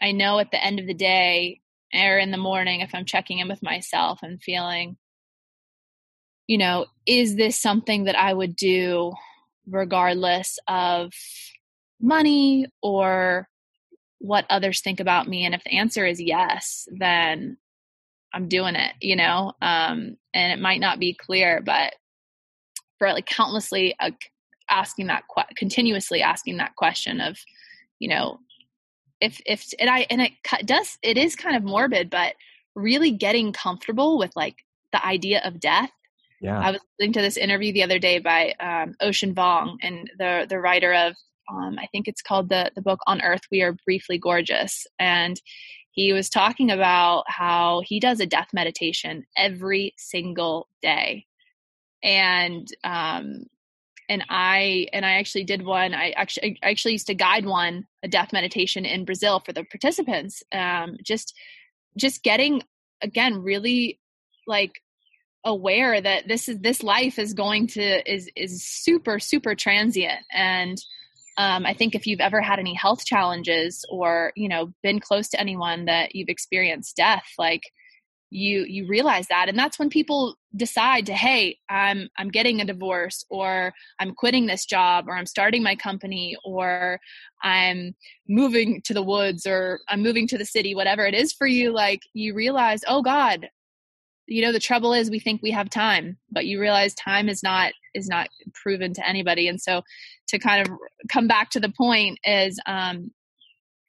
I 0.00 0.12
know 0.12 0.38
at 0.38 0.52
the 0.52 0.64
end 0.64 0.78
of 0.78 0.86
the 0.86 0.94
day 0.94 1.60
or 1.92 2.18
in 2.18 2.30
the 2.30 2.36
morning, 2.36 2.80
if 2.80 2.94
I'm 2.94 3.06
checking 3.06 3.40
in 3.40 3.48
with 3.48 3.60
myself 3.60 4.20
and 4.22 4.40
feeling, 4.40 4.98
you 6.46 6.58
know, 6.58 6.86
is 7.06 7.34
this 7.34 7.60
something 7.60 8.04
that 8.04 8.16
I 8.16 8.32
would 8.34 8.54
do 8.54 9.14
regardless 9.66 10.60
of 10.68 11.12
money 12.00 12.66
or 12.82 13.48
what 14.18 14.46
others 14.50 14.80
think 14.80 15.00
about 15.00 15.28
me 15.28 15.44
and 15.44 15.54
if 15.54 15.62
the 15.64 15.76
answer 15.76 16.04
is 16.06 16.20
yes 16.20 16.88
then 16.98 17.56
i'm 18.34 18.48
doing 18.48 18.74
it 18.74 18.92
you 19.00 19.16
know? 19.16 19.52
Um 19.62 20.16
and 20.34 20.52
it 20.52 20.60
might 20.60 20.80
not 20.80 20.98
be 20.98 21.14
clear 21.14 21.62
but 21.64 21.94
for 22.98 23.12
like 23.12 23.26
countlessly 23.26 23.94
uh, 24.00 24.10
asking 24.70 25.06
that 25.06 25.24
que- 25.34 25.54
continuously 25.56 26.22
asking 26.22 26.56
that 26.56 26.74
question 26.76 27.20
of 27.20 27.38
you 27.98 28.08
know 28.08 28.38
if 29.20 29.40
if 29.46 29.66
and 29.78 29.88
i 29.88 30.06
and 30.10 30.20
it 30.20 30.32
does 30.64 30.98
it 31.02 31.16
is 31.16 31.36
kind 31.36 31.56
of 31.56 31.62
morbid 31.62 32.10
but 32.10 32.34
really 32.78 33.10
getting 33.10 33.52
comfortable 33.52 34.18
with 34.18 34.34
like 34.36 34.56
the 34.92 35.04
idea 35.04 35.42
of 35.44 35.60
death. 35.60 35.90
Yeah. 36.40 36.58
I 36.58 36.70
was 36.70 36.80
listening 36.98 37.12
to 37.14 37.20
this 37.20 37.36
interview 37.36 37.72
the 37.72 37.82
other 37.82 37.98
day 37.98 38.20
by 38.20 38.54
um, 38.60 38.94
ocean 39.00 39.34
vuong 39.34 39.76
and 39.82 40.08
the 40.18 40.46
the 40.48 40.60
writer 40.60 40.94
of 40.94 41.14
um, 41.50 41.76
I 41.78 41.86
think 41.92 42.08
it's 42.08 42.22
called 42.22 42.48
the 42.48 42.70
the 42.74 42.82
book 42.82 43.00
On 43.06 43.22
Earth 43.22 43.42
We 43.50 43.62
Are 43.62 43.76
Briefly 43.84 44.18
Gorgeous, 44.18 44.86
and 44.98 45.40
he 45.90 46.12
was 46.12 46.30
talking 46.30 46.70
about 46.70 47.24
how 47.26 47.82
he 47.84 48.00
does 48.00 48.20
a 48.20 48.26
death 48.26 48.48
meditation 48.52 49.24
every 49.36 49.94
single 49.96 50.68
day, 50.82 51.26
and 52.02 52.68
um, 52.84 53.44
and 54.08 54.24
I 54.28 54.86
and 54.92 55.04
I 55.04 55.14
actually 55.14 55.44
did 55.44 55.64
one. 55.64 55.94
I 55.94 56.10
actually 56.10 56.58
I 56.62 56.70
actually 56.70 56.92
used 56.92 57.08
to 57.08 57.14
guide 57.14 57.46
one 57.46 57.86
a 58.02 58.08
death 58.08 58.32
meditation 58.32 58.84
in 58.84 59.04
Brazil 59.04 59.40
for 59.44 59.52
the 59.52 59.64
participants. 59.64 60.42
Um, 60.52 60.96
just 61.02 61.34
just 61.96 62.22
getting 62.22 62.62
again 63.02 63.42
really 63.42 64.00
like 64.46 64.72
aware 65.44 66.00
that 66.00 66.26
this 66.26 66.48
is 66.48 66.58
this 66.58 66.82
life 66.82 67.18
is 67.18 67.32
going 67.32 67.66
to 67.68 68.12
is 68.12 68.28
is 68.36 68.64
super 68.64 69.18
super 69.18 69.54
transient 69.54 70.20
and 70.32 70.78
um, 71.38 71.64
i 71.64 71.72
think 71.72 71.94
if 71.94 72.06
you've 72.06 72.20
ever 72.20 72.40
had 72.40 72.58
any 72.58 72.74
health 72.74 73.04
challenges 73.04 73.84
or 73.90 74.32
you 74.36 74.48
know 74.48 74.72
been 74.82 75.00
close 75.00 75.28
to 75.28 75.40
anyone 75.40 75.86
that 75.86 76.14
you've 76.14 76.28
experienced 76.28 76.96
death 76.96 77.26
like 77.38 77.62
you 78.30 78.64
you 78.68 78.86
realize 78.86 79.26
that. 79.28 79.48
And 79.48 79.58
that's 79.58 79.78
when 79.78 79.88
people 79.88 80.36
decide 80.56 81.04
to 81.04 81.12
hey 81.12 81.58
i'm 81.68 82.08
i'm 82.16 82.30
getting 82.30 82.60
a 82.60 82.64
divorce 82.64 83.22
or 83.28 83.72
i'm 83.98 84.14
quitting 84.14 84.46
this 84.46 84.64
job 84.64 85.04
or 85.06 85.14
i'm 85.14 85.26
starting 85.26 85.62
my 85.62 85.76
company 85.76 86.36
or 86.42 86.98
i'm 87.42 87.94
moving 88.26 88.80
to 88.82 88.94
the 88.94 89.02
woods 89.02 89.46
or 89.46 89.80
i'm 89.90 90.02
moving 90.02 90.26
to 90.26 90.38
the 90.38 90.46
city 90.46 90.74
whatever 90.74 91.04
it 91.04 91.14
is 91.14 91.34
for 91.34 91.46
you 91.46 91.70
like 91.70 92.00
you 92.14 92.34
realize 92.34 92.80
oh 92.88 93.02
god 93.02 93.50
you 94.26 94.40
know 94.40 94.52
the 94.52 94.58
trouble 94.58 94.94
is 94.94 95.10
we 95.10 95.18
think 95.18 95.42
we 95.42 95.50
have 95.50 95.68
time 95.68 96.16
but 96.30 96.46
you 96.46 96.58
realize 96.58 96.94
time 96.94 97.28
is 97.28 97.42
not 97.42 97.74
is 97.94 98.08
not 98.08 98.28
proven 98.54 98.92
to 98.94 99.06
anybody 99.06 99.48
and 99.48 99.60
so 99.60 99.82
to 100.26 100.38
kind 100.38 100.66
of 100.66 100.74
come 101.08 101.26
back 101.26 101.50
to 101.50 101.60
the 101.60 101.72
point 101.76 102.18
is 102.24 102.58
um 102.66 103.10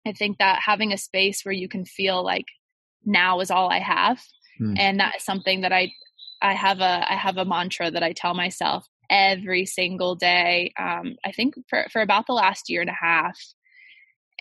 i 0.05 0.11
think 0.11 0.37
that 0.37 0.59
having 0.63 0.93
a 0.93 0.97
space 0.97 1.43
where 1.43 1.53
you 1.53 1.67
can 1.67 1.85
feel 1.85 2.23
like 2.23 2.45
now 3.05 3.39
is 3.39 3.51
all 3.51 3.69
i 3.69 3.79
have 3.79 4.21
mm. 4.59 4.77
and 4.77 4.99
that 4.99 5.17
is 5.17 5.23
something 5.23 5.61
that 5.61 5.71
I 5.71 5.91
I 6.41 6.53
have 6.53 6.79
a 6.79 7.05
I 7.09 7.15
have 7.15 7.37
a 7.37 7.45
mantra 7.45 7.91
that 7.91 8.03
I 8.03 8.13
tell 8.13 8.33
myself 8.33 8.87
every 9.09 9.65
single 9.65 10.15
day. 10.15 10.73
Um, 10.79 11.15
I 11.25 11.31
think 11.31 11.55
for 11.67 11.85
for 11.91 12.01
about 12.01 12.27
the 12.27 12.33
last 12.33 12.69
year 12.69 12.81
and 12.81 12.89
a 12.89 12.93
half, 12.93 13.37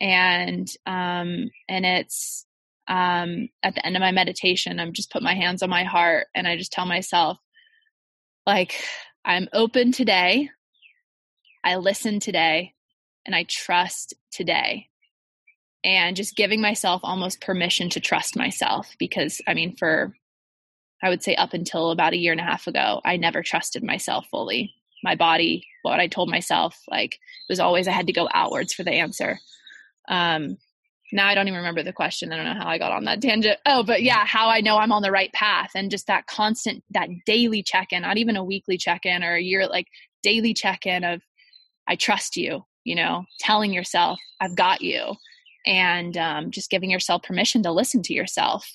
and 0.00 0.68
um, 0.86 1.50
and 1.68 1.86
it's 1.86 2.46
um, 2.86 3.48
at 3.62 3.74
the 3.74 3.84
end 3.84 3.96
of 3.96 4.00
my 4.00 4.12
meditation, 4.12 4.80
I'm 4.80 4.92
just 4.92 5.11
put 5.11 5.22
my 5.22 5.34
hands 5.34 5.62
on 5.62 5.70
my 5.70 5.84
heart 5.84 6.28
and 6.34 6.46
I 6.46 6.56
just 6.56 6.72
tell 6.72 6.86
myself, 6.86 7.38
like, 8.46 8.80
I'm 9.25 9.49
open 9.53 9.93
today. 9.93 10.51
I 11.64 11.77
listen 11.77 12.21
today 12.21 12.75
and 13.27 13.35
I 13.35 13.45
trust 13.45 14.14
today. 14.31 14.89
And 15.85 16.16
just 16.16 16.37
giving 16.37 16.61
myself 16.61 17.01
almost 17.05 17.41
permission 17.41 17.89
to 17.91 18.01
trust 18.01 18.37
myself 18.37 18.95
because, 18.99 19.41
I 19.47 19.55
mean, 19.55 19.77
for 19.77 20.14
I 21.03 21.09
would 21.09 21.23
say 21.23 21.37
up 21.37 21.55
until 21.55 21.91
about 21.91 22.12
a 22.12 22.19
year 22.19 22.33
and 22.33 22.41
a 22.41 22.45
half 22.45 22.66
ago, 22.66 23.01
I 23.05 23.16
never 23.16 23.43
trusted 23.43 23.85
myself 23.85 24.27
fully. 24.31 24.75
My 25.05 25.14
body, 25.14 25.64
what 25.83 26.01
I 26.01 26.09
told 26.09 26.29
myself, 26.29 26.77
like, 26.89 27.14
it 27.14 27.49
was 27.49 27.61
always 27.61 27.87
I 27.87 27.93
had 27.93 28.09
to 28.09 28.12
go 28.12 28.29
outwards 28.35 28.75
for 28.75 28.83
the 28.83 28.93
answer. 28.93 29.39
Um, 30.09 30.57
now 31.12 31.26
I 31.26 31.34
don't 31.34 31.48
even 31.48 31.59
remember 31.59 31.82
the 31.82 31.92
question. 31.92 32.32
I 32.32 32.36
don't 32.36 32.44
know 32.44 32.62
how 32.62 32.68
I 32.68 32.78
got 32.78 32.92
on 32.92 33.04
that 33.04 33.22
tangent. 33.22 33.59
Oh, 33.66 33.82
but 33.82 34.02
yeah, 34.02 34.26
how 34.26 34.48
I 34.48 34.61
know 34.61 34.76
I'm 34.76 34.92
on 34.92 35.02
the 35.02 35.11
right 35.11 35.32
path 35.32 35.70
and 35.74 35.90
just 35.90 36.06
that 36.06 36.26
constant, 36.26 36.84
that 36.90 37.09
daily 37.24 37.62
check 37.62 37.88
in, 37.92 38.02
not 38.02 38.18
even 38.18 38.36
a 38.36 38.44
weekly 38.44 38.76
check 38.76 39.06
in 39.06 39.22
or 39.22 39.34
a 39.34 39.42
year, 39.42 39.66
like 39.66 39.86
daily 40.22 40.52
check 40.54 40.86
in 40.86 41.04
of, 41.04 41.22
I 41.86 41.96
trust 41.96 42.36
you, 42.36 42.64
you 42.84 42.94
know, 42.94 43.24
telling 43.40 43.72
yourself, 43.72 44.18
I've 44.40 44.54
got 44.54 44.82
you, 44.82 45.14
and 45.66 46.16
um, 46.16 46.50
just 46.50 46.70
giving 46.70 46.90
yourself 46.90 47.22
permission 47.22 47.62
to 47.62 47.72
listen 47.72 48.02
to 48.02 48.12
yourself. 48.12 48.70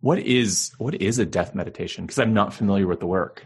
What 0.00 0.18
is 0.18 0.72
what 0.78 1.00
is 1.00 1.18
a 1.18 1.26
death 1.26 1.54
meditation? 1.54 2.04
Because 2.04 2.18
I'm 2.18 2.34
not 2.34 2.52
familiar 2.52 2.86
with 2.86 3.00
the 3.00 3.06
work. 3.06 3.44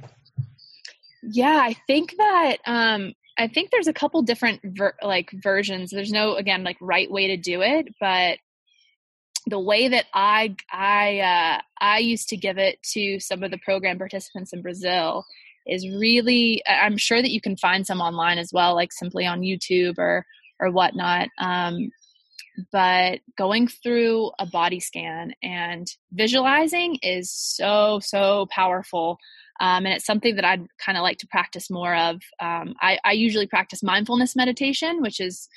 Yeah, 1.23 1.59
I 1.63 1.75
think 1.87 2.15
that 2.19 2.57
um, 2.67 3.13
I 3.39 3.49
think 3.49 3.71
there's 3.71 3.89
a 3.89 3.93
couple 3.93 4.23
different 4.23 4.61
ver- 4.63 4.97
like 5.03 5.31
versions. 5.33 5.91
There's 5.91 6.13
no 6.13 6.35
again 6.35 6.65
like 6.65 6.77
right 6.81 7.11
way 7.11 7.29
to 7.29 7.37
do 7.37 7.63
it, 7.63 7.89
but 8.01 8.39
the 9.47 9.61
way 9.61 9.89
that 9.89 10.07
I 10.15 10.55
I 10.71 11.21
uh, 11.21 11.61
I 11.81 11.99
used 11.99 12.29
to 12.29 12.37
give 12.37 12.59
it 12.59 12.83
to 12.93 13.19
some 13.21 13.43
of 13.43 13.51
the 13.51 13.59
program 13.59 13.99
participants 13.99 14.53
in 14.53 14.63
Brazil 14.63 15.25
is 15.67 15.89
really 15.89 16.63
I'm 16.67 16.97
sure 16.97 17.23
that 17.23 17.31
you 17.31 17.41
can 17.41 17.57
find 17.57 17.87
some 17.87 18.01
online 18.01 18.39
as 18.39 18.51
well, 18.53 18.75
like 18.75 18.93
simply 18.93 19.27
on 19.27 19.41
YouTube 19.41 19.99
or 19.99 20.25
or 20.61 20.71
whatnot. 20.71 21.29
Um, 21.39 21.91
but 22.71 23.21
going 23.37 23.69
through 23.69 24.31
a 24.39 24.47
body 24.47 24.81
scan 24.81 25.35
and 25.43 25.87
visualizing 26.13 26.99
is 27.03 27.31
so 27.31 28.01
so 28.03 28.47
powerful 28.51 29.19
um, 29.61 29.87
and 29.87 29.95
it's 29.95 30.05
something 30.05 30.35
that 30.37 30.45
I'd 30.45 30.67
kind 30.85 30.99
of 30.99 31.03
like 31.03 31.19
to 31.19 31.29
practice 31.29 31.71
more 31.71 31.95
of. 31.95 32.17
Um, 32.41 32.75
I, 32.81 32.99
I 33.05 33.13
usually 33.13 33.47
practice 33.47 33.81
mindfulness 33.81 34.35
meditation, 34.35 35.01
which 35.01 35.21
is 35.21 35.49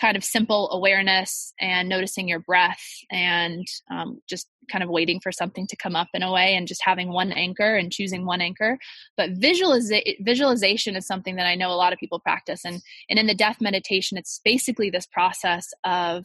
kind 0.00 0.16
of 0.16 0.24
simple 0.24 0.70
awareness 0.70 1.52
and 1.60 1.88
noticing 1.88 2.28
your 2.28 2.40
breath 2.40 2.82
and 3.10 3.66
um, 3.90 4.20
just 4.28 4.48
kind 4.70 4.82
of 4.82 4.90
waiting 4.90 5.20
for 5.20 5.30
something 5.30 5.66
to 5.66 5.76
come 5.76 5.94
up 5.94 6.08
in 6.14 6.22
a 6.22 6.32
way 6.32 6.54
and 6.54 6.66
just 6.66 6.82
having 6.84 7.12
one 7.12 7.32
anchor 7.32 7.76
and 7.76 7.92
choosing 7.92 8.24
one 8.24 8.40
anchor. 8.40 8.78
But 9.16 9.34
visualiza- 9.34 10.16
visualization 10.20 10.96
is 10.96 11.06
something 11.06 11.36
that 11.36 11.46
i 11.46 11.54
know 11.54 11.70
a 11.70 11.76
lot 11.76 11.92
of 11.92 11.98
people 11.98 12.18
practice 12.18 12.64
and 12.64 12.80
and 13.08 13.18
in 13.18 13.26
the 13.26 13.34
death 13.34 13.58
meditation 13.60 14.18
it's 14.18 14.40
basically 14.44 14.90
this 14.90 15.06
process 15.06 15.72
of 15.84 16.24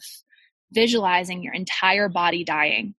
visualizing 0.72 1.42
your 1.42 1.52
entire 1.52 2.08
body 2.08 2.44
dying. 2.44 2.94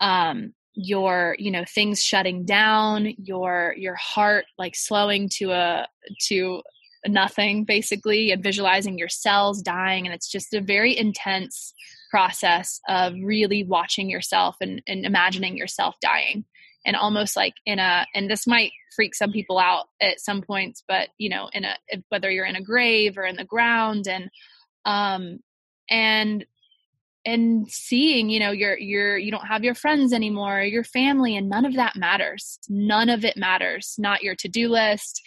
Um, 0.00 0.54
your 0.74 1.36
you 1.38 1.50
know 1.50 1.64
things 1.64 2.02
shutting 2.02 2.44
down 2.44 3.12
your 3.18 3.74
your 3.76 3.96
heart 3.96 4.44
like 4.56 4.76
slowing 4.76 5.28
to 5.28 5.50
a 5.50 5.86
to 6.20 6.62
nothing 7.06 7.64
basically 7.64 8.30
and 8.30 8.42
visualizing 8.42 8.98
your 8.98 9.08
cells 9.08 9.62
dying. 9.62 10.06
And 10.06 10.14
it's 10.14 10.30
just 10.30 10.52
a 10.54 10.60
very 10.60 10.96
intense 10.96 11.72
process 12.10 12.80
of 12.88 13.14
really 13.22 13.64
watching 13.64 14.10
yourself 14.10 14.56
and, 14.60 14.82
and 14.86 15.06
imagining 15.06 15.56
yourself 15.56 15.94
dying. 16.02 16.44
And 16.84 16.96
almost 16.96 17.36
like 17.36 17.54
in 17.66 17.78
a 17.78 18.06
and 18.14 18.30
this 18.30 18.46
might 18.46 18.72
freak 18.96 19.14
some 19.14 19.32
people 19.32 19.58
out 19.58 19.86
at 20.00 20.18
some 20.18 20.40
points 20.40 20.82
but 20.88 21.10
you 21.18 21.28
know 21.28 21.50
in 21.52 21.64
a 21.64 21.76
whether 22.08 22.30
you're 22.30 22.46
in 22.46 22.56
a 22.56 22.62
grave 22.62 23.18
or 23.18 23.24
in 23.24 23.36
the 23.36 23.44
ground 23.44 24.08
and 24.08 24.30
um 24.86 25.40
and 25.90 26.46
and 27.26 27.68
seeing 27.68 28.30
you 28.30 28.40
know 28.40 28.50
you're 28.50 28.78
you're 28.78 29.18
you 29.18 29.30
don't 29.30 29.46
have 29.46 29.62
your 29.62 29.74
friends 29.74 30.14
anymore 30.14 30.62
your 30.62 30.82
family 30.82 31.36
and 31.36 31.50
none 31.50 31.66
of 31.66 31.74
that 31.74 31.96
matters. 31.96 32.58
None 32.70 33.10
of 33.10 33.26
it 33.26 33.36
matters. 33.36 33.96
Not 33.98 34.22
your 34.22 34.34
to-do 34.34 34.70
list 34.70 35.20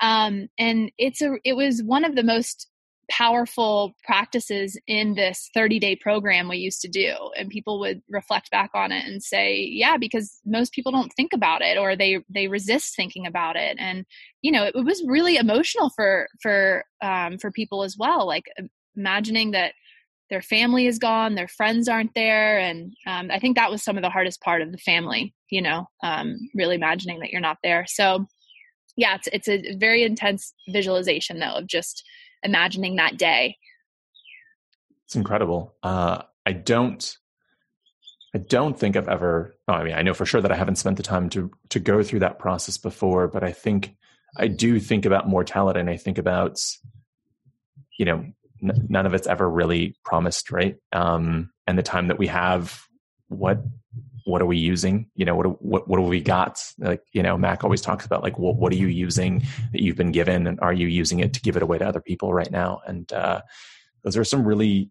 um 0.00 0.48
and 0.58 0.90
it's 0.98 1.20
a 1.22 1.34
it 1.44 1.54
was 1.54 1.82
one 1.82 2.04
of 2.04 2.14
the 2.14 2.22
most 2.22 2.68
powerful 3.08 3.94
practices 4.04 4.76
in 4.88 5.14
this 5.14 5.48
30 5.54 5.78
day 5.78 5.94
program 5.94 6.48
we 6.48 6.56
used 6.56 6.80
to 6.80 6.88
do 6.88 7.14
and 7.36 7.50
people 7.50 7.78
would 7.78 8.02
reflect 8.08 8.50
back 8.50 8.70
on 8.74 8.90
it 8.90 9.04
and 9.04 9.22
say 9.22 9.56
yeah 9.56 9.96
because 9.96 10.40
most 10.44 10.72
people 10.72 10.90
don't 10.90 11.12
think 11.16 11.32
about 11.32 11.62
it 11.62 11.78
or 11.78 11.94
they 11.94 12.18
they 12.28 12.48
resist 12.48 12.96
thinking 12.96 13.24
about 13.24 13.54
it 13.54 13.76
and 13.78 14.04
you 14.42 14.50
know 14.50 14.64
it, 14.64 14.74
it 14.74 14.84
was 14.84 15.04
really 15.06 15.36
emotional 15.36 15.90
for 15.94 16.26
for 16.42 16.84
um 17.00 17.38
for 17.38 17.52
people 17.52 17.84
as 17.84 17.96
well 17.96 18.26
like 18.26 18.46
imagining 18.96 19.52
that 19.52 19.72
their 20.30 20.42
family 20.42 20.86
is 20.86 20.98
gone, 20.98 21.34
their 21.34 21.48
friends 21.48 21.88
aren't 21.88 22.14
there, 22.14 22.58
and 22.58 22.92
um, 23.06 23.30
I 23.30 23.38
think 23.38 23.56
that 23.56 23.70
was 23.70 23.82
some 23.82 23.96
of 23.96 24.02
the 24.02 24.10
hardest 24.10 24.40
part 24.40 24.62
of 24.62 24.72
the 24.72 24.78
family. 24.78 25.34
You 25.50 25.62
know, 25.62 25.86
um, 26.02 26.36
really 26.54 26.74
imagining 26.74 27.20
that 27.20 27.30
you're 27.30 27.40
not 27.40 27.58
there. 27.62 27.84
So, 27.86 28.26
yeah, 28.96 29.16
it's 29.16 29.28
it's 29.32 29.48
a 29.48 29.76
very 29.76 30.02
intense 30.02 30.54
visualization 30.68 31.38
though 31.38 31.54
of 31.56 31.66
just 31.66 32.04
imagining 32.42 32.96
that 32.96 33.18
day. 33.18 33.56
It's 35.04 35.16
incredible. 35.16 35.74
Uh, 35.82 36.22
I 36.44 36.52
don't. 36.52 37.16
I 38.34 38.38
don't 38.38 38.78
think 38.78 38.96
I've 38.96 39.08
ever. 39.08 39.54
Oh, 39.68 39.74
I 39.74 39.84
mean, 39.84 39.94
I 39.94 40.02
know 40.02 40.14
for 40.14 40.26
sure 40.26 40.40
that 40.40 40.52
I 40.52 40.56
haven't 40.56 40.76
spent 40.76 40.96
the 40.96 41.02
time 41.02 41.28
to 41.30 41.50
to 41.70 41.78
go 41.78 42.02
through 42.02 42.20
that 42.20 42.38
process 42.38 42.76
before, 42.76 43.28
but 43.28 43.44
I 43.44 43.52
think 43.52 43.96
I 44.36 44.48
do 44.48 44.80
think 44.80 45.04
about 45.06 45.28
mortality, 45.28 45.80
and 45.80 45.90
I 45.90 45.96
think 45.96 46.18
about, 46.18 46.58
you 47.98 48.04
know, 48.04 48.24
n- 48.62 48.86
none 48.88 49.06
of 49.06 49.14
it's 49.14 49.26
ever 49.26 49.48
really 49.48 49.96
promised, 50.04 50.50
right? 50.50 50.76
Um, 50.92 51.50
and 51.66 51.78
the 51.78 51.82
time 51.82 52.08
that 52.08 52.18
we 52.18 52.26
have, 52.26 52.82
what 53.28 53.62
what 54.26 54.42
are 54.42 54.46
we 54.46 54.58
using? 54.58 55.08
You 55.14 55.24
know, 55.24 55.36
what 55.36 55.62
what 55.62 55.88
what 55.88 56.00
have 56.00 56.08
we 56.08 56.20
got? 56.20 56.60
Like 56.78 57.02
you 57.12 57.22
know, 57.22 57.38
Mac 57.38 57.62
always 57.62 57.80
talks 57.80 58.04
about 58.04 58.24
like 58.24 58.38
what 58.38 58.56
what 58.56 58.72
are 58.72 58.76
you 58.76 58.88
using 58.88 59.44
that 59.72 59.82
you've 59.82 59.96
been 59.96 60.10
given, 60.10 60.48
and 60.48 60.58
are 60.60 60.72
you 60.72 60.88
using 60.88 61.20
it 61.20 61.32
to 61.34 61.40
give 61.40 61.56
it 61.56 61.62
away 61.62 61.78
to 61.78 61.86
other 61.86 62.00
people 62.00 62.34
right 62.34 62.50
now? 62.50 62.80
And 62.86 63.10
uh, 63.12 63.42
those 64.02 64.16
are 64.16 64.24
some 64.24 64.44
really 64.44 64.90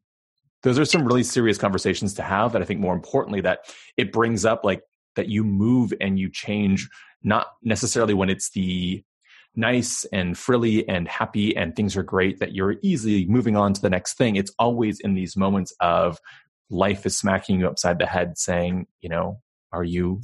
those 0.63 0.79
are 0.79 0.85
some 0.85 1.05
really 1.05 1.23
serious 1.23 1.57
conversations 1.57 2.13
to 2.13 2.21
have. 2.21 2.53
That 2.53 2.61
I 2.61 2.65
think 2.65 2.79
more 2.79 2.95
importantly 2.95 3.41
that 3.41 3.59
it 3.97 4.13
brings 4.13 4.45
up 4.45 4.63
like 4.63 4.83
that 5.15 5.27
you 5.27 5.43
move 5.43 5.93
and 5.99 6.17
you 6.17 6.29
change 6.31 6.89
not 7.21 7.47
necessarily 7.61 8.13
when 8.13 8.29
it's 8.29 8.51
the 8.51 9.03
nice 9.57 10.05
and 10.13 10.37
frilly 10.37 10.87
and 10.87 11.07
happy 11.07 11.55
and 11.55 11.75
things 11.75 11.97
are 11.97 12.03
great 12.03 12.39
that 12.39 12.53
you're 12.53 12.75
easily 12.83 13.25
moving 13.25 13.55
on 13.55 13.73
to 13.73 13.81
the 13.81 13.89
next 13.89 14.17
thing 14.17 14.35
it's 14.35 14.51
always 14.59 14.99
in 14.99 15.13
these 15.13 15.37
moments 15.37 15.73
of 15.79 16.19
life 16.69 17.05
is 17.05 17.17
smacking 17.17 17.59
you 17.59 17.67
upside 17.67 17.99
the 17.99 18.05
head 18.05 18.37
saying 18.37 18.87
you 19.01 19.09
know 19.09 19.39
are 19.71 19.83
you 19.83 20.21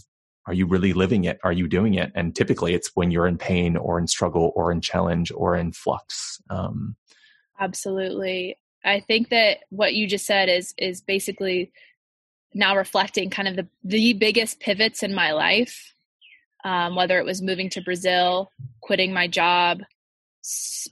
are 0.47 0.53
you 0.53 0.65
really 0.65 0.91
living 0.91 1.25
it? 1.25 1.39
Are 1.43 1.51
you 1.51 1.67
doing 1.67 1.93
it? 1.93 2.11
And 2.15 2.35
typically 2.35 2.73
it's 2.73 2.91
when 2.95 3.11
you're 3.11 3.27
in 3.27 3.37
pain 3.37 3.77
or 3.77 3.99
in 3.99 4.07
struggle 4.07 4.51
or 4.55 4.71
in 4.71 4.81
challenge 4.81 5.31
or 5.31 5.55
in 5.55 5.71
flux 5.71 6.41
um, 6.49 6.95
absolutely. 7.59 8.57
I 8.83 8.99
think 8.99 9.29
that 9.29 9.59
what 9.69 9.93
you 9.93 10.07
just 10.07 10.25
said 10.25 10.49
is 10.49 10.73
is 10.77 11.01
basically 11.01 11.71
now 12.53 12.75
reflecting 12.75 13.29
kind 13.29 13.47
of 13.47 13.55
the 13.55 13.67
the 13.83 14.13
biggest 14.13 14.59
pivots 14.59 15.03
in 15.03 15.13
my 15.13 15.31
life 15.31 15.91
um, 16.63 16.95
whether 16.95 17.17
it 17.17 17.25
was 17.25 17.41
moving 17.41 17.69
to 17.71 17.81
Brazil, 17.81 18.51
quitting 18.81 19.13
my 19.13 19.27
job, 19.27 19.81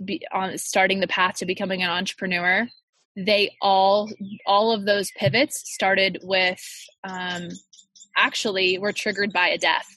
be, 0.04 0.26
on 0.32 0.58
starting 0.58 1.00
the 1.00 1.08
path 1.08 1.38
to 1.38 1.46
becoming 1.46 1.84
an 1.84 1.90
entrepreneur. 1.90 2.68
They 3.26 3.56
all, 3.62 4.10
all 4.46 4.72
of 4.72 4.86
those 4.86 5.12
pivots 5.18 5.74
started 5.74 6.20
with, 6.24 6.64
um, 7.04 7.50
actually, 8.18 8.78
were 8.78 8.94
triggered 8.94 9.34
by 9.34 9.50
a 9.50 9.58
death. 9.58 9.88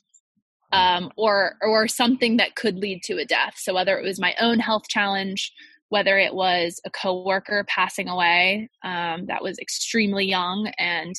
Um, 0.74 1.12
or 1.18 1.56
or 1.60 1.86
something 1.86 2.38
that 2.38 2.54
could 2.54 2.78
lead 2.78 3.02
to 3.02 3.18
a 3.18 3.26
death. 3.26 3.56
So 3.58 3.74
whether 3.74 3.98
it 3.98 4.04
was 4.04 4.18
my 4.18 4.34
own 4.40 4.58
health 4.58 4.84
challenge, 4.88 5.52
whether 5.92 6.18
it 6.18 6.34
was 6.34 6.80
a 6.86 6.90
coworker 6.90 7.66
passing 7.68 8.08
away 8.08 8.70
um, 8.82 9.26
that 9.26 9.42
was 9.42 9.58
extremely 9.58 10.24
young 10.24 10.72
and 10.78 11.14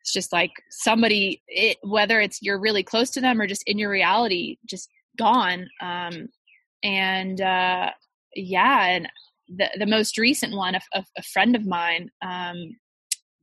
it's 0.00 0.12
just 0.12 0.32
like 0.32 0.52
somebody 0.70 1.42
it, 1.48 1.76
whether 1.82 2.20
it's 2.20 2.38
you're 2.40 2.60
really 2.60 2.84
close 2.84 3.10
to 3.10 3.20
them 3.20 3.40
or 3.40 3.48
just 3.48 3.64
in 3.66 3.78
your 3.80 3.90
reality 3.90 4.58
just 4.64 4.88
gone 5.18 5.66
um 5.80 6.28
and 6.84 7.40
uh 7.40 7.90
yeah 8.36 8.86
and 8.86 9.08
the 9.48 9.68
the 9.78 9.86
most 9.86 10.18
recent 10.18 10.54
one 10.54 10.74
a, 10.74 10.80
a, 10.94 11.04
a 11.18 11.22
friend 11.22 11.54
of 11.54 11.66
mine 11.66 12.10
um 12.22 12.76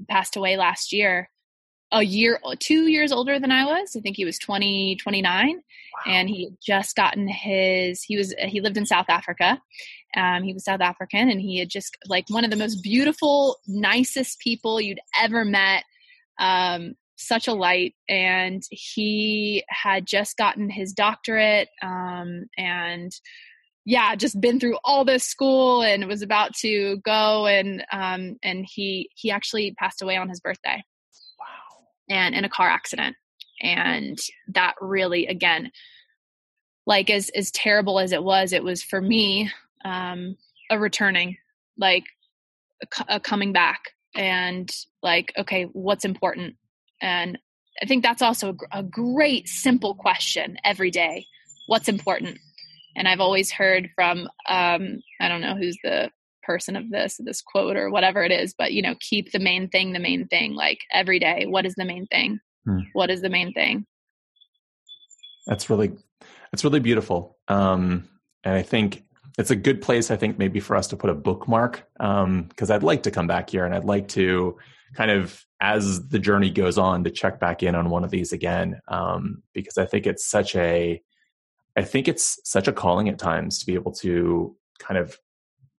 passed 0.10 0.36
away 0.36 0.58
last 0.58 0.92
year 0.92 1.30
a 1.94 2.04
year, 2.04 2.40
two 2.60 2.88
years 2.88 3.12
older 3.12 3.40
than 3.40 3.52
I 3.52 3.66
was. 3.66 3.96
I 3.96 4.02
think 4.02 4.18
he 4.18 4.26
was 4.26 4.40
20, 4.40 4.98
29. 4.98 5.48
Wow. 5.48 6.12
And 6.12 6.28
he 6.28 6.46
had 6.46 6.58
just 6.62 6.96
gotten 6.96 7.28
his, 7.28 8.02
he 8.02 8.18
was, 8.18 8.34
he 8.40 8.62
lived 8.62 8.78
in 8.78 8.86
South 8.86 9.06
Africa. 9.10 9.62
Um, 10.18 10.44
he 10.44 10.54
was 10.54 10.66
South 10.66 10.82
African 10.82 11.30
and 11.30 11.40
he 11.40 11.60
had 11.60 11.70
just 11.70 11.96
like 12.08 12.26
one 12.30 12.44
of 12.44 12.50
the 12.50 12.58
most 12.58 12.82
beautiful, 12.82 13.58
nicest 13.68 14.40
people 14.40 14.82
you'd 14.82 15.00
ever 15.20 15.46
met. 15.46 15.84
Um, 16.40 16.96
such 17.16 17.48
a 17.48 17.54
light 17.54 17.94
and 18.10 18.64
he 18.72 19.64
had 19.70 20.06
just 20.06 20.36
gotten 20.36 20.70
his 20.70 20.94
doctorate 20.94 21.70
um, 21.84 22.46
and 22.58 23.14
yeah 23.86 24.16
just 24.16 24.40
been 24.40 24.60
through 24.60 24.78
all 24.84 25.04
this 25.04 25.24
school 25.24 25.82
and 25.82 26.08
was 26.08 26.22
about 26.22 26.54
to 26.56 26.98
go 26.98 27.48
and 27.48 27.86
um, 27.92 28.38
and 28.44 28.66
he 28.66 29.10
he 29.16 29.32
actually 29.32 29.74
passed 29.78 30.02
away 30.02 30.18
on 30.18 30.30
his 30.30 30.40
birthday. 30.40 30.84
Wow. 31.40 31.86
And 32.10 32.36
in 32.36 32.46
a 32.46 32.50
car 32.50 32.70
accident. 32.70 33.16
And 33.62 34.20
that 34.50 34.76
really 34.82 35.28
again 35.28 35.72
like 36.86 37.10
as 37.10 37.30
as 37.30 37.52
terrible 37.52 38.00
as 38.00 38.12
it 38.12 38.24
was 38.24 38.54
it 38.54 38.64
was 38.64 38.84
for 38.84 39.02
me 39.02 39.52
um 39.86 40.36
a 40.70 40.80
returning 40.80 41.38
like 41.78 42.06
a, 42.82 43.16
a 43.16 43.20
coming 43.20 43.54
back. 43.54 43.82
And 44.16 44.72
like 45.02 45.34
okay 45.38 45.64
what's 45.74 46.06
important? 46.06 46.56
And 47.02 47.38
I 47.82 47.86
think 47.86 48.04
that's 48.04 48.22
also 48.22 48.56
a 48.72 48.84
great, 48.84 49.48
simple 49.50 49.96
question 49.96 50.58
every 50.64 50.92
day. 50.92 51.26
What's 51.68 51.90
important? 51.90 52.38
And 52.96 53.08
I've 53.08 53.20
always 53.20 53.52
heard 53.52 53.90
from, 53.96 54.30
um, 54.48 55.00
I 55.20 55.28
don't 55.28 55.42
know 55.42 55.56
who's 55.56 55.78
the 55.84 56.12
person 56.44 56.76
of 56.76 56.90
this, 56.90 57.20
this 57.24 57.42
quote 57.42 57.78
or 57.78 57.90
whatever 57.90 58.24
it 58.24 58.32
is, 58.32 58.54
but, 58.58 58.74
you 58.74 58.82
know, 58.82 58.96
keep 59.00 59.32
the 59.32 59.40
main 59.40 59.70
thing 59.70 59.94
the 59.94 60.00
main 60.00 60.28
thing. 60.28 60.54
Like 60.54 60.80
every 60.92 61.20
day, 61.20 61.46
what 61.48 61.66
is 61.66 61.76
the 61.76 61.86
main 61.86 62.06
thing? 62.08 62.40
Hmm. 62.66 62.80
What 62.94 63.10
is 63.10 63.22
the 63.22 63.30
main 63.30 63.54
thing? 63.54 63.86
That's 65.48 65.70
really, 65.70 65.92
that's 66.52 66.64
really 66.64 66.80
beautiful. 66.80 67.38
Um, 67.48 68.08
and 68.44 68.56
I 68.56 68.62
think 68.62 69.04
it's 69.38 69.52
a 69.52 69.56
good 69.56 69.82
place, 69.82 70.12
I 70.12 70.16
think, 70.16 70.38
maybe 70.38 70.60
for 70.60 70.76
us 70.76 70.88
to 70.88 70.98
put 70.98 71.10
a 71.10 71.16
bookmark 71.16 71.88
because 71.98 72.70
um, 72.70 72.72
I'd 72.72 72.84
like 72.84 73.04
to 73.04 73.12
come 73.12 73.28
back 73.28 73.50
here 73.50 73.66
and 73.66 73.74
I'd 73.74 73.86
like 73.86 74.10
to 74.10 74.58
kind 74.94 75.12
of 75.12 75.46
as 75.60 76.08
the 76.10 76.20
journey 76.20 76.50
goes 76.50 76.78
on 76.78 77.04
to 77.04 77.10
check 77.10 77.40
back 77.40 77.64
in 77.64 77.76
on 77.76 77.90
one 77.90 78.04
of 78.04 78.12
these 78.12 78.32
again 78.32 78.80
um, 78.88 79.42
because 79.54 79.78
i 79.78 79.86
think 79.86 80.06
it's 80.06 80.26
such 80.26 80.56
a 80.56 81.02
i 81.76 81.82
think 81.82 82.08
it's 82.08 82.40
such 82.44 82.68
a 82.68 82.74
calling 82.74 83.10
at 83.10 83.20
times 83.20 83.60
to 83.60 83.66
be 83.66 83.74
able 83.74 83.92
to 83.92 84.56
kind 84.80 84.98
of 84.98 85.18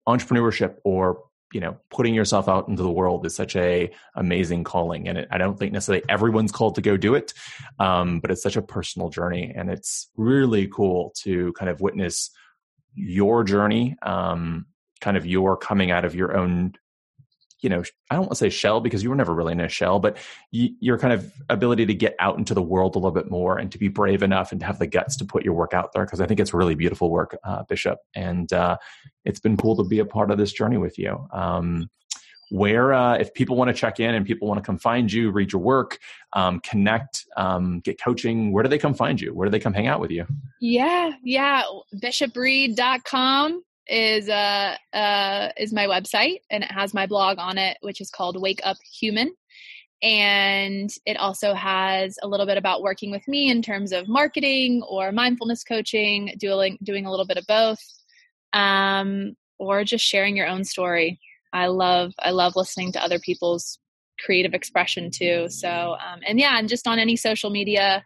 entrepreneurship 0.08 0.76
or 0.84 1.24
you 1.54 1.62
know 1.62 1.78
putting 1.90 2.14
yourself 2.14 2.50
out 2.50 2.68
into 2.68 2.84
the 2.84 2.92
world 2.92 3.26
is 3.26 3.36
such 3.36 3.56
a 3.56 3.92
amazing 4.16 4.64
calling. 4.64 5.08
And 5.08 5.20
it, 5.20 5.28
i 5.32 5.38
don't 5.38 5.58
think 5.58 5.72
necessarily 5.72 6.04
everyone's 6.10 6.52
called 6.52 6.76
to 6.76 6.82
go 6.82 6.98
do 6.98 7.16
it 7.16 7.34
um, 7.80 8.20
but 8.20 8.32
it's 8.32 8.44
such 8.44 8.58
a 8.58 8.62
personal 8.62 9.10
journey 9.10 9.54
and 9.56 9.70
it's 9.70 10.10
really 10.18 10.68
cool 10.68 11.14
to 11.24 11.54
kind 11.54 11.70
of 11.70 11.80
witness 11.80 12.32
your 12.96 13.44
journey 13.44 13.96
um, 14.02 14.66
kind 15.00 15.16
of 15.16 15.26
your 15.26 15.56
coming 15.56 15.92
out 15.92 16.06
of 16.06 16.16
your 16.16 16.36
own 16.36 16.74
you 17.64 17.70
know, 17.70 17.84
I 18.12 18.16
don't 18.16 18.24
want 18.24 18.32
to 18.32 18.38
say 18.38 18.50
shell 18.50 18.82
because 18.82 19.02
you 19.02 19.10
were 19.10 19.16
never 19.16 19.34
really 19.34 19.54
in 19.54 19.62
a 19.62 19.70
shell, 19.70 20.00
but 20.00 20.18
your 20.52 20.98
kind 20.98 21.14
of 21.14 21.32
ability 21.50 21.86
to 21.86 21.94
get 21.94 22.16
out 22.20 22.38
into 22.38 22.54
the 22.54 22.62
world 22.62 22.96
a 22.96 23.00
little 23.00 23.12
bit 23.12 23.32
more 23.32 23.58
and 23.58 23.72
to 23.72 23.78
be 23.78 23.88
brave 23.88 24.22
enough 24.22 24.52
and 24.52 24.60
to 24.60 24.66
have 24.66 24.80
the 24.80 24.88
guts 24.88 25.16
to 25.18 25.26
put 25.26 25.46
your 25.46 25.54
work 25.54 25.74
out 25.74 25.94
there. 25.94 26.06
Cause 26.06 26.20
I 26.20 26.28
think 26.28 26.40
it's 26.40 26.54
really 26.54 26.76
beautiful 26.76 27.10
work, 27.10 27.38
uh, 27.44 27.64
Bishop. 27.64 28.00
And, 28.16 28.52
uh, 28.52 28.78
it's 29.24 29.40
been 29.40 29.56
cool 29.56 29.78
to 29.78 29.84
be 29.84 30.00
a 30.00 30.06
part 30.06 30.30
of 30.30 30.38
this 30.38 30.52
journey 30.52 30.78
with 30.78 31.00
you. 31.00 31.28
Um, 31.32 31.90
where 32.50 32.94
uh, 32.94 33.16
if 33.16 33.34
people 33.34 33.56
want 33.56 33.70
to 33.70 33.74
check 33.74 34.00
in 34.00 34.14
and 34.14 34.28
people 34.28 34.48
want 34.48 34.60
to 34.60 34.66
come 34.66 34.78
find 34.78 35.12
you 35.12 35.32
read 35.32 35.52
your 35.52 35.62
work 35.62 35.98
um, 36.34 36.60
connect 36.60 37.26
um, 37.36 37.80
get 37.80 38.00
coaching 38.00 38.52
where 38.52 38.62
do 38.62 38.70
they 38.70 38.78
come 38.78 38.94
find 38.94 39.20
you 39.20 39.34
where 39.34 39.48
do 39.48 39.50
they 39.50 39.60
come 39.60 39.74
hang 39.74 39.88
out 39.88 40.00
with 40.00 40.12
you 40.12 40.26
yeah 40.62 41.12
yeah 41.24 41.64
bishopreid.com 41.96 43.64
is 43.88 44.30
uh, 44.30 44.76
uh 44.94 45.50
is 45.58 45.74
my 45.74 45.86
website 45.86 46.40
and 46.50 46.64
it 46.64 46.72
has 46.72 46.94
my 46.94 47.06
blog 47.06 47.38
on 47.40 47.58
it 47.58 47.78
which 47.82 48.02
is 48.02 48.10
called 48.10 48.42
wake 48.42 48.62
up 48.64 48.78
human. 49.00 49.34
And 50.02 50.90
it 51.06 51.16
also 51.16 51.54
has 51.54 52.18
a 52.22 52.28
little 52.28 52.46
bit 52.46 52.58
about 52.58 52.82
working 52.82 53.10
with 53.10 53.26
me 53.26 53.50
in 53.50 53.62
terms 53.62 53.94
of 53.94 54.10
marketing 54.10 54.84
or 54.88 55.14
mindfulness 55.14 55.64
coaching 55.64 56.34
doing 56.38 56.78
doing 56.84 57.06
a 57.06 57.12
little 57.12 57.26
bit 57.26 57.38
of 57.38 57.46
both 57.48 57.80
um, 58.52 59.36
or 59.60 59.84
just 59.84 60.04
sharing 60.04 60.36
your 60.36 60.48
own 60.48 60.64
story. 60.64 61.20
I 61.54 61.68
love 61.68 62.14
i 62.20 62.32
love 62.32 62.56
listening 62.56 62.92
to 62.94 63.04
other 63.04 63.20
people's 63.20 63.80
creative 64.24 64.54
expression 64.54 65.10
too. 65.12 65.48
So 65.50 65.96
um, 66.06 66.20
and 66.28 66.40
yeah 66.40 66.58
and 66.58 66.70
just 66.70 66.88
on 66.88 67.00
any 67.00 67.16
social 67.16 67.50
media 67.50 68.04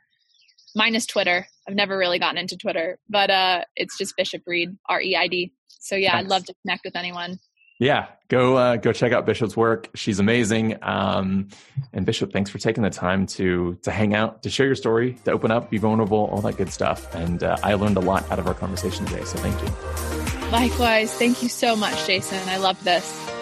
minus 0.75 1.05
twitter. 1.05 1.47
I've 1.67 1.75
never 1.75 1.97
really 1.97 2.19
gotten 2.19 2.37
into 2.37 2.57
twitter 2.57 2.99
but 3.09 3.29
uh, 3.29 3.65
it's 3.75 3.97
just 3.97 4.15
bishop 4.17 4.43
reid 4.45 4.77
r-e-i-d 4.87 5.51
so 5.87 5.95
yeah, 5.95 6.13
nice. 6.13 6.25
I'd 6.25 6.29
love 6.29 6.45
to 6.45 6.53
connect 6.63 6.85
with 6.85 6.95
anyone. 6.95 7.39
Yeah, 7.79 8.07
go 8.27 8.55
uh, 8.55 8.77
go 8.77 8.91
check 8.91 9.11
out 9.11 9.25
Bishop's 9.25 9.55
work. 9.55 9.89
She's 9.93 10.19
amazing. 10.19 10.79
Um, 10.81 11.49
and 11.93 12.05
Bishop, 12.05 12.33
thanks 12.33 12.49
for 12.49 12.57
taking 12.57 12.83
the 12.83 12.89
time 12.89 13.27
to 13.27 13.77
to 13.83 13.91
hang 13.91 14.15
out, 14.15 14.43
to 14.43 14.49
share 14.49 14.65
your 14.65 14.75
story, 14.75 15.17
to 15.25 15.31
open 15.31 15.51
up, 15.51 15.69
be 15.69 15.77
vulnerable, 15.77 16.29
all 16.31 16.41
that 16.41 16.57
good 16.57 16.71
stuff. 16.73 17.13
And 17.13 17.43
uh, 17.43 17.57
I 17.63 17.75
learned 17.75 17.97
a 17.97 18.01
lot 18.01 18.29
out 18.31 18.39
of 18.39 18.47
our 18.47 18.55
conversation 18.55 19.05
today. 19.05 19.23
So 19.25 19.37
thank 19.37 19.61
you. 19.61 20.49
Likewise, 20.49 21.13
thank 21.13 21.43
you 21.43 21.49
so 21.49 21.75
much, 21.75 22.07
Jason. 22.07 22.39
I 22.49 22.57
love 22.57 22.83
this. 22.83 23.36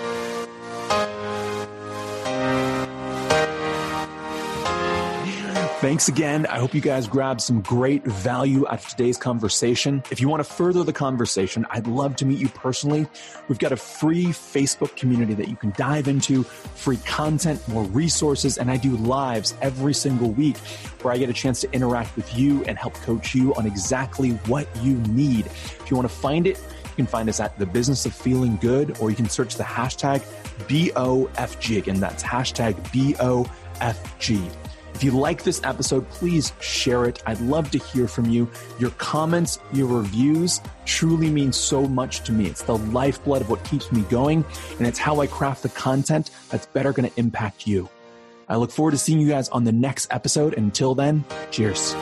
Thanks 5.86 6.08
again. 6.08 6.48
I 6.48 6.58
hope 6.58 6.74
you 6.74 6.82
guys 6.82 7.08
grabbed 7.08 7.42
some 7.42 7.62
great 7.62 8.04
value 8.06 8.68
out 8.68 8.80
of 8.80 8.88
today's 8.88 9.20
conversation. 9.20 10.02
If 10.10 10.20
you 10.20 10.28
want 10.28 10.44
to 10.44 10.52
further 10.52 10.84
the 10.84 10.92
conversation, 10.92 11.64
I'd 11.70 11.86
love 11.86 12.16
to 12.16 12.26
meet 12.26 12.40
you 12.40 12.50
personally. 12.50 13.06
We've 13.48 13.60
got 13.60 13.72
a 13.72 13.78
free 13.78 14.26
Facebook 14.26 14.96
community 14.96 15.36
that 15.36 15.48
you 15.48 15.56
can 15.56 15.74
dive 15.78 16.08
into, 16.08 16.42
free 16.42 16.98
content, 17.06 17.66
more 17.68 17.84
resources, 17.84 18.58
and 18.58 18.72
I 18.72 18.78
do 18.78 18.98
lives 18.98 19.54
every 19.62 19.94
single 19.94 20.32
week 20.32 20.58
where 21.04 21.14
I 21.14 21.20
get 21.20 21.30
a 21.30 21.34
chance 21.34 21.62
to 21.62 21.72
interact 21.72 22.16
with 22.16 22.36
you 22.36 22.64
and 22.64 22.80
help 22.80 22.96
coach 22.96 23.36
you 23.36 23.54
on 23.54 23.68
exactly 23.68 24.32
what 24.48 24.68
you 24.82 24.96
need. 25.10 25.46
If 25.46 25.92
you 25.92 25.96
want 25.96 26.10
to 26.10 26.16
find 26.16 26.48
it, 26.48 26.58
you 26.58 26.96
can 26.96 27.06
find 27.06 27.30
us 27.30 27.40
at 27.40 27.60
the 27.60 27.66
business 27.68 28.08
of 28.08 28.16
feeling 28.16 28.58
good, 28.58 28.98
or 29.00 29.12
you 29.12 29.16
can 29.16 29.30
search 29.30 29.54
the 29.54 29.64
hashtag 29.64 30.24
BOFG. 30.68 31.78
Again, 31.78 32.00
that's 32.00 32.24
hashtag 32.24 32.74
BOFG. 32.90 34.52
If 34.96 35.04
you 35.04 35.12
like 35.12 35.44
this 35.44 35.60
episode, 35.66 36.10
please 36.10 36.54
share 36.62 37.04
it. 37.04 37.22
I'd 37.26 37.42
love 37.42 37.70
to 37.72 37.78
hear 37.78 38.08
from 38.08 38.30
you. 38.30 38.50
Your 38.80 38.92
comments, 38.92 39.60
your 39.74 39.88
reviews 39.88 40.62
truly 40.86 41.30
mean 41.30 41.52
so 41.52 41.86
much 41.86 42.22
to 42.22 42.32
me. 42.32 42.46
It's 42.46 42.62
the 42.62 42.78
lifeblood 42.78 43.42
of 43.42 43.50
what 43.50 43.62
keeps 43.66 43.92
me 43.92 44.04
going, 44.04 44.46
and 44.78 44.88
it's 44.88 44.98
how 44.98 45.20
I 45.20 45.28
craft 45.28 45.64
the 45.64 45.70
content 45.70 46.32
that's 46.50 46.66
better 46.68 46.94
going 46.94 47.10
to 47.10 47.20
impact 47.20 47.68
you. 47.68 47.90
I 48.48 48.56
look 48.56 48.72
forward 48.72 48.92
to 48.92 48.98
seeing 48.98 49.20
you 49.20 49.28
guys 49.28 49.50
on 49.50 49.66
the 49.66 49.74
next 49.74 50.08
episode. 50.12 50.54
Until 50.54 50.96
then, 50.96 51.26
cheers. 51.52 51.94